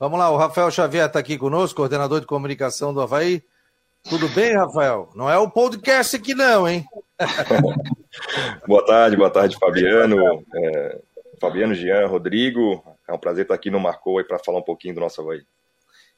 Vamos 0.00 0.16
lá, 0.16 0.30
o 0.30 0.36
Rafael 0.36 0.70
Xavier 0.70 1.06
está 1.06 1.18
aqui 1.18 1.36
conosco, 1.36 1.78
coordenador 1.78 2.20
de 2.20 2.26
comunicação 2.26 2.94
do 2.94 3.00
Havaí. 3.00 3.42
Tudo 4.08 4.28
bem, 4.28 4.54
Rafael? 4.54 5.10
Não 5.12 5.28
é 5.28 5.36
o 5.36 5.50
podcast 5.50 6.14
aqui 6.14 6.34
não, 6.34 6.68
hein? 6.68 6.86
boa 8.64 8.86
tarde, 8.86 9.16
boa 9.16 9.28
tarde, 9.28 9.58
Fabiano. 9.58 10.44
É, 10.54 11.00
Fabiano, 11.40 11.74
Jean, 11.74 12.06
Rodrigo. 12.06 12.80
É 13.08 13.12
um 13.12 13.18
prazer 13.18 13.42
estar 13.42 13.56
aqui 13.56 13.72
no 13.72 13.80
Marcou 13.80 14.22
para 14.22 14.38
falar 14.38 14.60
um 14.60 14.62
pouquinho 14.62 14.94
do 14.94 15.00
nosso 15.00 15.20
Havaí. 15.20 15.42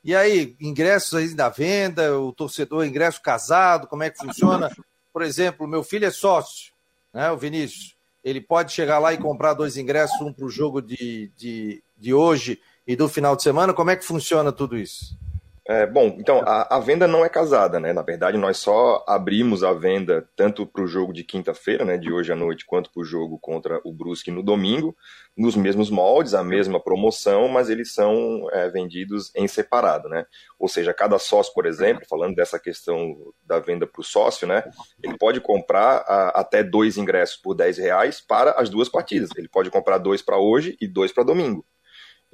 E 0.05 0.15
aí, 0.15 0.55
ingressos 0.61 1.15
aí 1.15 1.35
da 1.35 1.49
venda, 1.49 2.19
o 2.19 2.35
torcedor, 2.35 2.85
ingresso 2.85 3.23
casado, 3.23 3.87
como 3.87 4.03
é 4.03 4.11
que 4.11 4.19
funciona? 4.19 4.71
Por 5.11 5.23
exemplo, 5.23 5.67
meu 5.67 5.83
filho 5.83 6.05
é 6.05 6.11
sócio, 6.11 6.71
né, 7.15 7.31
o 7.31 7.39
Vinícius. 7.39 7.97
Ele 8.23 8.43
pode 8.43 8.73
chegar 8.73 8.99
lá 8.99 9.15
e 9.15 9.19
comprar 9.19 9.55
dois 9.55 9.79
ingressos, 9.79 10.21
um 10.21 10.35
para 10.35 10.45
o 10.45 10.51
jogo 10.51 10.83
de, 10.83 11.33
de, 11.35 11.83
de 11.97 12.13
hoje 12.13 12.61
e 12.91 12.97
do 12.97 13.09
final 13.09 13.37
de 13.37 13.45
semana. 13.45 13.73
Como 13.73 13.89
é 13.89 13.95
que 13.95 14.05
funciona 14.05 14.51
tudo 14.51 14.77
isso? 14.77 15.17
É, 15.65 15.87
bom, 15.87 16.17
então 16.19 16.43
a, 16.45 16.75
a, 16.75 16.81
venda 16.81 17.07
não 17.07 17.25
é 17.25 17.29
casada, 17.29 17.79
né? 17.79 17.93
Na 17.93 18.03
verdade, 18.03 18.37
nós 18.37 18.57
só 18.57 19.05
abrimos 19.07 19.63
a 19.63 19.73
venda 19.73 20.29
tanto 20.35 20.67
para 20.67 20.83
o 20.83 20.89
jogo 20.89 21.13
de 21.13 21.23
quinta-feira, 21.23 21.85
né, 21.85 21.97
de 21.97 22.13
hoje 22.13 22.33
à 22.33 22.35
noite, 22.35 22.67
quanto 22.67 22.91
para 22.91 23.01
o 23.01 23.05
jogo 23.05 23.39
contra 23.39 23.81
o 23.85 23.93
Brusque 23.93 24.33
no 24.33 24.43
domingo, 24.43 24.97
nos 25.37 25.55
mesmos 25.55 25.89
moldes, 25.89 26.35
a 26.35 26.43
mesma 26.43 26.81
promoção, 26.81 27.47
mas 27.47 27.71
eles 27.71 27.95
são 27.95 28.49
é, 28.51 28.69
vendidos 28.69 29.31
em 29.37 29.47
separado, 29.47 30.09
né? 30.09 30.27
Ou 30.59 30.67
seja, 30.67 30.93
cada 30.93 31.17
sócio, 31.21 31.55
por 31.55 31.67
exemplo, 31.67 32.05
falando 32.11 32.35
dessa 32.35 32.59
questão 32.59 33.17
da 33.47 33.61
venda 33.61 33.87
para 33.87 34.01
o 34.01 34.05
sócio, 34.05 34.49
né, 34.49 34.65
ele 35.01 35.17
pode 35.17 35.41
comprar 35.41 35.99
a, 35.99 36.41
até 36.41 36.65
dois 36.65 36.97
ingressos 36.97 37.37
por 37.37 37.55
10 37.55 37.79
reais 37.79 38.21
para 38.21 38.51
as 38.61 38.69
duas 38.69 38.89
partidas. 38.89 39.31
Ele 39.37 39.49
pode 39.49 39.71
comprar 39.71 39.99
dois 39.99 40.21
para 40.21 40.39
hoje 40.39 40.77
e 40.81 40.89
dois 40.89 41.13
para 41.13 41.23
domingo. 41.23 41.65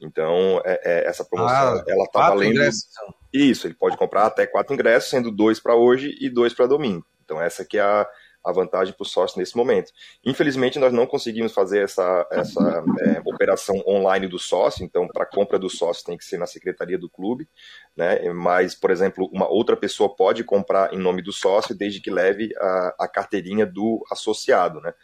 Então, 0.01 0.61
é, 0.65 0.81
é, 0.85 1.09
essa 1.09 1.25
promoção, 1.25 1.77
ah, 1.77 1.85
ela 1.89 2.05
está 2.05 2.29
valendo. 2.29 2.53
Ingressos, 2.53 2.89
então. 2.91 3.15
Isso, 3.33 3.67
ele 3.67 3.75
pode 3.75 3.97
comprar 3.97 4.27
até 4.27 4.47
quatro 4.47 4.75
ingressos, 4.75 5.11
sendo 5.11 5.31
dois 5.31 5.59
para 5.59 5.75
hoje 5.75 6.17
e 6.21 6.29
dois 6.29 6.53
para 6.53 6.67
domingo. 6.67 7.07
Então, 7.25 7.41
essa 7.41 7.65
que 7.65 7.79
é 7.79 7.83
a, 7.83 8.07
a 8.47 8.53
vantagem 8.53 8.95
para 8.95 9.03
o 9.03 9.07
sócio 9.07 9.41
nesse 9.41 9.57
momento. 9.57 9.91
Infelizmente, 10.25 10.79
nós 10.79 10.93
não 10.93 11.05
conseguimos 11.05 11.53
fazer 11.53 11.83
essa, 11.83 12.27
essa 12.31 12.85
é, 13.01 13.21
operação 13.25 13.83
online 13.85 14.29
do 14.29 14.39
sócio, 14.39 14.85
então, 14.85 15.09
para 15.09 15.27
compra 15.27 15.59
do 15.59 15.69
sócio 15.69 16.05
tem 16.05 16.17
que 16.17 16.25
ser 16.25 16.39
na 16.39 16.47
secretaria 16.47 16.97
do 16.97 17.11
clube, 17.11 17.49
né? 17.97 18.33
mas, 18.33 18.73
por 18.75 18.93
exemplo, 18.93 19.29
uma 19.33 19.49
outra 19.49 19.77
pessoa 19.77 20.15
pode 20.15 20.45
comprar 20.45 20.95
em 20.95 20.99
nome 20.99 21.23
do 21.23 21.33
sócio 21.33 21.75
desde 21.75 22.01
que 22.01 22.11
leve 22.11 22.53
a, 22.57 22.95
a 23.01 23.09
carteirinha 23.09 23.67
do 23.67 24.05
associado. 24.13 24.81
Né? 24.81 24.95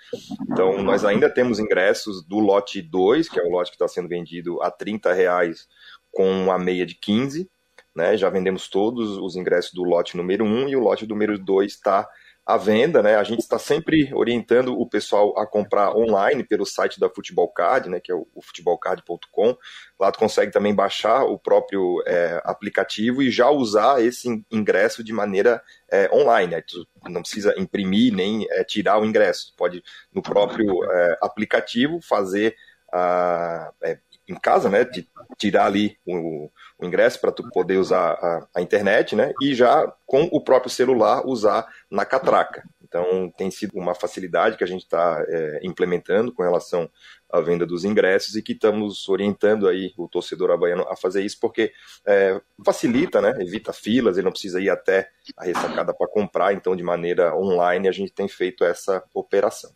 Então, 0.48 0.80
nós 0.80 1.04
ainda 1.04 1.28
temos 1.28 1.58
ingressos 1.58 2.24
do 2.24 2.38
lote 2.38 2.80
2, 2.80 3.28
que 3.28 3.40
é 3.40 3.42
o 3.42 3.50
lote 3.50 3.72
que 3.72 3.74
está 3.74 3.88
sendo 3.88 4.08
vendido 4.08 4.62
a 4.62 4.70
30 4.70 5.12
reais 5.12 5.66
com 6.12 6.30
uma 6.30 6.58
meia 6.58 6.86
de 6.86 6.94
15, 6.94 7.50
né? 7.96 8.16
já 8.16 8.30
vendemos 8.30 8.68
todos 8.68 9.18
os 9.18 9.34
ingressos 9.34 9.72
do 9.72 9.82
lote 9.82 10.16
número 10.16 10.44
1 10.44 10.48
um, 10.48 10.68
e 10.68 10.76
o 10.76 10.80
lote 10.80 11.08
número 11.08 11.36
2 11.36 11.72
está 11.72 12.08
à 12.44 12.56
venda, 12.56 13.02
né? 13.02 13.16
A 13.16 13.22
gente 13.22 13.40
está 13.40 13.58
sempre 13.58 14.12
orientando 14.12 14.78
o 14.78 14.88
pessoal 14.88 15.38
a 15.38 15.46
comprar 15.46 15.96
online 15.96 16.42
pelo 16.42 16.66
site 16.66 16.98
da 16.98 17.08
Futebol 17.08 17.48
Card, 17.48 17.88
né? 17.88 18.00
Que 18.00 18.10
é 18.10 18.14
o, 18.14 18.26
futebolcard.com. 18.42 19.56
Lá 19.98 20.10
tu 20.10 20.18
consegue 20.18 20.50
também 20.50 20.74
baixar 20.74 21.24
o 21.24 21.38
próprio 21.38 22.02
é, 22.06 22.40
aplicativo 22.44 23.22
e 23.22 23.30
já 23.30 23.48
usar 23.48 24.02
esse 24.02 24.44
ingresso 24.50 25.04
de 25.04 25.12
maneira 25.12 25.62
é, 25.90 26.10
online. 26.12 26.56
Né? 26.56 26.62
Tu 26.62 26.86
não 27.08 27.22
precisa 27.22 27.54
imprimir 27.56 28.12
nem 28.12 28.46
é, 28.50 28.64
tirar 28.64 29.00
o 29.00 29.04
ingresso. 29.04 29.52
Tu 29.52 29.56
pode 29.56 29.82
no 30.12 30.20
próprio 30.20 30.84
é, 30.90 31.18
aplicativo 31.22 32.00
fazer 32.02 32.56
a, 32.92 33.72
é, 33.82 33.98
em 34.28 34.34
casa, 34.34 34.68
né? 34.68 34.84
De 34.84 35.06
tirar 35.38 35.66
ali 35.66 35.96
o, 36.06 36.50
o 36.78 36.86
ingresso 36.86 37.20
para 37.20 37.32
tu 37.32 37.48
poder 37.50 37.78
usar 37.78 38.12
a, 38.12 38.48
a, 38.56 38.62
internet, 38.62 39.16
né? 39.16 39.32
E 39.40 39.54
já 39.54 39.92
com 40.06 40.22
o 40.32 40.40
próprio 40.42 40.70
celular 40.70 41.26
usar 41.26 41.66
na 41.90 42.04
catraca. 42.04 42.62
Então 42.82 43.32
tem 43.36 43.50
sido 43.50 43.78
uma 43.78 43.94
facilidade 43.94 44.56
que 44.56 44.64
a 44.64 44.66
gente 44.66 44.82
está 44.82 45.24
é, 45.26 45.60
implementando 45.62 46.32
com 46.32 46.42
relação 46.42 46.90
a 47.30 47.40
venda 47.40 47.64
dos 47.64 47.84
ingressos 47.84 48.36
e 48.36 48.42
que 48.42 48.52
estamos 48.52 49.08
orientando 49.08 49.66
aí 49.66 49.94
o 49.96 50.06
torcedor 50.06 50.50
havaiano 50.50 50.86
a 50.86 50.94
fazer 50.94 51.22
isso 51.22 51.38
porque 51.40 51.72
é, 52.06 52.38
facilita, 52.64 53.22
né? 53.22 53.34
Evita 53.40 53.72
filas, 53.72 54.18
ele 54.18 54.26
não 54.26 54.32
precisa 54.32 54.60
ir 54.60 54.68
até 54.68 55.08
a 55.36 55.44
ressacada 55.44 55.94
para 55.94 56.06
comprar, 56.06 56.52
então 56.52 56.76
de 56.76 56.82
maneira 56.82 57.34
online 57.34 57.88
a 57.88 57.92
gente 57.92 58.12
tem 58.12 58.28
feito 58.28 58.64
essa 58.64 59.02
operação. 59.14 59.72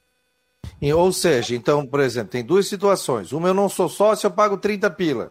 Ou 0.80 1.12
seja, 1.12 1.54
então, 1.54 1.86
por 1.86 2.00
exemplo, 2.00 2.30
tem 2.30 2.44
duas 2.44 2.68
situações. 2.68 3.32
Uma 3.32 3.48
eu 3.48 3.54
não 3.54 3.68
sou 3.68 3.88
sócio, 3.88 4.26
eu 4.26 4.30
pago 4.30 4.56
30 4.56 4.90
pila 4.90 5.30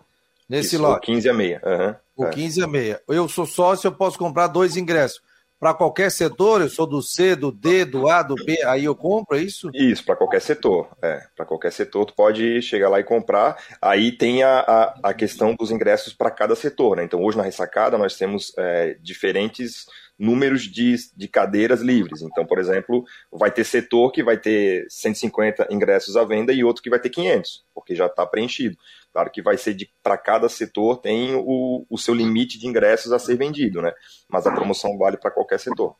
nesse 0.50 0.76
Isso, 0.76 0.82
lote. 0.82 1.12
O 1.12 1.14
15 1.14 1.30
a 1.30 1.34
meia. 1.34 1.62
Uhum, 1.64 2.26
o 2.26 2.28
é. 2.28 2.30
15 2.32 2.64
a 2.64 2.68
meia. 2.68 3.02
Eu 3.08 3.28
sou 3.28 3.46
sócio, 3.46 3.88
eu 3.88 3.91
posso 3.91 4.18
comprar 4.18 4.48
dois 4.48 4.76
ingressos 4.78 5.22
para 5.60 5.74
qualquer 5.74 6.12
setor? 6.12 6.62
Eu 6.62 6.70
sou 6.70 6.86
do 6.86 7.02
C, 7.02 7.36
do 7.36 7.52
D, 7.52 7.86
do 7.86 8.08
A, 8.10 8.22
do 8.22 8.36
B, 8.36 8.62
aí 8.66 8.86
eu 8.86 8.96
compro, 8.96 9.38
é 9.38 9.41
isso? 9.41 9.70
Isso, 9.74 10.04
para 10.04 10.16
qualquer 10.16 10.41
setor. 10.41 10.89
É, 11.02 11.22
para 11.36 11.46
qualquer 11.46 11.72
setor, 11.72 12.06
tu 12.06 12.14
pode 12.14 12.62
chegar 12.62 12.89
lá 12.89 13.00
e 13.00 13.04
comprar. 13.04 13.58
Aí 13.82 14.12
tem 14.12 14.43
a, 14.43 14.60
a, 14.60 15.00
a 15.10 15.14
questão 15.14 15.56
dos 15.56 15.72
ingressos 15.72 16.14
para 16.14 16.30
cada 16.30 16.56
setor, 16.56 16.98
né? 16.98 17.04
Então, 17.04 17.24
hoje 17.24 17.38
na 17.38 17.43
ressacada, 17.43 17.98
nós 17.98 18.16
temos 18.16 18.54
é, 18.58 18.98
diferentes 19.02 19.86
números 20.18 20.63
de, 20.63 20.95
de 21.16 21.28
cadeiras 21.28 21.82
livres. 21.82 22.22
Então, 22.22 22.45
por 22.45 22.57
exemplo, 22.57 23.03
vai 23.32 23.51
ter 23.51 23.63
setor 23.63 24.11
que 24.11 24.24
vai 24.24 24.38
ter 24.38 24.86
150 24.89 25.68
ingressos 25.70 26.16
à 26.16 26.24
venda 26.24 26.53
e 26.53 26.63
outro 26.63 26.82
que 26.82 26.89
vai 26.89 26.99
ter 26.99 27.09
500, 27.09 27.66
porque 27.74 27.95
já 27.95 28.05
está 28.05 28.26
preenchido. 28.26 28.78
Claro 29.11 29.30
que 29.32 29.41
vai 29.41 29.57
ser 29.57 29.74
de 29.74 29.89
para 30.01 30.18
cada 30.18 30.49
setor 30.49 30.97
tem 30.97 31.36
o, 31.36 31.86
o 31.89 31.97
seu 31.97 32.13
limite 32.13 32.57
de 32.57 32.68
ingressos 32.68 33.11
a 33.11 33.20
ser 33.20 33.38
vendido, 33.38 33.82
né? 33.82 33.91
Mas 34.28 34.47
a 34.47 34.51
promoção 34.51 34.97
vale 34.97 35.18
para 35.18 35.32
qualquer 35.32 35.59
setor. 35.59 35.95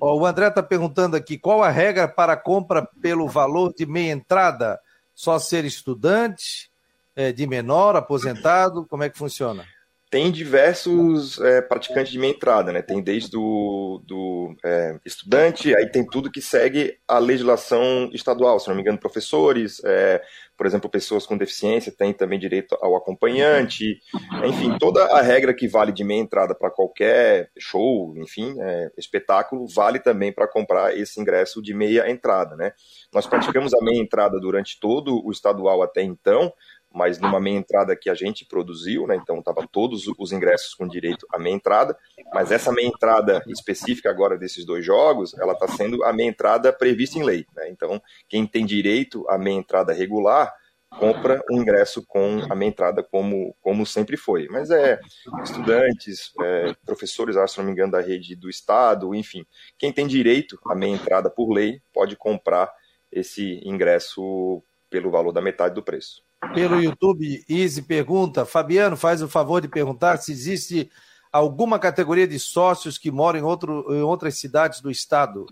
o 0.00 0.26
André 0.26 0.48
está 0.48 0.62
perguntando 0.62 1.16
aqui 1.16 1.38
qual 1.38 1.62
a 1.62 1.70
regra 1.70 2.08
para 2.08 2.36
compra 2.36 2.86
pelo 3.00 3.28
valor 3.28 3.72
de 3.74 3.86
meia 3.86 4.12
entrada? 4.12 4.80
Só 5.14 5.38
ser 5.38 5.64
estudante, 5.64 6.70
é, 7.16 7.32
de 7.32 7.46
menor, 7.46 7.96
aposentado? 7.96 8.86
Como 8.86 9.02
é 9.02 9.10
que 9.10 9.18
funciona? 9.18 9.64
Tem 10.10 10.30
diversos 10.30 11.38
é, 11.40 11.60
praticantes 11.60 12.10
de 12.10 12.18
meia 12.18 12.30
entrada, 12.30 12.72
né? 12.72 12.80
Tem 12.80 13.02
desde 13.02 13.30
do, 13.30 14.02
do 14.06 14.56
é, 14.64 14.98
estudante, 15.04 15.74
aí 15.76 15.90
tem 15.90 16.04
tudo 16.04 16.30
que 16.30 16.40
segue 16.40 16.98
a 17.06 17.18
legislação 17.18 18.10
estadual, 18.12 18.58
se 18.58 18.68
não 18.68 18.74
me 18.74 18.80
engano, 18.80 18.98
professores, 18.98 19.82
é, 19.84 20.22
por 20.56 20.66
exemplo, 20.66 20.90
pessoas 20.90 21.24
com 21.24 21.36
deficiência 21.36 21.92
têm 21.92 22.12
também 22.12 22.38
direito 22.38 22.76
ao 22.80 22.96
acompanhante, 22.96 24.00
enfim, 24.44 24.76
toda 24.78 25.04
a 25.04 25.22
regra 25.22 25.54
que 25.54 25.68
vale 25.68 25.92
de 25.92 26.02
meia 26.02 26.20
entrada 26.20 26.54
para 26.54 26.70
qualquer 26.70 27.50
show, 27.56 28.12
enfim, 28.16 28.56
é, 28.58 28.90
espetáculo, 28.98 29.68
vale 29.68 30.00
também 30.00 30.32
para 30.32 30.48
comprar 30.48 30.96
esse 30.96 31.20
ingresso 31.20 31.62
de 31.62 31.72
meia 31.72 32.10
entrada, 32.10 32.56
né? 32.56 32.72
Nós 33.12 33.26
praticamos 33.26 33.72
a 33.72 33.84
meia 33.84 34.00
entrada 34.00 34.40
durante 34.40 34.80
todo 34.80 35.24
o 35.24 35.30
estadual 35.30 35.80
até 35.80 36.02
então, 36.02 36.52
mas 36.98 37.20
numa 37.20 37.38
meia 37.38 37.56
entrada 37.56 37.94
que 37.94 38.10
a 38.10 38.14
gente 38.14 38.44
produziu, 38.44 39.06
né? 39.06 39.14
Então 39.14 39.40
tava 39.40 39.64
todos 39.70 40.08
os 40.18 40.32
ingressos 40.32 40.74
com 40.74 40.88
direito 40.88 41.24
à 41.32 41.38
meia 41.38 41.54
entrada, 41.54 41.96
mas 42.34 42.50
essa 42.50 42.72
meia 42.72 42.88
entrada 42.88 43.40
específica 43.46 44.10
agora 44.10 44.36
desses 44.36 44.66
dois 44.66 44.84
jogos, 44.84 45.32
ela 45.38 45.52
está 45.52 45.68
sendo 45.68 46.02
a 46.02 46.12
meia 46.12 46.28
entrada 46.28 46.72
prevista 46.72 47.16
em 47.16 47.22
lei, 47.22 47.46
né? 47.54 47.70
Então 47.70 48.02
quem 48.28 48.44
tem 48.44 48.66
direito 48.66 49.24
à 49.28 49.38
meia 49.38 49.56
entrada 49.56 49.92
regular 49.92 50.52
compra 50.98 51.40
o 51.48 51.54
ingresso 51.54 52.04
com 52.04 52.40
a 52.50 52.54
meia 52.56 52.70
entrada 52.70 53.02
como, 53.02 53.54
como 53.60 53.86
sempre 53.86 54.16
foi. 54.16 54.48
Mas 54.48 54.70
é 54.70 54.98
estudantes, 55.44 56.32
é, 56.40 56.74
professores, 56.84 57.36
se 57.48 57.58
não 57.58 57.64
me 57.64 57.72
engano, 57.72 57.92
da 57.92 58.00
rede 58.00 58.34
do 58.34 58.50
Estado, 58.50 59.14
enfim, 59.14 59.46
quem 59.78 59.92
tem 59.92 60.06
direito 60.06 60.58
à 60.66 60.74
meia 60.74 60.94
entrada 60.94 61.30
por 61.30 61.52
lei 61.52 61.80
pode 61.92 62.16
comprar 62.16 62.72
esse 63.12 63.60
ingresso 63.64 64.62
pelo 64.90 65.10
valor 65.10 65.32
da 65.32 65.40
metade 65.40 65.74
do 65.74 65.82
preço. 65.82 66.27
Pelo 66.54 66.80
YouTube, 66.80 67.44
Easy 67.48 67.82
pergunta: 67.82 68.44
Fabiano, 68.44 68.96
faz 68.96 69.22
o 69.22 69.28
favor 69.28 69.60
de 69.60 69.68
perguntar 69.68 70.18
se 70.18 70.32
existe 70.32 70.90
alguma 71.32 71.78
categoria 71.78 72.26
de 72.26 72.38
sócios 72.38 72.96
que 72.96 73.10
moram 73.10 73.38
em, 73.40 73.42
outro, 73.42 73.84
em 73.94 74.02
outras 74.02 74.38
cidades 74.38 74.80
do 74.80 74.90
estado. 74.90 75.46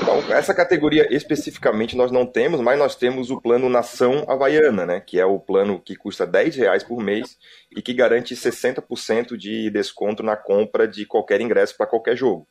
Então, 0.00 0.18
essa 0.32 0.54
categoria 0.54 1.12
especificamente 1.14 1.96
nós 1.96 2.12
não 2.12 2.24
temos, 2.24 2.60
mas 2.60 2.78
nós 2.78 2.94
temos 2.94 3.30
o 3.30 3.40
plano 3.40 3.68
Nação 3.68 4.24
Havaiana, 4.28 4.86
né? 4.86 5.00
Que 5.00 5.18
é 5.18 5.26
o 5.26 5.40
plano 5.40 5.80
que 5.80 5.96
custa 5.96 6.26
10 6.26 6.56
reais 6.56 6.84
por 6.84 7.02
mês 7.02 7.36
e 7.76 7.82
que 7.82 7.92
garante 7.92 8.34
60% 8.34 9.36
de 9.36 9.68
desconto 9.70 10.22
na 10.22 10.36
compra 10.36 10.86
de 10.86 11.04
qualquer 11.04 11.40
ingresso 11.40 11.76
para 11.76 11.86
qualquer 11.86 12.16
jogo. 12.16 12.46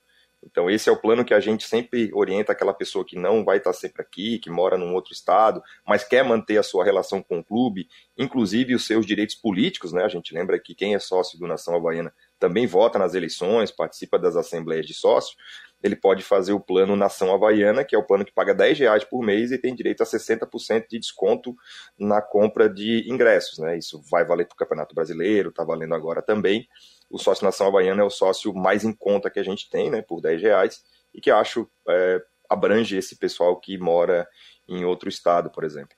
Então, 0.45 0.69
esse 0.69 0.87
é 0.87 0.91
o 0.91 0.97
plano 0.97 1.25
que 1.25 1.33
a 1.33 1.39
gente 1.39 1.67
sempre 1.67 2.11
orienta 2.13 2.51
aquela 2.51 2.73
pessoa 2.73 3.03
que 3.03 3.17
não 3.17 3.43
vai 3.43 3.57
estar 3.57 3.73
sempre 3.73 4.01
aqui, 4.01 4.37
que 4.37 4.49
mora 4.49 4.77
num 4.77 4.93
outro 4.93 5.11
estado, 5.11 5.61
mas 5.85 6.03
quer 6.03 6.23
manter 6.23 6.57
a 6.57 6.63
sua 6.63 6.85
relação 6.85 7.21
com 7.21 7.39
o 7.39 7.43
clube, 7.43 7.87
inclusive 8.17 8.75
os 8.75 8.85
seus 8.85 9.05
direitos 9.05 9.35
políticos, 9.35 9.91
né? 9.91 10.03
A 10.03 10.07
gente 10.07 10.33
lembra 10.33 10.59
que 10.59 10.75
quem 10.75 10.93
é 10.93 10.99
sócio 10.99 11.39
do 11.39 11.47
Nação 11.47 11.75
Havaiana 11.75 12.13
também 12.39 12.67
vota 12.67 12.99
nas 12.99 13.15
eleições, 13.15 13.71
participa 13.71 14.19
das 14.19 14.35
assembleias 14.35 14.85
de 14.85 14.93
sócio. 14.93 15.35
Ele 15.81 15.95
pode 15.95 16.23
fazer 16.23 16.53
o 16.53 16.59
plano 16.59 16.95
Nação 16.95 17.33
Havaiana, 17.33 17.83
que 17.83 17.95
é 17.95 17.97
o 17.97 18.03
plano 18.03 18.25
que 18.25 18.31
paga 18.31 18.53
10 18.53 18.79
reais 18.79 19.03
por 19.03 19.23
mês 19.23 19.51
e 19.51 19.57
tem 19.57 19.75
direito 19.75 20.03
a 20.03 20.05
60% 20.05 20.85
de 20.89 20.99
desconto 20.99 21.55
na 21.97 22.21
compra 22.21 22.69
de 22.69 23.03
ingressos. 23.09 23.59
Né? 23.59 23.77
Isso 23.77 24.01
vai 24.09 24.25
valer 24.25 24.45
para 24.45 24.53
o 24.53 24.57
Campeonato 24.57 24.95
Brasileiro, 24.95 25.49
está 25.49 25.63
valendo 25.63 25.93
agora 25.93 26.21
também 26.21 26.67
o 27.09 27.17
sócio 27.17 27.45
Nação 27.45 27.67
Havaiana 27.67 28.01
é 28.01 28.05
o 28.05 28.09
sócio 28.09 28.53
mais 28.53 28.83
em 28.83 28.93
conta 28.93 29.29
que 29.29 29.39
a 29.39 29.43
gente 29.43 29.69
tem, 29.69 29.89
né, 29.89 30.01
por 30.01 30.21
10 30.21 30.41
reais, 30.41 30.83
e 31.13 31.21
que 31.21 31.31
acho 31.31 31.69
é, 31.87 32.21
abrange 32.49 32.97
esse 32.97 33.15
pessoal 33.15 33.55
que 33.59 33.77
mora 33.77 34.27
em 34.67 34.83
outro 34.85 35.09
estado, 35.09 35.49
por 35.49 35.63
exemplo. 35.63 35.95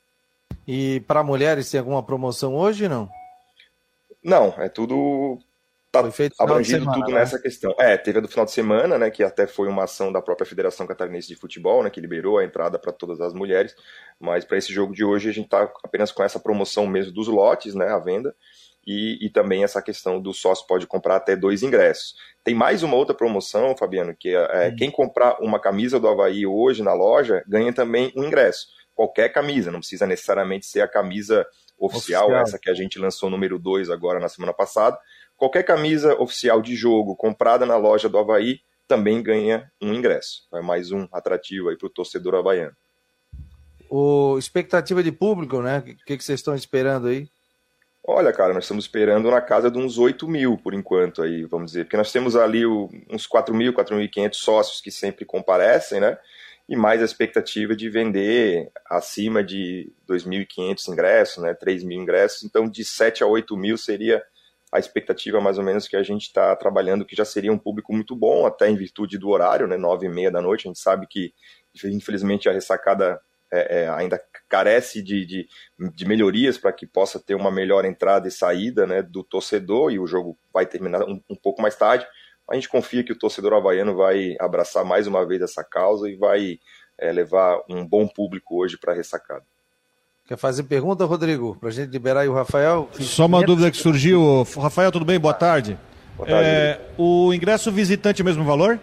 E 0.68 1.00
para 1.02 1.24
mulheres 1.24 1.72
tem 1.72 1.80
alguma 1.80 2.04
promoção 2.04 2.56
hoje, 2.56 2.88
não? 2.88 3.10
Não, 4.24 4.54
é 4.58 4.68
tudo 4.68 5.40
tá 5.92 6.00
abrangido 6.40 6.84
semana, 6.84 7.00
tudo 7.00 7.12
né? 7.12 7.20
nessa 7.20 7.40
questão. 7.40 7.74
É, 7.80 7.98
teve 7.98 8.20
a 8.20 8.22
do 8.22 8.28
final 8.28 8.46
de 8.46 8.52
semana, 8.52 8.98
né, 8.98 9.10
que 9.10 9.24
até 9.24 9.48
foi 9.48 9.68
uma 9.68 9.86
ação 9.86 10.12
da 10.12 10.22
própria 10.22 10.46
Federação 10.46 10.86
Catarinense 10.86 11.28
de 11.28 11.36
Futebol, 11.36 11.84
né, 11.84 11.90
que 11.90 12.02
liberou 12.02 12.38
a 12.38 12.44
entrada 12.44 12.78
para 12.78 12.92
todas 12.92 13.22
as 13.22 13.34
mulheres, 13.34 13.76
mas 14.20 14.44
para 14.44 14.58
esse 14.58 14.74
jogo 14.74 14.94
de 14.94 15.04
hoje 15.04 15.30
a 15.30 15.34
gente 15.34 15.46
está 15.46 15.72
apenas 15.84 16.12
com 16.12 16.24
essa 16.24 16.40
promoção 16.40 16.86
mesmo 16.86 17.14
dos 17.14 17.28
lotes, 17.28 17.74
né, 17.74 17.88
à 17.88 18.00
venda, 18.00 18.36
e, 18.88 19.18
e, 19.26 19.30
também 19.30 19.66
essa 19.66 19.82
questão 19.82 20.22
do 20.22 20.34
sócio 20.34 20.66
pode 20.66 20.88
comprar 20.88 21.18
até 21.18 21.36
dois 21.36 21.62
ingressos. 21.62 22.16
Tem 22.42 22.56
mais 22.56 22.84
uma 22.84 22.96
outra 22.96 23.14
promoção, 23.14 23.76
Fabiano, 23.76 24.16
que 24.18 24.30
é, 24.34 24.70
hum. 24.70 24.76
quem 24.78 24.90
comprar 24.90 25.38
uma 25.42 25.60
camisa 25.60 26.00
do 26.00 26.08
Havaí 26.08 26.48
hoje 26.48 26.82
na 26.82 26.94
loja 26.94 27.44
ganha 27.46 27.74
também 27.74 28.14
um 28.16 28.24
ingresso. 28.24 28.68
Qualquer 28.96 29.28
camisa, 29.28 29.70
não 29.70 29.80
precisa 29.80 30.08
necessariamente 30.08 30.66
ser 30.66 30.80
a 30.80 30.88
camisa 30.88 31.46
oficial, 31.78 32.28
oficial. 32.28 32.42
essa 32.42 32.58
que 32.58 32.70
a 32.70 32.74
gente 32.74 32.98
lançou 32.98 33.30
número 33.30 33.60
2 33.60 33.90
agora 33.90 34.22
na 34.22 34.30
semana 34.30 34.54
passada. 34.54 34.98
Qualquer 35.36 35.64
camisa 35.64 36.16
oficial 36.16 36.62
de 36.62 36.74
jogo 36.74 37.14
comprada 37.14 37.66
na 37.66 37.76
loja 37.76 38.08
do 38.08 38.18
Havaí 38.18 38.62
também 38.88 39.22
ganha 39.22 39.70
um 39.82 39.94
ingresso. 39.94 40.48
É 40.54 40.62
mais 40.62 40.94
um 40.94 41.06
atrativo 41.12 41.68
aí 41.68 41.78
para 41.78 41.88
o 41.88 41.92
torcedor 41.92 42.36
havaiano. 42.36 42.76
O 43.90 44.38
expectativa 44.38 45.04
de 45.04 45.12
público, 45.12 45.62
né? 45.62 45.80
O 45.80 45.84
que, 46.06 46.18
que 46.18 46.24
vocês 46.24 46.40
estão 46.40 46.56
esperando 46.56 47.08
aí? 47.08 47.28
Olha, 48.10 48.32
cara, 48.32 48.54
nós 48.54 48.64
estamos 48.64 48.86
esperando 48.86 49.30
na 49.30 49.42
casa 49.42 49.70
de 49.70 49.78
uns 49.78 49.98
8 49.98 50.30
mil 50.30 50.58
por 50.58 50.74
enquanto, 50.74 51.22
aí, 51.22 51.44
vamos 51.44 51.72
dizer, 51.72 51.84
porque 51.84 51.98
nós 51.98 52.10
temos 52.10 52.38
ali 52.38 52.66
uns 52.66 53.28
4 53.28 53.54
mil, 53.54 53.74
4.500 53.74 54.34
sócios 54.34 54.80
que 54.80 54.90
sempre 54.90 55.26
comparecem, 55.26 56.00
né? 56.00 56.18
E 56.70 56.76
mais 56.78 57.02
a 57.02 57.06
expectativa 57.06 57.76
de 57.76 57.90
vender 57.90 58.72
acima 58.90 59.44
de 59.44 59.92
2.500 60.08 60.88
ingressos, 60.88 61.44
né? 61.44 61.54
3 61.54 61.84
mil 61.84 62.02
ingressos. 62.02 62.46
Então, 62.46 62.70
de 62.70 62.86
7 62.86 63.24
a 63.24 63.28
8 63.28 63.58
mil 63.58 63.78
seria 63.78 64.24
a 64.72 64.80
expectativa 64.80 65.42
mais 65.42 65.58
ou 65.58 65.64
menos 65.66 65.86
que 65.86 65.98
a 65.98 66.04
gente 66.04 66.28
está 66.28 66.56
trabalhando, 66.56 67.06
que 67.06 67.16
já 67.16 67.26
seria 67.26 67.52
um 67.52 67.58
público 67.58 67.94
muito 67.94 68.16
bom, 68.16 68.46
até 68.46 68.70
em 68.70 68.78
virtude 68.78 69.18
do 69.18 69.28
horário, 69.28 69.68
né? 69.68 69.76
9 69.76 70.06
e 70.06 70.10
meia 70.10 70.32
da 70.32 70.42
noite. 70.42 70.66
A 70.66 70.70
gente 70.70 70.80
sabe 70.80 71.08
que, 71.10 71.34
infelizmente, 71.84 72.48
a 72.48 72.54
ressacada 72.54 73.20
é, 73.52 73.84
é, 73.84 73.90
ainda 73.90 74.22
carece 74.50 75.02
de, 75.02 75.26
de, 75.26 75.48
de 75.94 76.06
melhorias 76.06 76.58
para 76.58 76.72
que 76.72 76.86
possa 76.86 77.20
ter 77.20 77.36
uma 77.36 77.52
melhor 77.52 77.86
entrada 77.86 78.28
e 78.28 78.32
saída 78.32 78.86
né, 78.86 79.02
do 79.02 79.24
torcedor, 79.24 79.92
e 79.92 80.00
o 80.00 80.08
jogo 80.08 80.38
vai 80.54 80.66
terminar 80.66 81.04
um, 81.04 81.22
um, 81.30 81.36
pouco 81.36 81.62
mais 81.62 81.76
tarde. 81.76 82.06
A 82.50 82.56
gente 82.56 82.70
confia 82.70 83.04
que 83.04 83.12
o 83.12 83.18
torcedor 83.18 83.54
havaiano 83.54 83.96
vai 83.96 84.36
abraçar 84.40 84.86
mais 84.86 85.08
uma 85.08 85.26
vez 85.26 85.42
essa 85.42 85.64
causa 85.64 86.10
e 86.10 86.16
vai 86.16 86.60
é, 86.98 87.12
levar 87.12 87.62
um 87.70 87.86
bom 87.86 88.08
público 88.08 88.62
hoje 88.62 88.78
para 88.78 88.94
a 88.94 88.96
ressacada. 88.96 89.44
Quer 90.26 90.38
fazer 90.38 90.64
pergunta, 90.64 91.06
Rodrigo? 91.06 91.56
Para 91.58 91.70
a 91.70 91.72
gente 91.72 91.90
liberar 91.90 92.22
aí 92.22 92.28
o 92.28 92.34
Rafael? 92.34 92.90
Só 93.00 93.26
uma 93.26 93.42
dúvida 93.42 93.72
que 93.72 93.78
surgiu. 93.78 94.44
Rafael, 94.58 94.92
tudo 94.92 95.06
bem? 95.06 95.18
Boa 95.18 95.34
tarde. 95.34 95.80
Boa 96.18 96.28
tarde. 96.28 96.50
É, 96.50 96.82
o 96.98 97.34
ingresso 97.34 97.72
visitante 97.72 98.22
é 98.22 98.24
o 98.24 98.26
mesmo 98.26 98.44
valor? 98.44 98.78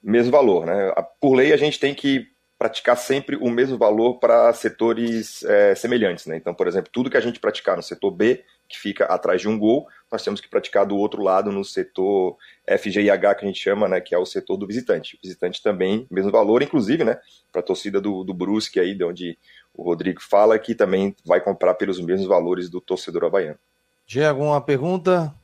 Mesmo 0.00 0.30
valor, 0.30 0.66
né? 0.66 0.92
Por 1.20 1.34
lei 1.34 1.52
a 1.52 1.56
gente 1.56 1.80
tem 1.80 1.92
que 1.92 2.31
praticar 2.62 2.96
sempre 2.96 3.34
o 3.34 3.50
mesmo 3.50 3.76
valor 3.76 4.20
para 4.20 4.52
setores 4.52 5.42
é, 5.42 5.74
semelhantes. 5.74 6.26
Né? 6.26 6.36
Então, 6.36 6.54
por 6.54 6.68
exemplo, 6.68 6.90
tudo 6.92 7.10
que 7.10 7.16
a 7.16 7.20
gente 7.20 7.40
praticar 7.40 7.76
no 7.76 7.82
setor 7.82 8.12
B, 8.12 8.44
que 8.68 8.78
fica 8.78 9.04
atrás 9.06 9.40
de 9.40 9.48
um 9.48 9.58
gol, 9.58 9.88
nós 10.12 10.22
temos 10.22 10.40
que 10.40 10.48
praticar 10.48 10.86
do 10.86 10.96
outro 10.96 11.20
lado 11.20 11.50
no 11.50 11.64
setor 11.64 12.36
FGIH, 12.64 13.34
que 13.34 13.44
a 13.44 13.48
gente 13.48 13.58
chama, 13.58 13.88
né, 13.88 14.00
que 14.00 14.14
é 14.14 14.18
o 14.18 14.24
setor 14.24 14.56
do 14.56 14.64
visitante. 14.64 15.16
O 15.16 15.18
visitante 15.20 15.60
também, 15.60 16.06
mesmo 16.08 16.30
valor, 16.30 16.62
inclusive, 16.62 17.02
né, 17.02 17.18
para 17.50 17.60
a 17.60 17.64
torcida 17.64 18.00
do, 18.00 18.22
do 18.22 18.32
Brusque, 18.32 18.78
aí, 18.78 18.94
de 18.94 19.02
onde 19.02 19.36
o 19.74 19.82
Rodrigo 19.82 20.22
fala, 20.22 20.56
que 20.56 20.72
também 20.72 21.16
vai 21.26 21.40
comprar 21.40 21.74
pelos 21.74 22.00
mesmos 22.00 22.28
valores 22.28 22.70
do 22.70 22.80
torcedor 22.80 23.24
havaiano. 23.24 23.58
Tinha 24.06 24.30
alguma 24.30 24.60
pergunta? 24.60 25.34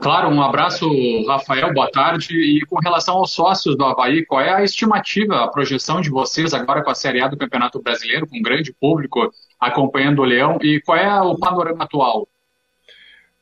Claro, 0.00 0.28
um 0.28 0.42
abraço, 0.42 0.86
Rafael, 1.26 1.72
boa 1.72 1.90
tarde. 1.90 2.36
E 2.36 2.60
com 2.66 2.76
relação 2.78 3.16
aos 3.16 3.32
sócios 3.32 3.76
do 3.76 3.84
Havaí, 3.84 4.24
qual 4.26 4.40
é 4.40 4.52
a 4.52 4.62
estimativa, 4.62 5.44
a 5.44 5.48
projeção 5.48 6.00
de 6.00 6.10
vocês 6.10 6.52
agora 6.52 6.82
com 6.82 6.90
a 6.90 6.94
Série 6.94 7.22
A 7.22 7.28
do 7.28 7.36
Campeonato 7.36 7.82
Brasileiro, 7.82 8.26
com 8.26 8.36
um 8.36 8.42
grande 8.42 8.72
público 8.72 9.32
acompanhando 9.58 10.20
o 10.20 10.24
Leão, 10.24 10.58
e 10.60 10.80
qual 10.80 10.98
é 10.98 11.20
o 11.22 11.38
panorama 11.38 11.84
atual? 11.84 12.28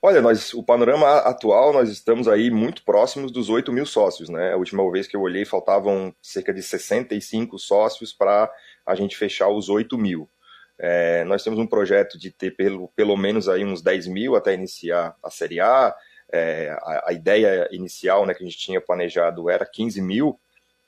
Olha, 0.05 0.21
nós, 0.21 0.53
o 0.53 0.65
panorama 0.65 1.19
atual, 1.19 1.73
nós 1.73 1.89
estamos 1.89 2.27
aí 2.27 2.51
muito 2.51 2.85
próximos 2.85 3.31
dos 3.31 3.49
8 3.49 3.73
mil 3.73 3.87
sócios, 3.87 4.29
né? 4.29 4.53
A 4.53 4.57
última 4.57 4.89
vez 4.91 5.07
que 5.07 5.17
eu 5.17 5.21
olhei, 5.21 5.45
faltavam 5.45 6.13
cerca 6.21 6.53
de 6.53 6.61
65 6.61 7.57
sócios 7.57 8.13
para 8.13 8.51
a 8.85 8.97
gente 8.97 9.17
fechar 9.17 9.49
os 9.49 9.69
8 9.69 9.97
mil. 9.97 10.29
É, 10.77 11.23
nós 11.23 11.45
temos 11.45 11.61
um 11.61 11.67
projeto 11.69 12.19
de 12.19 12.33
ter 12.33 12.57
pelo, 12.57 12.89
pelo 12.97 13.17
menos 13.17 13.49
aí 13.49 13.65
uns 13.65 13.81
10 13.81 14.09
mil 14.09 14.35
até 14.35 14.55
iniciar 14.55 15.15
a 15.23 15.31
Série 15.31 15.61
A. 15.61 15.95
É, 16.33 16.71
a, 16.81 17.11
a, 17.11 17.13
ideia 17.13 17.69
inicial 17.71 18.25
né, 18.25 18.33
que 18.33 18.43
a 18.43 18.47
gente 18.47 18.59
tinha 18.59 18.81
planejado 18.81 19.51
era 19.51 19.67
15 19.67 20.01
mil, 20.01 20.41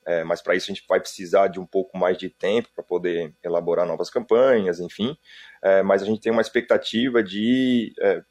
é, 0.05 0.23
mas 0.23 0.41
para 0.41 0.55
isso 0.55 0.71
a 0.71 0.73
gente 0.73 0.85
vai 0.87 0.99
precisar 0.99 1.47
de 1.47 1.59
um 1.59 1.65
pouco 1.65 1.97
mais 1.97 2.17
de 2.17 2.29
tempo 2.29 2.69
para 2.73 2.83
poder 2.83 3.33
elaborar 3.43 3.85
novas 3.85 4.09
campanhas, 4.09 4.79
enfim. 4.79 5.17
É, 5.63 5.83
mas 5.83 6.01
a 6.01 6.05
gente 6.05 6.21
tem 6.21 6.31
uma 6.31 6.41
expectativa 6.41 7.23
de 7.23 7.93
é, 7.99 8.23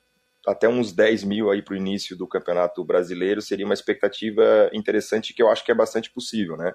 até 0.47 0.69
uns 0.69 0.93
10 0.93 1.25
mil 1.25 1.51
aí 1.51 1.63
para 1.63 1.75
o 1.75 1.77
início 1.77 2.17
do 2.17 2.29
Campeonato 2.29 2.85
Brasileiro 2.85 3.41
seria 3.41 3.65
uma 3.65 3.75
expectativa 3.75 4.71
interessante 4.73 5.33
que 5.33 5.43
eu 5.43 5.49
acho 5.51 5.65
que 5.65 5.71
é 5.71 5.75
bastante 5.75 6.11
possível, 6.11 6.57
né? 6.57 6.73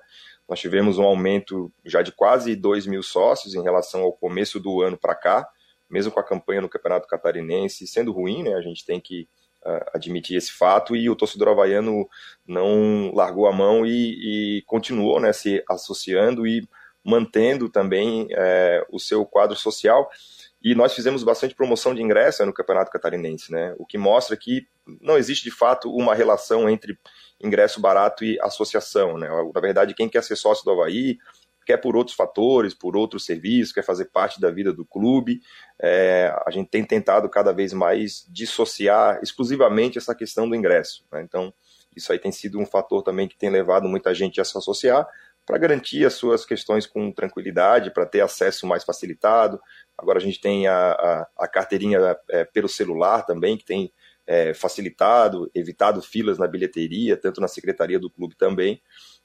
Nós 0.48 0.60
tivemos 0.60 0.98
um 0.98 1.04
aumento 1.04 1.72
já 1.86 2.02
de 2.02 2.12
quase 2.12 2.56
2 2.56 2.88
mil 2.88 3.04
sócios 3.04 3.54
em 3.54 3.62
relação 3.62 4.02
ao 4.02 4.14
começo 4.14 4.60
do 4.60 4.82
ano 4.82 4.98
para 4.98 5.14
cá, 5.14 5.48
mesmo 5.90 6.12
com 6.12 6.20
a 6.20 6.24
campanha 6.24 6.62
no 6.62 6.70
Campeonato 6.70 7.08
Catarinense 7.08 7.86
sendo 7.86 8.12
ruim, 8.12 8.44
né? 8.44 8.56
A 8.56 8.62
gente 8.62 8.86
tem 8.86 9.00
que 9.00 9.30
admitir 9.94 10.38
esse 10.38 10.52
fato 10.52 10.96
e 10.96 11.10
o 11.10 11.16
torcedor 11.16 11.50
havaiano 11.50 12.08
não 12.48 13.12
largou 13.14 13.48
a 13.48 13.54
mão 13.54 13.86
e, 13.86 14.58
e 14.58 14.62
continuou 14.64 15.20
né, 15.20 15.34
se 15.34 15.64
associando 15.70 16.48
e 16.48 16.68
mantendo 17.04 17.70
também 17.70 18.26
uh, 18.26 18.86
o 18.92 19.00
seu 19.00 19.26
quadro 19.26 19.56
social 19.56 20.10
e 20.62 20.76
nós 20.76 20.94
fizemos 20.94 21.24
bastante 21.24 21.56
promoção 21.56 21.96
de 21.96 22.02
ingresso 22.02 22.46
no 22.46 22.54
Campeonato 22.54 22.92
Catarinense, 22.92 23.50
né? 23.50 23.74
O 23.78 23.86
que 23.86 23.98
mostra 23.98 24.36
que 24.36 24.68
não 25.02 25.18
existe 25.18 25.46
de 25.46 25.52
fato 25.52 25.90
uma 25.90 26.14
relação 26.14 26.70
entre 26.70 27.00
ingresso 27.42 27.80
barato 27.80 28.26
e 28.26 28.38
associação, 28.42 29.18
né? 29.18 29.30
Na 29.56 29.62
verdade, 29.62 29.94
quem 29.94 30.10
quer 30.10 30.22
ser 30.22 30.36
sócio 30.36 30.66
do 30.66 30.72
Havaí 30.72 31.18
quer 31.70 31.78
por 31.78 31.96
outros 31.96 32.16
fatores, 32.16 32.74
por 32.74 32.98
outros 32.98 33.26
serviços, 33.26 33.74
quer 33.74 33.84
fazer 33.84 34.06
parte 34.06 34.42
da 34.42 34.50
vida 34.50 34.74
do 34.74 34.84
clube. 34.84 35.42
É, 35.80 36.34
a 36.46 36.52
gente 36.52 36.70
tem 36.70 36.84
tentado 36.84 37.30
cada 37.30 37.52
vez 37.52 37.74
mais 37.74 38.26
dissociar 38.30 39.20
exclusivamente 39.22 39.98
essa 39.98 40.16
questão 40.16 40.50
do 40.50 40.56
ingresso. 40.56 41.06
Né? 41.12 41.22
Então, 41.22 41.54
isso 41.96 42.12
aí 42.12 42.20
tem 42.20 42.32
sido 42.32 42.60
um 42.60 42.66
fator 42.66 43.04
também 43.04 43.28
que 43.28 43.38
tem 43.38 43.50
levado 43.50 43.88
muita 43.88 44.14
gente 44.14 44.42
a 44.42 44.44
se 44.44 44.58
associar 44.58 45.08
para 45.46 45.58
garantir 45.58 46.06
as 46.06 46.14
suas 46.14 46.46
questões 46.46 46.86
com 46.86 47.12
tranquilidade, 47.12 47.92
para 47.92 48.06
ter 48.06 48.22
acesso 48.22 48.68
mais 48.68 48.84
facilitado, 48.84 49.60
Agora 50.00 50.18
a 50.18 50.22
gente 50.22 50.40
tem 50.40 50.66
a, 50.66 50.92
a, 50.92 51.28
a 51.40 51.48
carteirinha 51.48 52.00
é, 52.30 52.46
pelo 52.46 52.70
celular 52.70 53.26
também, 53.26 53.58
que 53.58 53.66
tem 53.66 53.92
é, 54.26 54.54
facilitado, 54.54 55.52
evitado 55.54 56.02
filas 56.02 56.38
na 56.38 56.48
bilheteria, 56.48 57.18
tanto 57.18 57.42
na 57.42 57.50
secretaria 57.50 58.00
do 58.00 58.10
clube 58.10 58.34
também. 58.36 58.82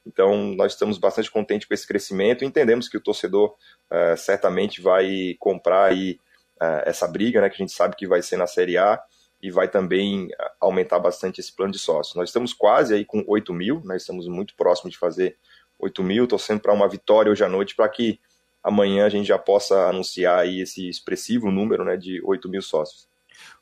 Então, 0.07 0.55
nós 0.55 0.73
estamos 0.73 0.99
bastante 0.99 1.31
contentes 1.31 1.67
com 1.67 1.75
esse 1.75 1.87
crescimento 1.87 2.45
e 2.45 2.47
entendemos 2.47 2.89
que 2.89 2.97
o 2.97 3.01
torcedor 3.01 3.55
é, 3.91 4.17
certamente 4.17 4.81
vai 4.81 5.35
comprar 5.39 5.87
aí, 5.87 6.19
é, 6.61 6.85
essa 6.87 7.09
briga, 7.09 7.41
né, 7.41 7.49
que 7.49 7.55
a 7.55 7.59
gente 7.59 7.73
sabe 7.73 7.97
que 7.97 8.07
vai 8.07 8.23
ser 8.23 8.37
na 8.37 8.47
Série 8.47 8.77
A 8.77 9.03
e 9.43 9.51
vai 9.51 9.69
também 9.69 10.29
é, 10.39 10.51
aumentar 10.61 10.99
bastante 10.99 11.41
esse 11.41 11.55
plano 11.55 11.73
de 11.73 11.79
sócio. 11.79 12.19
Nós 12.19 12.29
estamos 12.29 12.53
quase 12.53 12.95
aí 12.95 13.05
com 13.05 13.25
8 13.27 13.53
mil, 13.53 13.81
nós 13.85 14.03
estamos 14.03 14.29
muito 14.29 14.55
próximos 14.57 14.93
de 14.93 14.99
fazer 14.99 15.37
8 15.79 16.03
mil, 16.03 16.27
torcendo 16.27 16.61
para 16.61 16.73
uma 16.73 16.89
vitória 16.89 17.33
hoje 17.33 17.45
à 17.45 17.49
noite 17.49 17.75
para 17.75 17.89
que 17.89 18.21
amanhã 18.63 19.05
a 19.05 19.09
gente 19.09 19.27
já 19.27 19.39
possa 19.39 19.89
anunciar 19.89 20.41
aí 20.41 20.61
esse 20.61 20.89
expressivo 20.89 21.51
número 21.51 21.85
né, 21.85 21.97
de 21.97 22.23
8 22.25 22.49
mil 22.49 22.63
sócios. 22.63 23.09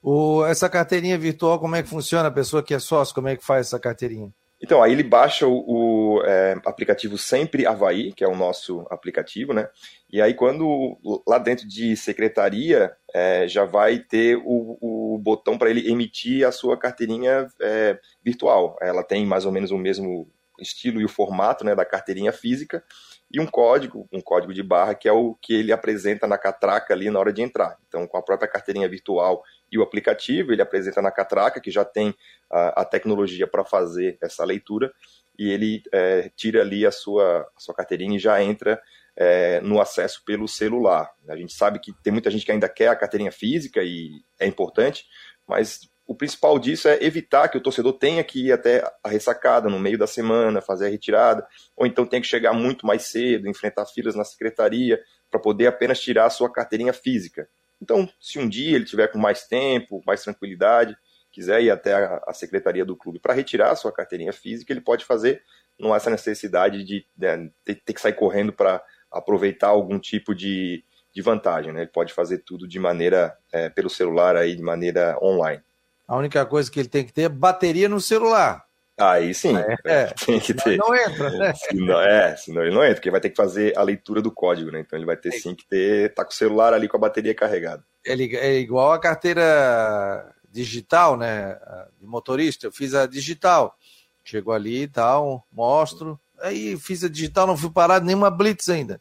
O, 0.03 0.45
essa 0.45 0.69
carteirinha 0.69 1.19
virtual, 1.19 1.59
como 1.59 1.75
é 1.75 1.83
que 1.83 1.89
funciona? 1.89 2.29
A 2.29 2.33
pessoa 2.33 2.63
que 2.63 2.75
é 2.75 2.79
sócio, 2.79 3.15
como 3.15 3.29
é 3.29 3.37
que 3.37 3.45
faz 3.45 3.69
essa 3.69 3.81
carteirinha? 3.81 4.33
Então, 4.63 4.81
aí 4.81 4.93
ele 4.93 5.03
baixa 5.03 5.45
o, 5.47 5.65
o 5.67 6.23
é, 6.25 6.53
aplicativo 6.65 7.19
Sempre 7.19 7.67
Havaí, 7.67 8.13
que 8.13 8.23
é 8.23 8.29
o 8.29 8.37
nosso 8.37 8.87
aplicativo, 8.91 9.53
né? 9.53 9.69
E 10.11 10.23
aí, 10.23 10.35
quando 10.35 10.99
lá 11.27 11.39
dentro 11.39 11.67
de 11.67 11.97
secretaria, 11.97 12.93
é, 13.13 13.49
já 13.49 13.65
vai 13.65 13.99
ter 13.99 14.37
o, 14.37 14.79
o 14.81 15.19
botão 15.19 15.59
para 15.59 15.69
ele 15.69 15.91
emitir 15.91 16.47
a 16.47 16.53
sua 16.53 16.77
carteirinha 16.77 17.49
é, 17.61 17.99
virtual. 18.25 18.79
Ela 18.81 19.03
tem 19.03 19.27
mais 19.27 19.45
ou 19.45 19.51
menos 19.51 19.73
o 19.73 19.79
mesmo 19.79 20.31
estilo 20.61 21.01
e 21.01 21.05
o 21.05 21.09
formato 21.09 21.65
né, 21.65 21.75
da 21.75 21.85
carteirinha 21.85 22.33
física, 22.33 22.85
e 23.33 23.41
um 23.41 23.47
código, 23.47 24.07
um 24.13 24.21
código 24.21 24.53
de 24.53 24.63
barra, 24.63 24.95
que 24.95 25.09
é 25.09 25.13
o 25.13 25.35
que 25.41 25.55
ele 25.55 25.73
apresenta 25.73 26.27
na 26.27 26.37
catraca 26.37 26.93
ali 26.93 27.11
na 27.11 27.19
hora 27.19 27.33
de 27.33 27.43
entrar. 27.43 27.79
Então, 27.89 28.07
com 28.07 28.19
a 28.19 28.23
própria 28.23 28.49
carteirinha 28.49 28.89
virtual 28.89 29.43
e 29.73 29.79
o 29.79 29.83
aplicativo, 29.83 30.53
ele 30.53 30.61
apresenta 30.61 31.01
na 31.01 31.11
catraca, 31.11 31.61
que 31.61 31.71
já 31.71 31.83
tem 31.83 32.15
a, 32.51 32.83
a 32.83 32.85
tecnologia 32.85 33.47
para 33.47 33.65
fazer 33.65 34.19
essa 34.23 34.45
leitura, 34.45 34.93
e 35.39 35.51
ele 35.51 35.83
é, 35.91 36.31
tira 36.37 36.61
ali 36.61 36.85
a 36.85 36.93
sua, 36.93 37.41
a 37.57 37.61
sua 37.61 37.75
carteirinha 37.75 38.17
e 38.17 38.21
já 38.21 38.43
entra 38.43 38.79
é, 39.17 39.63
no 39.63 39.81
acesso 39.81 40.23
pelo 40.27 40.47
celular. 40.47 41.11
A 41.27 41.37
gente 41.37 41.55
sabe 41.55 41.79
que 41.79 41.93
tem 42.03 42.13
muita 42.13 42.31
gente 42.31 42.45
que 42.45 42.53
ainda 42.53 42.69
quer 42.69 42.89
a 42.89 42.97
carteirinha 42.97 43.33
física 43.33 43.83
e 43.83 44.23
é 44.39 44.47
importante, 44.47 45.07
mas 45.49 45.91
o 46.07 46.15
principal 46.15 46.59
disso 46.59 46.89
é 46.89 47.03
evitar 47.03 47.49
que 47.49 47.57
o 47.57 47.61
torcedor 47.63 47.95
tenha 47.95 48.23
que 48.23 48.49
ir 48.49 48.53
até 48.53 48.85
a 49.03 49.09
ressacada 49.09 49.71
no 49.71 49.79
meio 49.79 49.97
da 49.97 50.07
semana, 50.07 50.61
fazer 50.61 50.87
a 50.87 50.91
retirada, 50.91 51.47
ou 51.75 51.87
então 51.87 52.05
tenha 52.05 52.21
que 52.21 52.29
chegar 52.29 52.53
muito 52.53 52.87
mais 52.87 53.05
cedo, 53.05 53.49
enfrentar 53.49 53.87
filas 53.87 54.15
na 54.15 54.25
secretaria, 54.25 55.01
para 55.31 55.41
poder 55.41 55.67
apenas 55.67 55.99
tirar 55.99 56.27
a 56.27 56.31
sua 56.31 56.53
carteirinha 56.53 56.93
física. 56.93 57.49
Então, 57.83 58.09
se 58.21 58.39
um 58.39 58.49
dia 58.49 58.77
ele 58.77 58.85
tiver 58.85 59.09
com 59.09 59.19
mais 59.19 59.45
tempo, 59.49 60.01
mais 60.07 60.23
tranquilidade, 60.23 60.97
quiser 61.33 61.61
ir 61.61 61.71
até 61.71 61.93
a, 61.93 62.33
secretaria 62.33 62.85
do 62.85 62.97
clube 62.97 63.19
para 63.19 63.35
retirar 63.35 63.73
a 63.73 63.77
sua 63.77 63.91
carteirinha 63.91 64.33
física, 64.33 64.73
ele 64.73 64.81
pode 64.81 65.05
fazer, 65.05 65.43
não 65.81 65.93
há 65.93 65.97
essa 65.97 66.09
necessidade 66.09 66.85
de 66.85 67.05
né, 67.19 67.51
ter, 67.65 67.75
que 67.75 68.01
sair 68.01 68.13
correndo 68.13 68.53
para 68.53 68.81
aproveitar 69.11 69.67
algum 69.69 69.99
tipo 69.99 70.33
de, 70.33 70.85
de 71.13 71.21
vantagem. 71.21 71.73
Né? 71.73 71.81
Ele 71.81 71.91
pode 71.91 72.13
fazer 72.13 72.39
tudo 72.39 72.69
de 72.69 72.79
maneira, 72.79 73.37
é, 73.51 73.69
pelo 73.69 73.91
celular, 73.91 74.37
aí, 74.37 74.55
de 74.55 74.63
maneira 74.63 75.19
online. 75.21 75.61
A 76.07 76.17
única 76.17 76.47
coisa 76.47 76.71
que 76.71 76.79
ele 76.79 76.89
tem 76.89 77.05
que 77.05 77.13
ter 77.13 77.23
é 77.23 77.29
bateria 77.29 77.89
no 77.89 78.01
celular. 78.01 78.65
Aí 78.99 79.35
sim, 79.35 79.57
é, 79.57 79.77
é. 79.85 80.07
tem 80.07 80.39
que 80.39 80.53
ter. 80.53 80.77
Não 80.77 80.95
entra, 80.95 81.31
né? 81.31 81.53
Senão, 81.57 82.01
é, 82.01 82.37
senão 82.37 82.63
ele 82.63 82.75
não 82.75 82.83
entra, 82.83 82.97
porque 82.97 83.11
vai 83.11 83.21
ter 83.21 83.31
que 83.31 83.37
fazer 83.37 83.77
a 83.77 83.83
leitura 83.83 84.21
do 84.21 84.31
código, 84.31 84.71
né? 84.71 84.81
Então 84.81 84.99
ele 84.99 85.07
vai 85.07 85.17
ter 85.17 85.31
é. 85.31 85.33
sim 85.33 85.55
que 85.55 85.67
ter, 85.67 86.13
tá 86.15 86.25
com 86.25 86.31
o 86.31 86.35
celular 86.35 86.75
ali 86.75 86.89
com 86.89 86.97
a 86.97 87.01
bateria 87.01 87.35
carregada. 87.35 87.83
Ele 88.05 88.37
é 88.37 88.59
igual 88.59 88.93
a 88.93 88.99
carteira 88.99 90.35
digital, 90.51 91.17
né? 91.17 91.59
De 91.99 92.07
motorista, 92.07 92.67
eu 92.67 92.73
fiz 92.73 92.95
a 92.95 93.07
digital. 93.07 93.77
Chegou 94.23 94.53
ali 94.53 94.83
e 94.83 94.89
tal, 94.89 95.47
mostro. 95.51 96.21
Aí 96.41 96.77
fiz 96.77 97.03
a 97.03 97.09
digital, 97.09 97.47
não 97.47 97.57
fui 97.57 97.71
parado 97.71 98.05
nenhuma 98.05 98.31
blitz 98.31 98.69
ainda. 98.69 99.01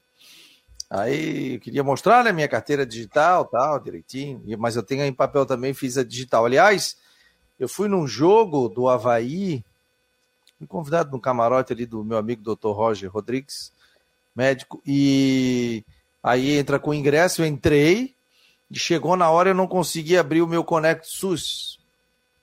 Aí 0.90 1.54
eu 1.54 1.60
queria 1.60 1.84
mostrar, 1.84 2.24
né, 2.24 2.32
minha 2.34 2.50
carteira 2.50 2.86
digital, 2.86 3.46
tal, 3.46 3.80
direitinho, 3.80 4.44
mas 4.58 4.76
eu 4.76 4.84
tenho 4.84 5.04
em 5.04 5.14
papel 5.14 5.46
também, 5.46 5.74
fiz 5.74 5.98
a 5.98 6.04
digital. 6.04 6.46
Aliás, 6.46 6.98
eu 7.58 7.70
fui 7.70 7.88
num 7.88 8.06
jogo 8.06 8.68
do 8.68 8.90
Havaí, 8.90 9.64
fui 10.62 10.68
convidado 10.68 11.10
no 11.12 11.20
camarote 11.20 11.74
ali 11.74 11.88
do 11.88 12.04
meu 12.04 12.20
amigo 12.20 12.44
Dr. 12.44 12.70
Roger 12.70 13.12
Rodrigues, 13.12 13.72
médico, 14.36 14.80
e 14.86 15.84
aí 16.22 16.56
entra 16.56 16.78
com 16.78 16.92
o 16.92 16.94
ingresso, 16.94 17.42
eu 17.42 17.48
entrei, 17.48 18.14
e 18.70 18.78
chegou 18.78 19.16
na 19.16 19.32
hora 19.32 19.50
eu 19.50 19.56
não 19.56 19.66
consegui 19.66 20.16
abrir 20.16 20.44
o 20.44 20.48
meu 20.48 20.64
Conect 20.64 21.08
SUS, 21.08 21.80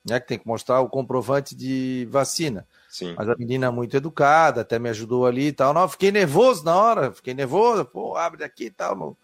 né, 0.05 0.19
que 0.19 0.27
tem 0.27 0.39
que 0.39 0.49
mostrar 0.49 0.81
o 0.81 0.89
comprovante 0.89 1.55
de 1.55 2.09
vacina. 2.11 2.67
Sim. 2.89 3.15
Mas 3.17 3.29
a 3.29 3.37
menina 3.37 3.69
é 3.69 3.71
muito 3.71 3.97
educada, 3.97 4.63
até 4.63 4.81
me 4.81 4.89
ajudou 4.89 5.25
ali 5.25 5.49
e 5.49 5.53
tal. 5.53 5.73
Não, 5.73 5.89
fiquei 5.89 6.11
nervoso 6.11 6.65
na 6.65 6.75
hora, 6.75 7.13
fiquei 7.13 7.35
nervoso, 7.35 7.85
pô, 7.85 8.17
abre 8.17 8.43
aqui 8.43 8.65
e 8.65 8.71
tal. 8.71 8.97
Não. 8.97 9.17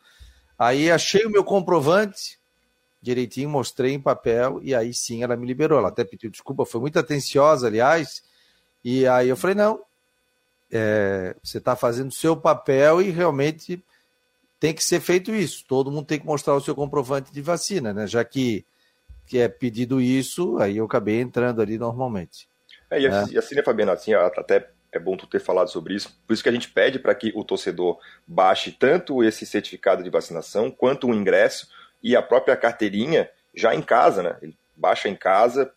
Aí 0.56 0.88
achei 0.88 1.26
o 1.26 1.30
meu 1.30 1.42
comprovante, 1.42 2.38
direitinho, 3.02 3.50
mostrei 3.50 3.92
em 3.92 4.00
papel, 4.00 4.60
e 4.62 4.72
aí 4.72 4.94
sim 4.94 5.24
ela 5.24 5.34
me 5.34 5.46
liberou. 5.46 5.78
Ela 5.80 5.88
até 5.88 6.04
pediu 6.04 6.30
desculpa, 6.30 6.64
foi 6.64 6.80
muito 6.80 6.96
atenciosa, 6.96 7.66
aliás. 7.66 8.22
E 8.84 9.06
aí 9.06 9.28
eu 9.28 9.36
falei, 9.36 9.56
não, 9.56 9.80
é, 10.70 11.34
você 11.42 11.58
está 11.58 11.74
fazendo 11.74 12.10
o 12.10 12.14
seu 12.14 12.36
papel 12.36 13.00
e 13.00 13.10
realmente 13.10 13.82
tem 14.60 14.74
que 14.74 14.84
ser 14.84 15.00
feito 15.00 15.34
isso. 15.34 15.64
Todo 15.66 15.90
mundo 15.90 16.06
tem 16.06 16.18
que 16.18 16.26
mostrar 16.26 16.54
o 16.54 16.60
seu 16.60 16.74
comprovante 16.74 17.32
de 17.32 17.40
vacina, 17.40 17.92
né? 17.92 18.06
Já 18.06 18.24
que, 18.24 18.64
que 19.26 19.38
é 19.38 19.48
pedido 19.48 20.00
isso, 20.00 20.58
aí 20.58 20.76
eu 20.76 20.84
acabei 20.84 21.20
entrando 21.20 21.62
ali 21.62 21.78
normalmente. 21.78 22.48
É, 22.90 23.00
e, 23.00 23.06
é. 23.06 23.24
e 23.30 23.38
assim, 23.38 23.54
né, 23.54 23.62
Fabiano, 23.62 23.92
assim, 23.92 24.12
até 24.14 24.68
é 24.92 24.98
bom 24.98 25.16
tu 25.16 25.26
ter 25.26 25.40
falado 25.40 25.68
sobre 25.68 25.94
isso. 25.94 26.16
Por 26.26 26.34
isso 26.34 26.42
que 26.42 26.48
a 26.48 26.52
gente 26.52 26.70
pede 26.70 26.98
para 26.98 27.14
que 27.14 27.32
o 27.34 27.44
torcedor 27.44 27.98
baixe 28.26 28.70
tanto 28.70 29.24
esse 29.24 29.44
certificado 29.44 30.02
de 30.02 30.10
vacinação 30.10 30.70
quanto 30.70 31.08
o 31.08 31.14
ingresso 31.14 31.68
e 32.02 32.14
a 32.14 32.22
própria 32.22 32.56
carteirinha 32.56 33.28
já 33.54 33.74
em 33.74 33.82
casa, 33.82 34.22
né? 34.22 34.36
Ele 34.40 34.56
baixa 34.76 35.08
em 35.08 35.16
casa, 35.16 35.72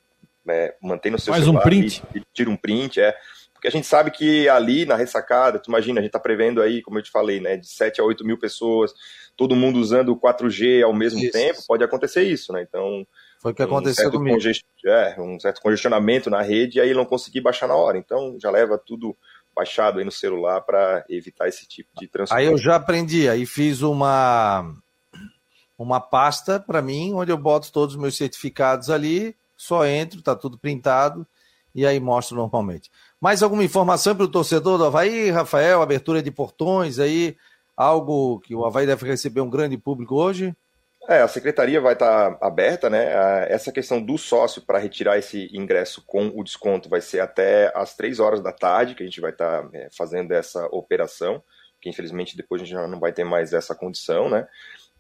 é, 0.47 0.75
mantém 0.81 1.11
no 1.11 1.19
seu 1.19 1.33
Faz 1.33 1.43
celular 1.43 1.61
um 1.61 1.63
print. 1.63 2.03
E, 2.13 2.19
e 2.19 2.23
tira 2.33 2.49
um 2.49 2.57
print, 2.57 2.99
é. 2.99 3.15
Porque 3.53 3.67
a 3.67 3.71
gente 3.71 3.87
sabe 3.87 4.11
que 4.11 4.47
ali 4.47 4.85
na 4.85 4.95
ressacada, 4.95 5.57
tu 5.57 5.69
imagina, 5.69 5.99
a 5.99 6.03
gente 6.03 6.09
está 6.09 6.19
prevendo 6.19 6.61
aí, 6.61 6.81
como 6.81 6.99
eu 6.99 7.03
te 7.03 7.09
falei, 7.09 7.39
né, 7.39 7.57
de 7.57 7.67
7 7.67 7.99
a 7.99 8.03
8 8.03 8.23
mil 8.23 8.37
pessoas, 8.37 8.93
todo 9.35 9.55
mundo 9.55 9.79
usando 9.79 10.09
o 10.09 10.19
4G 10.19 10.83
ao 10.83 10.93
mesmo 10.93 11.19
isso. 11.19 11.31
tempo, 11.31 11.59
pode 11.67 11.83
acontecer 11.83 12.23
isso, 12.23 12.53
né? 12.53 12.61
Então. 12.61 13.05
Foi 13.39 13.51
o 13.51 13.55
que 13.55 13.63
aconteceu 13.63 14.09
um 14.09 14.11
comigo. 14.11 14.37
É, 14.85 15.15
um 15.19 15.39
certo 15.39 15.61
congestionamento 15.61 16.29
na 16.29 16.41
rede 16.41 16.77
e 16.77 16.81
aí 16.81 16.93
não 16.93 17.05
consegui 17.05 17.41
baixar 17.41 17.67
na 17.67 17.75
hora. 17.75 17.97
Então 17.97 18.37
já 18.39 18.49
leva 18.49 18.77
tudo 18.77 19.15
baixado 19.55 19.97
aí 19.97 20.05
no 20.05 20.11
celular 20.11 20.61
para 20.61 21.03
evitar 21.09 21.47
esse 21.47 21.67
tipo 21.67 21.89
de 21.99 22.07
transtorno. 22.07 22.39
Aí 22.39 22.47
eu 22.47 22.57
já 22.57 22.75
aprendi, 22.75 23.27
aí 23.27 23.45
fiz 23.45 23.81
uma 23.81 24.71
uma 25.77 25.99
pasta 25.99 26.59
para 26.59 26.81
mim, 26.81 27.13
onde 27.13 27.31
eu 27.31 27.37
boto 27.37 27.71
todos 27.71 27.95
os 27.95 28.01
meus 28.01 28.15
certificados 28.15 28.89
ali, 28.89 29.35
só 29.57 29.85
entro, 29.85 30.21
tá 30.21 30.35
tudo 30.35 30.57
printado 30.57 31.27
e 31.73 31.85
aí 31.85 31.99
mostro 31.99 32.35
normalmente. 32.35 32.89
Mais 33.19 33.43
alguma 33.43 33.63
informação 33.63 34.15
para 34.15 34.25
o 34.25 34.31
torcedor 34.31 34.77
do 34.77 34.85
Havaí, 34.85 35.29
Rafael? 35.29 35.81
Abertura 35.81 36.21
de 36.21 36.31
portões 36.31 36.99
aí, 36.99 37.35
algo 37.75 38.39
que 38.39 38.55
o 38.55 38.65
Havaí 38.65 38.85
deve 38.85 39.05
receber 39.07 39.41
um 39.41 39.49
grande 39.49 39.77
público 39.77 40.15
hoje? 40.15 40.55
É, 41.07 41.21
a 41.21 41.27
secretaria 41.27 41.79
vai 41.79 41.93
estar 41.93 42.37
aberta, 42.41 42.89
né? 42.89 43.47
Essa 43.49 43.71
questão 43.71 44.01
do 44.01 44.17
sócio 44.17 44.61
para 44.61 44.77
retirar 44.77 45.17
esse 45.17 45.47
ingresso 45.53 46.03
com 46.05 46.27
o 46.35 46.43
desconto 46.43 46.89
vai 46.89 46.99
ser 46.99 47.21
até 47.21 47.71
às 47.73 47.95
três 47.95 48.19
horas 48.19 48.41
da 48.41 48.51
tarde, 48.51 48.93
que 48.93 49.03
a 49.03 49.05
gente 49.05 49.21
vai 49.21 49.31
estar 49.31 49.69
é, 49.73 49.87
fazendo 49.95 50.33
essa 50.33 50.65
operação, 50.67 51.41
que 51.79 51.89
infelizmente 51.89 52.35
depois 52.35 52.61
a 52.61 52.65
gente 52.65 52.73
já 52.73 52.87
não 52.87 52.99
vai 52.99 53.13
ter 53.13 53.23
mais 53.23 53.53
essa 53.53 53.73
condição, 53.73 54.29
né? 54.29 54.47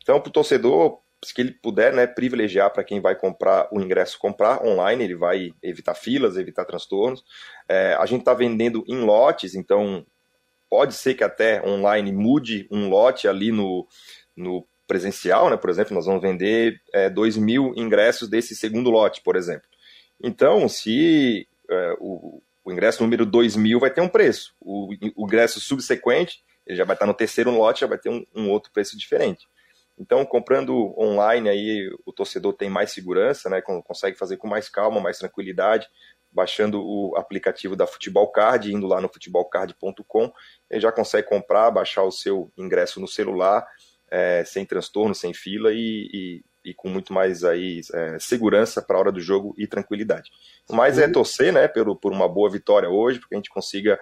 Então, 0.01 0.21
para 0.21 0.29
o 0.29 0.31
torcedor, 0.31 1.01
se 1.23 1.33
ele 1.37 1.51
puder, 1.51 1.93
né, 1.93 2.05
privilegiar 2.05 2.71
para 2.71 2.83
quem 2.83 3.01
vai 3.01 3.15
comprar 3.15 3.67
o 3.71 3.81
ingresso, 3.81 4.19
comprar 4.19 4.63
online, 4.63 5.03
ele 5.03 5.15
vai 5.15 5.51
evitar 5.63 5.95
filas, 5.95 6.37
evitar 6.37 6.65
transtornos. 6.65 7.23
É, 7.67 7.95
a 7.99 8.05
gente 8.05 8.19
está 8.19 8.33
vendendo 8.33 8.83
em 8.87 8.99
lotes, 8.99 9.55
então 9.55 10.05
pode 10.69 10.93
ser 10.93 11.15
que 11.15 11.23
até 11.23 11.61
online 11.67 12.11
mude 12.11 12.67
um 12.71 12.87
lote 12.89 13.27
ali 13.27 13.51
no, 13.51 13.87
no 14.35 14.65
presencial, 14.87 15.49
né? 15.49 15.57
Por 15.57 15.69
exemplo, 15.69 15.95
nós 15.95 16.05
vamos 16.05 16.21
vender 16.21 16.79
é, 16.93 17.09
2 17.09 17.37
mil 17.37 17.73
ingressos 17.75 18.29
desse 18.29 18.55
segundo 18.55 18.89
lote, 18.89 19.21
por 19.21 19.35
exemplo. 19.35 19.67
Então, 20.23 20.67
se 20.69 21.47
é, 21.69 21.95
o, 21.99 22.41
o, 22.63 22.71
ingresso 22.71 23.01
número 23.03 23.25
2 23.25 23.55
mil 23.55 23.79
vai 23.79 23.91
ter 23.91 24.01
um 24.01 24.09
preço, 24.09 24.55
o, 24.61 24.93
o 25.15 25.25
ingresso 25.25 25.59
subsequente, 25.59 26.43
ele 26.65 26.77
já 26.77 26.85
vai 26.85 26.95
estar 26.95 27.05
no 27.05 27.13
terceiro 27.13 27.51
lote, 27.51 27.81
já 27.81 27.87
vai 27.87 27.97
ter 27.97 28.09
um, 28.09 28.23
um 28.35 28.49
outro 28.49 28.71
preço 28.71 28.97
diferente. 28.97 29.47
Então, 29.97 30.23
comprando 30.25 30.93
online 30.97 31.49
aí, 31.49 31.89
o 32.05 32.13
torcedor 32.13 32.53
tem 32.53 32.69
mais 32.69 32.91
segurança, 32.91 33.49
né? 33.49 33.61
Consegue 33.61 34.17
fazer 34.17 34.37
com 34.37 34.47
mais 34.47 34.69
calma, 34.69 35.01
mais 35.01 35.17
tranquilidade, 35.17 35.87
baixando 36.31 36.81
o 36.83 37.15
aplicativo 37.17 37.75
da 37.75 37.87
Futebol 37.87 38.27
Card, 38.31 38.71
indo 38.71 38.85
lá 38.85 39.01
no 39.01 39.09
futebolcard.com, 39.09 40.31
ele 40.69 40.81
já 40.81 40.91
consegue 40.91 41.27
comprar, 41.27 41.71
baixar 41.71 42.03
o 42.03 42.11
seu 42.11 42.51
ingresso 42.55 42.99
no 42.99 43.07
celular, 43.07 43.67
é, 44.09 44.43
sem 44.45 44.65
transtorno, 44.65 45.15
sem 45.15 45.33
fila 45.33 45.73
e, 45.73 46.09
e, 46.13 46.45
e 46.69 46.73
com 46.73 46.89
muito 46.89 47.11
mais 47.11 47.43
aí 47.43 47.81
é, 47.93 48.19
segurança 48.19 48.81
para 48.81 48.97
a 48.97 48.99
hora 48.99 49.11
do 49.11 49.19
jogo 49.19 49.55
e 49.57 49.65
tranquilidade. 49.65 50.29
Mas 50.69 50.99
é 50.99 51.07
torcer, 51.07 51.51
né, 51.51 51.67
pelo, 51.67 51.95
por 51.95 52.11
uma 52.11 52.29
boa 52.29 52.49
vitória 52.51 52.89
hoje, 52.89 53.19
porque 53.19 53.33
a 53.33 53.37
gente 53.37 53.49
consiga 53.49 53.99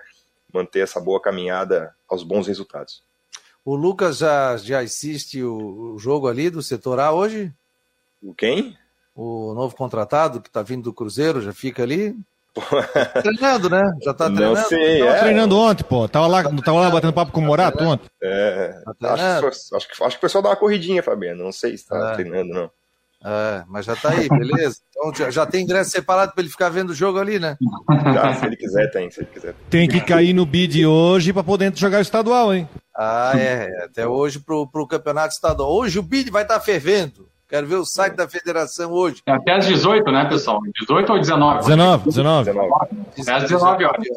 manter 0.53 0.81
essa 0.81 0.99
boa 0.99 1.21
caminhada 1.21 1.95
aos 2.07 2.23
bons 2.23 2.47
resultados. 2.47 3.03
O 3.65 3.75
Lucas 3.75 4.19
já, 4.19 4.55
já 4.57 4.79
assiste 4.81 5.41
o, 5.41 5.95
o 5.95 5.97
jogo 5.97 6.27
ali 6.27 6.51
do 6.51 6.61
setor 6.61 6.99
A 6.99 7.11
hoje? 7.11 7.51
O 8.21 8.31
quem? 8.31 8.77
O 9.15 9.55
novo 9.55 9.75
contratado 9.75 10.39
que 10.39 10.49
está 10.49 10.61
vindo 10.61 10.83
do 10.83 10.93
Cruzeiro, 10.93 11.41
já 11.41 11.51
fica 11.51 11.81
ali? 11.81 12.15
Tá 12.53 13.21
treinando, 13.21 13.69
né? 13.69 13.83
Já 14.01 14.13
tá 14.13 14.25
treinando. 14.25 14.59
Não 14.59 14.65
sei, 14.69 14.99
tava 14.99 15.11
é. 15.11 15.19
treinando 15.19 15.57
ontem, 15.57 15.83
pô. 15.83 16.07
Tava 16.07 16.27
lá, 16.27 16.43
tá 16.43 16.49
tava 16.63 16.79
lá 16.79 16.89
batendo 16.91 17.11
papo 17.13 17.31
com 17.31 17.41
o 17.41 17.43
Morato 17.43 17.79
tá 17.79 17.83
ontem. 17.83 18.09
É, 18.21 18.81
tá 18.99 19.13
acho, 19.13 19.41
que, 19.41 19.75
acho, 19.75 19.87
que, 19.87 20.03
acho 20.03 20.09
que 20.11 20.17
o 20.17 20.21
pessoal 20.21 20.41
dá 20.41 20.49
uma 20.49 20.55
corridinha, 20.55 21.03
Fabiano. 21.03 21.43
Não 21.43 21.51
sei 21.51 21.75
se 21.75 21.87
tá 21.87 22.11
é. 22.11 22.13
treinando, 22.13 22.53
não. 22.53 22.71
É, 23.27 23.63
mas 23.67 23.85
já 23.85 23.95
tá 23.95 24.11
aí, 24.11 24.29
beleza? 24.29 24.77
Então 24.97 25.13
já, 25.13 25.29
já 25.29 25.45
tem 25.45 25.63
ingresso 25.63 25.91
separado 25.91 26.31
para 26.31 26.41
ele 26.41 26.49
ficar 26.49 26.69
vendo 26.69 26.91
o 26.91 26.95
jogo 26.95 27.19
ali, 27.19 27.37
né? 27.37 27.57
Já, 28.13 28.33
se 28.33 28.45
ele 28.45 28.55
quiser, 28.55 28.89
tem, 28.91 29.11
se 29.11 29.19
ele 29.19 29.29
quiser. 29.31 29.53
Tem 29.69 29.89
que 29.89 29.99
cair 29.99 30.33
no 30.33 30.45
bid 30.45 30.85
hoje 30.85 31.33
para 31.33 31.43
poder 31.43 31.75
jogar 31.75 31.97
o 31.97 32.01
estadual, 32.01 32.53
hein? 32.53 32.67
Ah, 32.95 33.33
é. 33.35 33.83
Até 33.83 34.07
hoje 34.07 34.39
pro, 34.39 34.65
pro 34.65 34.87
campeonato 34.87 35.33
estadual. 35.33 35.69
Hoje 35.69 35.99
o 35.99 36.01
bid 36.01 36.31
vai 36.31 36.43
estar 36.43 36.55
tá 36.55 36.59
fervendo. 36.61 37.27
Quero 37.49 37.67
ver 37.67 37.75
o 37.75 37.85
site 37.85 38.15
da 38.15 38.27
federação 38.27 38.91
hoje. 38.93 39.21
É 39.25 39.33
até 39.33 39.51
às 39.51 39.67
18, 39.67 40.09
né, 40.11 40.25
pessoal? 40.29 40.61
18 40.79 41.11
ou 41.11 41.19
19? 41.19 41.59
19, 41.59 42.05
19. 42.05 42.49
É 43.27 43.31
às 43.31 43.43
19 43.43 43.85
horas. 43.85 44.07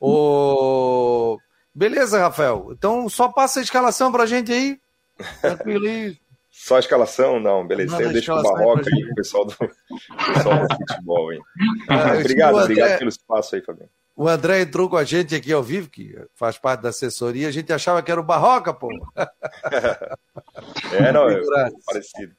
O... 0.00 1.38
Beleza, 1.74 2.18
Rafael. 2.18 2.70
Então 2.72 3.06
só 3.08 3.28
passa 3.28 3.60
a 3.60 3.62
escalação 3.62 4.10
pra 4.10 4.24
gente 4.24 4.50
aí. 4.50 4.78
Tranquilo 5.42 5.86
aí. 5.86 6.16
Só 6.62 6.76
a 6.76 6.78
escalação? 6.78 7.40
Não, 7.40 7.66
beleza. 7.66 7.96
Aí 7.96 8.04
eu 8.04 8.12
deixo 8.12 8.32
o 8.34 8.42
Barroca 8.42 8.84
aí, 8.94 9.04
o 9.04 9.14
pessoal 9.14 9.46
do, 9.46 9.56
pessoal 9.56 10.68
do 10.68 10.74
futebol 10.76 11.30
aí. 11.30 11.40
Ah, 11.88 12.18
obrigado, 12.18 12.58
André, 12.58 12.64
obrigado 12.64 12.98
pelo 12.98 13.08
espaço 13.08 13.54
aí, 13.54 13.62
Fabiano. 13.62 13.90
O 14.14 14.28
André 14.28 14.60
entrou 14.60 14.88
com 14.88 14.98
a 14.98 15.02
gente 15.02 15.34
aqui 15.34 15.50
ao 15.52 15.62
vivo, 15.62 15.88
que 15.88 16.14
faz 16.34 16.58
parte 16.58 16.82
da 16.82 16.90
assessoria. 16.90 17.48
A 17.48 17.50
gente 17.50 17.72
achava 17.72 18.02
que 18.02 18.12
era 18.12 18.20
o 18.20 18.24
Barroca, 18.24 18.74
pô. 18.74 18.88
é, 20.92 21.10
não, 21.12 21.30
é 21.30 21.40
parecido. 21.86 22.34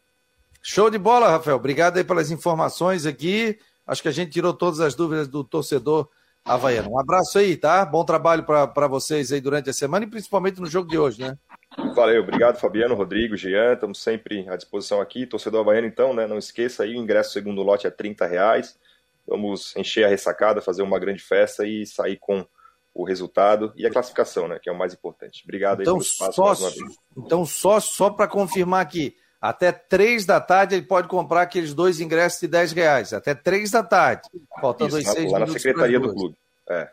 Show 0.62 0.92
de 0.92 1.00
bola, 1.00 1.28
Rafael. 1.28 1.58
Obrigado 1.58 1.98
aí 1.98 2.04
pelas 2.04 2.30
informações 2.30 3.08
aqui. 3.08 3.58
Acho 3.88 4.04
que 4.04 4.08
a 4.08 4.14
gente 4.14 4.32
tirou 4.32 4.54
todas 4.54 4.80
as 4.80 4.94
dúvidas 4.94 5.28
do 5.28 5.44
torcedor 5.44 6.08
havaiano. 6.46 6.92
Um 6.92 7.00
abraço 7.00 7.40
aí, 7.40 7.58
tá? 7.58 7.84
Bom 7.84 8.06
trabalho 8.06 8.44
para 8.44 8.88
vocês 8.88 9.32
aí 9.32 9.42
durante 9.42 9.72
a 9.72 9.74
semana 9.74 10.06
e 10.06 10.10
principalmente 10.10 10.62
no 10.62 10.68
jogo 10.68 10.88
de 10.88 11.00
hoje, 11.00 11.22
né? 11.22 11.36
Valeu, 11.96 12.22
obrigado 12.22 12.60
Fabiano, 12.60 12.96
Rodrigo, 12.96 13.38
Jean, 13.38 13.74
estamos 13.74 14.02
sempre 14.02 14.48
à 14.50 14.56
disposição 14.56 15.00
aqui. 15.00 15.26
Torcedor 15.26 15.62
havaiano, 15.62 15.88
então, 15.88 16.14
né, 16.14 16.28
não 16.28 16.38
esqueça 16.38 16.84
aí, 16.84 16.96
o 16.96 17.02
ingresso 17.02 17.32
segundo 17.32 17.62
lote 17.62 17.88
é 17.88 17.90
30 17.90 18.26
reais. 18.26 18.78
Vamos 19.26 19.76
encher 19.76 20.06
a 20.06 20.10
ressacada, 20.10 20.62
fazer 20.62 20.82
uma 20.82 21.00
grande 21.00 21.24
festa 21.24 21.66
e 21.66 21.86
sair 21.86 22.18
com 22.18 22.46
o 22.94 23.06
resultado 23.06 23.72
e 23.76 23.86
a 23.86 23.92
classificação, 23.92 24.48
né, 24.48 24.60
que 24.62 24.70
é 24.70 24.74
o 24.74 24.78
mais 24.78 24.94
importante. 24.94 25.44
Obrigado 25.44 25.82
então, 25.82 25.96
aí 25.96 26.00
pelo 26.00 26.12
espaço 26.12 26.34
só, 26.34 26.46
mais 26.46 26.60
uma 26.60 26.70
vez. 26.70 26.98
Então, 27.18 27.46
só, 27.46 27.80
só 27.80 28.10
para 28.10 28.28
confirmar 28.28 28.82
aqui, 28.82 29.16
até 29.42 29.72
três 29.72 30.26
da 30.26 30.40
tarde 30.42 30.76
ele 30.76 30.86
pode 30.86 31.08
comprar 31.08 31.44
aqueles 31.44 31.74
dois 31.74 32.00
ingressos 32.00 32.42
de 32.42 32.48
10 32.48 32.74
reais. 32.74 33.14
Até 33.14 33.34
três 33.34 33.72
da 33.72 33.82
tarde. 33.82 34.24
Faltando 34.60 35.00
Isso, 35.00 35.12
seis 35.12 35.32
lá 35.32 35.40
na 35.40 35.48
secretaria 35.48 36.00
do 36.00 36.14
clube. 36.14 36.36
É, 36.70 36.90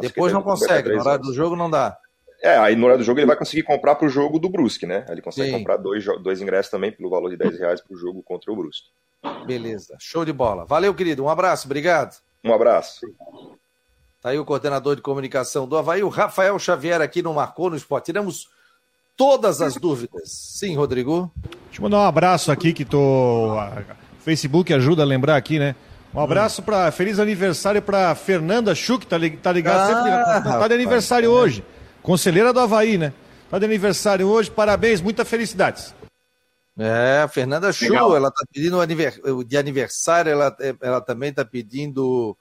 Depois 0.00 0.32
não 0.32 0.42
consegue, 0.42 0.90
no 0.90 1.00
horário 1.00 1.24
do 1.24 1.34
jogo 1.34 1.56
não 1.56 1.68
dá. 1.68 1.98
É, 2.42 2.56
aí 2.56 2.76
no 2.76 2.84
horário 2.84 3.02
do 3.02 3.06
jogo 3.06 3.18
ele 3.18 3.26
vai 3.26 3.36
conseguir 3.36 3.64
comprar 3.64 3.96
para 3.96 4.06
o 4.06 4.10
jogo 4.10 4.38
do 4.38 4.48
Brusque, 4.48 4.86
né? 4.86 5.04
Ele 5.08 5.20
consegue 5.20 5.50
Sim. 5.50 5.58
comprar 5.58 5.76
dois, 5.76 6.04
dois 6.22 6.40
ingressos 6.40 6.70
também 6.70 6.92
pelo 6.92 7.10
valor 7.10 7.30
de 7.30 7.36
10 7.36 7.58
reais 7.58 7.80
para 7.80 7.94
o 7.94 7.98
jogo 7.98 8.22
contra 8.22 8.52
o 8.52 8.56
Brusque. 8.56 8.88
Beleza, 9.44 9.96
show 9.98 10.24
de 10.24 10.32
bola. 10.32 10.64
Valeu, 10.64 10.94
querido. 10.94 11.24
Um 11.24 11.28
abraço, 11.28 11.66
obrigado. 11.66 12.16
Um 12.44 12.52
abraço. 12.52 13.00
Tá 14.20 14.30
aí 14.30 14.38
o 14.38 14.44
coordenador 14.44 14.94
de 14.94 15.02
comunicação 15.02 15.66
do 15.66 15.76
Havaí, 15.76 16.02
o 16.02 16.08
Rafael 16.08 16.58
Xavier, 16.58 17.00
aqui 17.00 17.22
no 17.22 17.34
Marcou 17.34 17.70
no 17.70 17.76
Esporte. 17.76 18.06
Tiramos 18.06 18.48
todas 19.16 19.60
as 19.60 19.74
dúvidas. 19.76 20.30
Sim, 20.30 20.76
Rodrigo? 20.76 21.32
Deixa 21.66 21.78
eu 21.78 21.82
mandar 21.82 21.98
um 21.98 22.06
abraço 22.06 22.52
aqui 22.52 22.72
que 22.72 22.84
tô. 22.84 23.56
Facebook 24.20 24.72
ajuda 24.72 25.02
a 25.02 25.06
lembrar 25.06 25.36
aqui, 25.36 25.58
né? 25.58 25.74
Um 26.14 26.20
abraço 26.20 26.62
para 26.62 26.90
feliz 26.90 27.18
aniversário 27.18 27.82
para 27.82 28.14
Fernanda 28.14 28.74
Schuch, 28.74 29.06
tá, 29.06 29.16
tá 29.42 29.52
ligado? 29.52 29.92
Ah, 29.92 30.34
sempre, 30.34 30.52
tá 30.52 30.68
de 30.68 30.74
aniversário 30.74 31.30
hoje. 31.30 31.64
Conselheira 32.08 32.54
do 32.54 32.60
Havaí, 32.60 32.96
né? 32.96 33.12
Tá 33.50 33.58
de 33.58 33.66
aniversário 33.66 34.26
hoje, 34.28 34.50
parabéns, 34.50 35.02
muitas 35.02 35.28
felicidades. 35.28 35.94
É, 36.78 37.20
a 37.22 37.28
Fernanda 37.28 37.70
Chu, 37.70 37.84
ela 38.16 38.30
tá 38.30 38.46
pedindo 38.50 39.44
de 39.44 39.58
aniversário, 39.58 40.32
ela, 40.32 40.56
ela 40.80 41.02
também 41.02 41.34
tá 41.34 41.44
pedindo. 41.44 42.34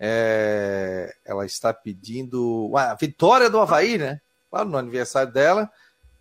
É, 0.00 1.14
ela 1.22 1.44
está 1.44 1.70
pedindo 1.70 2.72
a 2.74 2.94
vitória 2.94 3.50
do 3.50 3.60
Havaí, 3.60 3.98
né? 3.98 4.22
Claro, 4.50 4.70
no 4.70 4.78
aniversário 4.78 5.30
dela. 5.30 5.70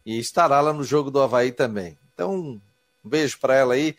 E 0.05 0.19
estará 0.19 0.59
lá 0.59 0.73
no 0.73 0.83
jogo 0.83 1.09
do 1.09 1.21
Havaí 1.21 1.53
também. 1.53 1.97
Então, 2.13 2.35
um 2.35 2.61
beijo 3.01 3.39
para 3.39 3.55
ela 3.55 3.75
aí. 3.75 3.95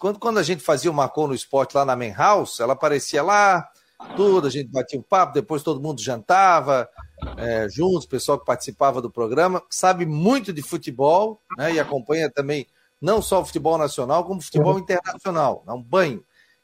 Quando, 0.00 0.18
quando 0.18 0.38
a 0.38 0.42
gente 0.42 0.64
fazia 0.64 0.90
o 0.90 0.94
Marcou 0.94 1.28
no 1.28 1.34
Esporte 1.34 1.76
lá 1.76 1.84
na 1.84 1.94
Main 1.94 2.12
House, 2.12 2.58
ela 2.58 2.72
aparecia 2.72 3.22
lá, 3.22 3.70
tudo, 4.16 4.46
a 4.46 4.50
gente 4.50 4.70
batia 4.70 4.98
um 4.98 5.02
papo, 5.02 5.32
depois 5.32 5.62
todo 5.62 5.80
mundo 5.80 6.00
jantava 6.00 6.88
é, 7.36 7.68
juntos, 7.68 8.04
o 8.04 8.08
pessoal 8.08 8.38
que 8.38 8.44
participava 8.44 9.00
do 9.00 9.10
programa, 9.10 9.62
sabe 9.70 10.04
muito 10.04 10.52
de 10.52 10.62
futebol, 10.62 11.40
né, 11.56 11.74
e 11.74 11.80
acompanha 11.80 12.30
também 12.30 12.66
não 13.00 13.20
só 13.20 13.40
o 13.40 13.44
futebol 13.44 13.78
nacional, 13.78 14.24
como 14.24 14.40
o 14.40 14.42
futebol 14.42 14.78
internacional, 14.78 15.64
é 15.66 15.72
um 15.72 15.82
banho. 15.82 16.22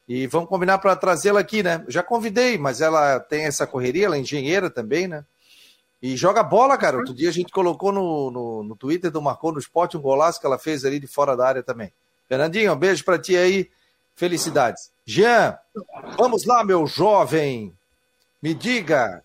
E 0.09 0.27
vamos 0.27 0.49
combinar 0.49 0.79
para 0.79 0.97
trazê-la 0.97 1.41
aqui, 1.41 1.63
né? 1.63 1.85
Já 1.89 2.03
convidei, 2.03 2.59
mas 2.59 2.81
ela 2.81 3.21
tem 3.21 3.45
essa 3.45 3.67
correria, 3.67 4.07
ela 4.07 4.17
é 4.17 4.21
engenheira 4.21 4.69
também, 4.69 5.07
né? 5.07 5.25
E 6.03 6.17
joga 6.17 6.43
bola, 6.43 6.77
cara. 6.77 6.99
Outro 6.99 7.15
dia 7.15 7.29
a 7.29 7.33
gente 7.33 7.53
colocou 7.53 7.93
no, 7.93 8.31
no, 8.31 8.63
no 8.65 8.77
Twitter 8.77 9.11
do 9.11 9.23
Marcou 9.23 9.53
no 9.53 9.59
Esporte 9.59 9.97
um 9.97 10.03
golaço 10.03 10.41
que 10.41 10.47
ela 10.47 10.59
fez 10.59 10.85
ali 10.85 10.99
de 10.99 11.07
fora 11.07 11.37
da 11.37 11.47
área 11.47 11.63
também. 11.63 11.93
Fernandinho, 12.29 12.73
um 12.73 12.77
beijo 12.77 13.05
para 13.05 13.19
ti 13.19 13.37
aí. 13.37 13.71
Felicidades. 14.17 14.92
Jean, 15.05 15.59
vamos 16.17 16.45
lá, 16.45 16.65
meu 16.65 16.87
jovem. 16.87 17.77
Me 18.41 18.55
diga, 18.55 19.23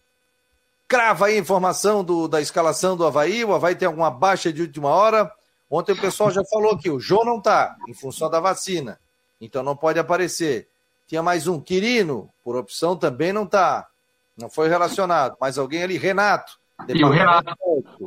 crava 0.87 1.27
aí 1.27 1.35
a 1.35 1.39
informação 1.39 2.03
do, 2.03 2.27
da 2.27 2.41
escalação 2.41 2.95
do 2.97 3.05
Havaí. 3.05 3.43
O 3.43 3.53
Havaí 3.53 3.75
tem 3.75 3.87
alguma 3.87 4.09
baixa 4.09 4.51
de 4.51 4.61
última 4.61 4.89
hora. 4.89 5.31
Ontem 5.69 5.91
o 5.91 5.99
pessoal 5.99 6.31
já 6.31 6.43
falou 6.45 6.77
que 6.77 6.89
o 6.89 6.99
João 6.99 7.25
não 7.25 7.41
tá, 7.41 7.75
em 7.87 7.93
função 7.93 8.29
da 8.29 8.39
vacina. 8.39 8.99
Então 9.39 9.61
não 9.61 9.75
pode 9.75 9.99
aparecer. 9.99 10.67
Tinha 11.07 11.21
mais 11.21 11.47
um, 11.47 11.59
Quirino, 11.59 12.29
por 12.43 12.55
opção 12.55 12.95
também 12.95 13.31
não 13.31 13.45
tá. 13.45 13.87
Não 14.35 14.49
foi 14.49 14.69
relacionado. 14.69 15.35
Mais 15.39 15.57
alguém 15.57 15.83
ali, 15.83 15.97
Renato. 15.97 16.59
E 16.87 17.03
o 17.03 17.09
Renato, 17.09 17.55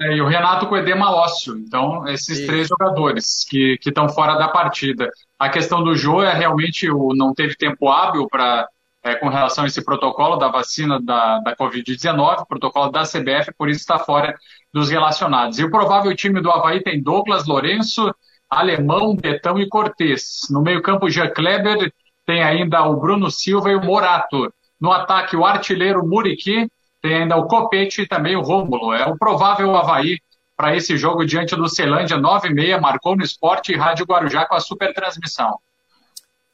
é, 0.00 0.16
e 0.16 0.20
o 0.20 0.26
Renato 0.26 0.66
com 0.66 0.76
edema 0.76 1.10
ósseo. 1.10 1.58
Então, 1.58 2.06
esses 2.08 2.38
Isso. 2.38 2.46
três 2.46 2.68
jogadores 2.68 3.44
que 3.48 3.78
estão 3.84 4.08
fora 4.08 4.36
da 4.36 4.48
partida. 4.48 5.10
A 5.38 5.48
questão 5.48 5.82
do 5.82 5.94
Jô 5.94 6.22
é 6.22 6.32
realmente 6.32 6.88
o 6.88 7.12
não 7.14 7.34
teve 7.34 7.56
tempo 7.56 7.88
hábil 7.88 8.28
para 8.28 8.68
é, 9.02 9.14
com 9.14 9.28
relação 9.28 9.64
a 9.64 9.66
esse 9.66 9.82
protocolo 9.84 10.36
da 10.36 10.48
vacina 10.48 11.00
da, 11.00 11.38
da 11.40 11.56
Covid-19, 11.56 12.46
protocolo 12.46 12.90
da 12.90 13.02
CBF, 13.02 13.52
por 13.56 13.68
isso 13.68 13.80
está 13.80 13.98
fora 13.98 14.34
dos 14.72 14.90
relacionados. 14.90 15.58
E 15.58 15.64
o 15.64 15.70
provável 15.70 16.14
time 16.14 16.40
do 16.40 16.50
Havaí 16.50 16.82
tem 16.82 17.02
Douglas 17.02 17.46
Lourenço, 17.46 18.14
Alemão, 18.48 19.16
Betão 19.16 19.58
e 19.58 19.68
Cortez. 19.68 20.40
No 20.50 20.60
meio-campo, 20.62 21.08
Jean 21.08 21.30
Kleber, 21.30 21.92
tem 22.26 22.42
ainda 22.42 22.84
o 22.84 22.96
Bruno 22.96 23.30
Silva 23.30 23.70
e 23.70 23.74
o 23.74 23.84
Morato. 23.84 24.52
No 24.80 24.92
ataque, 24.92 25.36
o 25.36 25.44
artilheiro 25.44 26.06
Muriqui, 26.06 26.70
tem 27.00 27.22
ainda 27.22 27.36
o 27.36 27.46
Copete 27.46 28.02
e 28.02 28.06
também 28.06 28.36
o 28.36 28.42
Rômulo. 28.42 28.92
É 28.92 29.06
o 29.06 29.16
provável 29.16 29.74
Havaí 29.76 30.18
para 30.56 30.76
esse 30.76 30.96
jogo 30.96 31.24
diante 31.24 31.56
do 31.56 31.68
Celândia, 31.68 32.18
9 32.18 32.48
e 32.48 32.54
meia, 32.54 32.80
marcou 32.80 33.16
no 33.16 33.24
Esporte 33.24 33.72
e 33.72 33.76
Rádio 33.76 34.04
Guarujá 34.04 34.44
com 34.44 34.54
a 34.54 34.60
super 34.60 34.92
transmissão. 34.92 35.58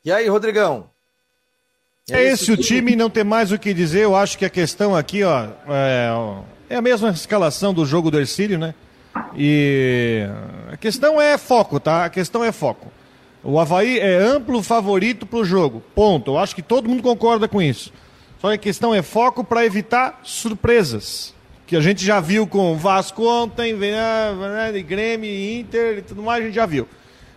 E 0.05 0.13
aí, 0.13 0.29
Rodrigão? 0.29 0.89
É 2.09 2.23
esse 2.23 2.53
o 2.53 2.57
time, 2.57 2.95
não 2.95 3.11
tem 3.11 3.25
mais 3.25 3.51
o 3.51 3.59
que 3.59 3.75
dizer. 3.75 4.05
Eu 4.05 4.15
acho 4.15 4.39
que 4.39 4.45
a 4.45 4.51
questão 4.51 4.95
aqui, 4.95 5.25
ó, 5.25 5.49
é, 5.69 6.09
é 6.71 6.77
a 6.77 6.83
mesma 6.83 7.11
escalação 7.11 7.75
do 7.75 7.85
jogo 7.85 8.09
do 8.09 8.21
Ercílio, 8.21 8.59
né? 8.59 8.75
E 9.37 10.25
a 10.73 10.77
questão 10.77 11.21
é 11.21 11.37
foco, 11.37 11.81
tá? 11.81 12.05
A 12.05 12.11
questão 12.11 12.45
é 12.45 12.53
foco. 12.53 12.93
O 13.43 13.59
Havaí 13.59 13.99
é 13.99 14.17
amplo 14.19 14.63
favorito 14.63 15.27
para 15.27 15.41
o 15.41 15.45
jogo. 15.45 15.83
Ponto. 15.97 16.33
Eu 16.33 16.39
acho 16.39 16.55
que 16.55 16.63
todo 16.63 16.89
mundo 16.89 17.03
concorda 17.03 17.49
com 17.49 17.61
isso. 17.61 17.93
Só 18.41 18.49
que 18.49 18.55
a 18.55 18.59
questão 18.59 18.95
é 18.95 19.03
foco 19.03 19.43
para 19.43 19.65
evitar 19.65 20.21
surpresas. 20.23 21.35
Que 21.67 21.75
a 21.77 21.81
gente 21.81 22.05
já 22.05 22.21
viu 22.21 22.47
com 22.47 22.77
Vasco 22.77 23.27
ontem, 23.27 23.73
né, 23.75 24.85
Grêmio, 24.87 25.31
Inter 25.31 25.99
e 25.99 26.03
tudo 26.03 26.23
mais, 26.23 26.43
a 26.43 26.47
gente 26.47 26.55
já 26.55 26.67
viu. 26.67 26.87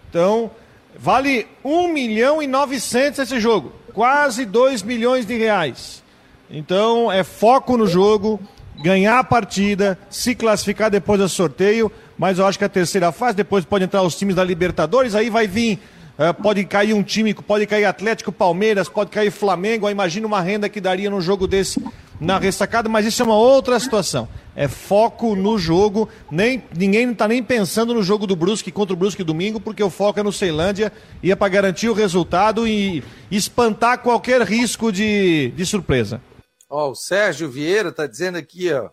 Então, 0.10 0.52
vale 0.98 1.48
1 1.64 1.88
milhão 1.88 2.42
e 2.42 2.48
900 2.48 3.20
esse 3.20 3.40
jogo. 3.40 3.74
Quase 3.94 4.46
2 4.46 4.84
milhões 4.84 5.26
de 5.26 5.36
reais. 5.36 6.04
Então, 6.50 7.12
é 7.12 7.24
foco 7.24 7.76
no 7.76 7.88
jogo, 7.88 8.40
ganhar 8.84 9.20
a 9.20 9.24
partida, 9.24 9.98
se 10.10 10.36
classificar 10.36 10.92
depois 10.92 11.20
do 11.20 11.28
sorteio. 11.28 11.92
Mas 12.18 12.38
eu 12.38 12.46
acho 12.46 12.60
que 12.60 12.66
a 12.66 12.70
terceira 12.70 13.12
fase, 13.12 13.38
depois 13.38 13.66
pode 13.66 13.86
entrar 13.86 14.04
os 14.04 14.16
times 14.16 14.36
da 14.36 14.44
Libertadores, 14.44 15.16
aí 15.16 15.30
vai 15.30 15.48
vir 15.48 15.80
é, 16.20 16.34
pode 16.34 16.66
cair 16.66 16.94
um 16.94 17.02
time, 17.02 17.34
pode 17.34 17.66
cair 17.66 17.86
Atlético, 17.86 18.30
Palmeiras, 18.30 18.90
pode 18.90 19.10
cair 19.10 19.32
Flamengo. 19.32 19.90
Imagina 19.90 20.28
uma 20.28 20.42
renda 20.42 20.68
que 20.68 20.82
daria 20.82 21.10
num 21.10 21.22
jogo 21.22 21.48
desse 21.48 21.82
na 22.20 22.38
ressacada, 22.38 22.90
mas 22.90 23.06
isso 23.06 23.22
é 23.22 23.26
uma 23.26 23.38
outra 23.38 23.80
situação. 23.80 24.28
É 24.54 24.68
foco 24.68 25.34
no 25.34 25.58
jogo. 25.58 26.10
Nem, 26.30 26.62
ninguém 26.76 27.10
está 27.10 27.26
nem 27.26 27.42
pensando 27.42 27.94
no 27.94 28.04
jogo 28.04 28.28
do 28.28 28.36
Brusque 28.36 28.70
contra 28.70 28.94
o 28.94 28.98
Brusque 28.98 29.24
domingo, 29.24 29.62
porque 29.62 29.82
o 29.82 29.90
foco 29.90 30.20
é 30.20 30.24
no 30.24 30.34
Ceilândia 30.34 30.92
e 31.24 31.32
é 31.32 31.36
para 31.38 31.48
garantir 31.48 31.88
o 31.88 31.94
resultado 31.94 32.68
e 32.68 33.02
espantar 33.32 34.00
qualquer 34.00 34.42
risco 34.42 34.92
de, 34.92 35.54
de 35.56 35.66
surpresa. 35.66 36.22
Ó, 36.70 36.92
o 36.92 36.96
Sérgio 36.96 37.50
Vieira 37.50 37.88
está 37.88 38.06
dizendo 38.06 38.38
aqui, 38.38 38.70
ó. 38.74 38.90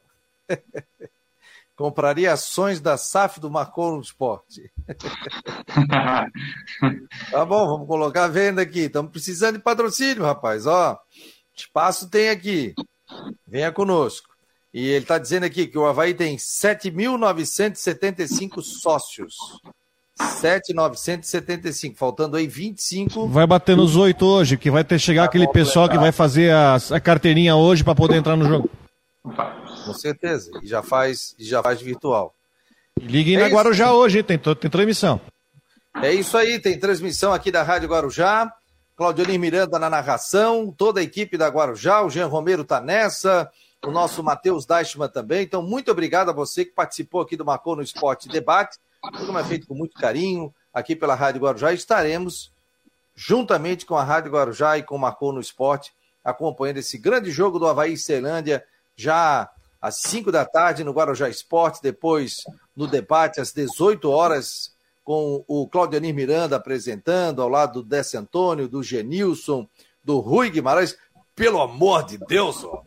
Compraria 1.76 2.32
ações 2.32 2.80
da 2.80 2.96
SAF 2.96 3.38
do 3.38 3.48
Marcou 3.50 3.94
no 3.94 4.00
Esporte. 4.00 4.72
tá 7.30 7.44
bom, 7.44 7.66
vamos 7.66 7.86
colocar 7.86 8.24
a 8.24 8.28
venda 8.28 8.62
aqui. 8.62 8.80
Estamos 8.80 9.12
precisando 9.12 9.58
de 9.58 9.62
patrocínio, 9.62 10.24
rapaz. 10.24 10.66
Ó, 10.66 10.98
espaço 11.54 12.08
tem 12.08 12.30
aqui. 12.30 12.74
Venha 13.46 13.70
conosco. 13.70 14.30
E 14.72 14.88
ele 14.88 15.04
está 15.04 15.18
dizendo 15.18 15.44
aqui 15.44 15.66
que 15.66 15.76
o 15.76 15.84
Havaí 15.84 16.14
tem 16.14 16.36
7.975 16.36 18.62
sócios. 18.62 19.34
7.975, 20.18 21.94
faltando 21.94 22.38
aí 22.38 22.46
25. 22.46 23.28
Vai 23.28 23.46
bater 23.46 23.76
nos 23.76 23.96
oito 23.96 24.24
hoje, 24.24 24.56
que 24.56 24.70
vai 24.70 24.82
ter 24.82 24.98
chegar 24.98 25.24
tá 25.24 25.28
aquele 25.28 25.46
pessoal 25.48 25.90
que 25.90 25.98
vai 25.98 26.10
fazer 26.10 26.52
a, 26.52 26.78
a 26.90 27.00
carteirinha 27.00 27.54
hoje 27.54 27.84
para 27.84 27.94
poder 27.94 28.16
entrar 28.16 28.34
no 28.34 28.46
jogo. 28.46 28.70
Com 29.86 29.94
certeza. 29.94 30.50
E 30.62 30.66
já 30.66 30.82
faz, 30.82 31.34
já 31.38 31.62
faz 31.62 31.80
virtual. 31.80 32.34
E 33.00 33.06
liguem 33.06 33.36
é 33.36 33.40
na 33.40 33.48
Guarujá 33.48 33.92
hoje, 33.92 34.22
tem, 34.22 34.38
tem 34.38 34.70
transmissão. 34.70 35.20
É 36.02 36.12
isso 36.12 36.36
aí, 36.36 36.58
tem 36.58 36.78
transmissão 36.78 37.32
aqui 37.32 37.50
da 37.50 37.62
Rádio 37.62 37.88
Guarujá. 37.88 38.52
Claudionir 38.96 39.38
Miranda 39.38 39.78
na 39.78 39.90
narração, 39.90 40.74
toda 40.74 41.00
a 41.00 41.02
equipe 41.02 41.36
da 41.36 41.48
Guarujá, 41.48 42.00
o 42.00 42.08
Jean 42.08 42.28
Romero 42.28 42.62
está 42.62 42.80
nessa, 42.80 43.50
o 43.84 43.90
nosso 43.90 44.22
Matheus 44.22 44.64
Deichmann 44.64 45.10
também. 45.10 45.42
Então, 45.42 45.60
muito 45.62 45.90
obrigado 45.90 46.30
a 46.30 46.32
você 46.32 46.64
que 46.64 46.72
participou 46.72 47.20
aqui 47.20 47.36
do 47.36 47.44
Marcou 47.44 47.76
no 47.76 47.82
Esporte 47.82 48.26
Debate. 48.26 48.78
O 49.04 49.12
programa 49.12 49.40
é 49.40 49.44
feito 49.44 49.66
com 49.66 49.74
muito 49.74 49.94
carinho 50.00 50.52
aqui 50.72 50.96
pela 50.96 51.14
Rádio 51.14 51.42
Guarujá. 51.42 51.74
Estaremos 51.74 52.50
juntamente 53.14 53.84
com 53.84 53.96
a 53.96 54.02
Rádio 54.02 54.32
Guarujá 54.32 54.78
e 54.78 54.82
com 54.82 54.96
o 54.96 54.98
Marcou 54.98 55.30
no 55.30 55.40
Esporte, 55.40 55.92
acompanhando 56.24 56.78
esse 56.78 56.96
grande 56.96 57.30
jogo 57.30 57.58
do 57.58 57.66
Havaí 57.66 57.98
Ceilândia 57.98 58.64
já 58.96 59.50
às 59.86 60.00
5 60.00 60.32
da 60.32 60.44
tarde 60.44 60.82
no 60.82 60.90
Guarujá 60.92 61.28
Esporte, 61.28 61.80
depois 61.80 62.38
no 62.74 62.88
debate 62.88 63.40
às 63.40 63.52
18 63.52 64.10
horas 64.10 64.74
com 65.04 65.44
o 65.46 65.68
Claudianir 65.68 66.12
Miranda 66.12 66.56
apresentando, 66.56 67.40
ao 67.40 67.48
lado 67.48 67.80
do 67.80 67.88
Décio 67.88 68.18
Antônio, 68.18 68.68
do 68.68 68.82
Genilson, 68.82 69.68
do 70.02 70.18
Rui 70.18 70.50
Guimarães. 70.50 70.98
Pelo 71.36 71.60
amor 71.60 72.04
de 72.04 72.18
Deus, 72.18 72.64
ó. 72.64 72.82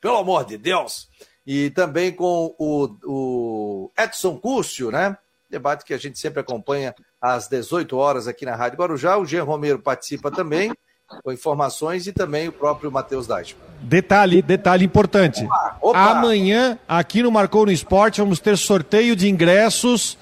pelo 0.00 0.16
amor 0.16 0.44
de 0.44 0.58
Deus! 0.58 1.08
E 1.46 1.70
também 1.70 2.10
com 2.10 2.52
o, 2.58 2.96
o 3.04 3.92
Edson 3.96 4.36
Cúrcio, 4.36 4.90
né? 4.90 5.16
Debate 5.48 5.84
que 5.84 5.94
a 5.94 5.98
gente 5.98 6.18
sempre 6.18 6.40
acompanha 6.40 6.92
às 7.20 7.46
18 7.46 7.96
horas 7.96 8.26
aqui 8.26 8.44
na 8.44 8.56
Rádio 8.56 8.78
Guarujá. 8.78 9.16
O 9.18 9.26
Jean 9.26 9.44
Romero 9.44 9.78
participa 9.78 10.32
também 10.32 10.72
com 11.22 11.32
informações 11.32 12.06
e 12.06 12.12
também 12.12 12.48
o 12.48 12.52
próprio 12.52 12.90
Matheus 12.90 13.26
Deichmann. 13.26 13.62
Detalhe, 13.80 14.42
detalhe 14.42 14.84
importante. 14.84 15.44
Opa, 15.44 15.76
opa. 15.80 15.98
Amanhã, 15.98 16.78
aqui 16.88 17.22
no 17.22 17.30
Marcou 17.30 17.66
no 17.66 17.72
Esporte, 17.72 18.20
vamos 18.20 18.40
ter 18.40 18.56
sorteio 18.56 19.14
de 19.14 19.28
ingressos 19.28 20.16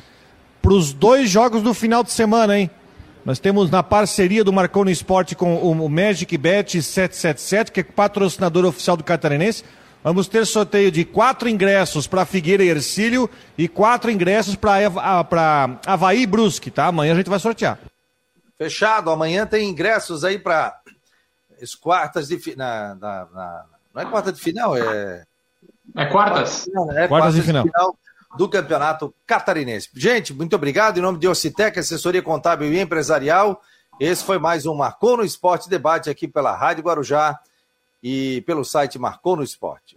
para 0.60 0.72
os 0.72 0.92
dois 0.92 1.30
jogos 1.30 1.62
do 1.62 1.72
final 1.72 2.02
de 2.02 2.10
semana, 2.10 2.58
hein? 2.58 2.70
Nós 3.24 3.38
temos 3.38 3.70
na 3.70 3.82
parceria 3.82 4.42
do 4.42 4.52
Marcou 4.52 4.84
no 4.84 4.90
Esporte 4.90 5.36
com 5.36 5.56
o 5.56 5.88
Magic 5.88 6.36
Bet 6.36 6.82
777, 6.82 7.70
que 7.70 7.80
é 7.80 7.84
patrocinador 7.84 8.64
oficial 8.64 8.96
do 8.96 9.04
Catarinense. 9.04 9.64
Vamos 10.02 10.26
ter 10.26 10.44
sorteio 10.44 10.90
de 10.90 11.04
quatro 11.04 11.48
ingressos 11.48 12.08
para 12.08 12.24
Figueira 12.24 12.64
e 12.64 12.68
Ercílio 12.68 13.30
e 13.56 13.68
quatro 13.68 14.10
ingressos 14.10 14.56
para 14.56 15.78
Havaí 15.86 16.22
e 16.22 16.26
Brusque, 16.26 16.72
tá? 16.72 16.86
Amanhã 16.86 17.12
a 17.12 17.16
gente 17.16 17.30
vai 17.30 17.38
sortear. 17.38 17.78
Fechado. 18.62 19.10
Amanhã 19.10 19.44
tem 19.44 19.68
ingressos 19.68 20.22
aí 20.22 20.38
para 20.38 20.80
as 21.60 21.74
quartas 21.74 22.28
de 22.28 22.38
final. 22.38 22.94
Na, 22.94 22.94
na, 23.26 23.64
não 23.92 24.02
é 24.02 24.04
quarta 24.04 24.32
de 24.32 24.40
final, 24.40 24.76
é. 24.76 25.24
É 25.96 26.04
quartas? 26.06 26.68
É 26.68 26.72
quartas, 26.72 27.08
quartas 27.08 27.34
de 27.34 27.42
final. 27.42 27.64
final 27.64 27.98
do 28.36 28.48
Campeonato 28.48 29.12
Catarinense. 29.26 29.88
Gente, 29.94 30.32
muito 30.32 30.54
obrigado. 30.54 30.96
Em 30.96 31.00
nome 31.00 31.18
de 31.18 31.26
Ocitec, 31.26 31.76
assessoria 31.78 32.22
contábil 32.22 32.72
e 32.72 32.80
empresarial. 32.80 33.60
Esse 33.98 34.24
foi 34.24 34.38
mais 34.38 34.64
um 34.64 34.74
Marcou 34.74 35.16
no 35.16 35.24
Esporte 35.24 35.68
debate 35.68 36.08
aqui 36.08 36.28
pela 36.28 36.56
Rádio 36.56 36.84
Guarujá 36.84 37.38
e 38.00 38.42
pelo 38.42 38.64
site 38.64 38.98
Marcou 38.98 39.36
no 39.36 39.42
Esporte. 39.42 39.90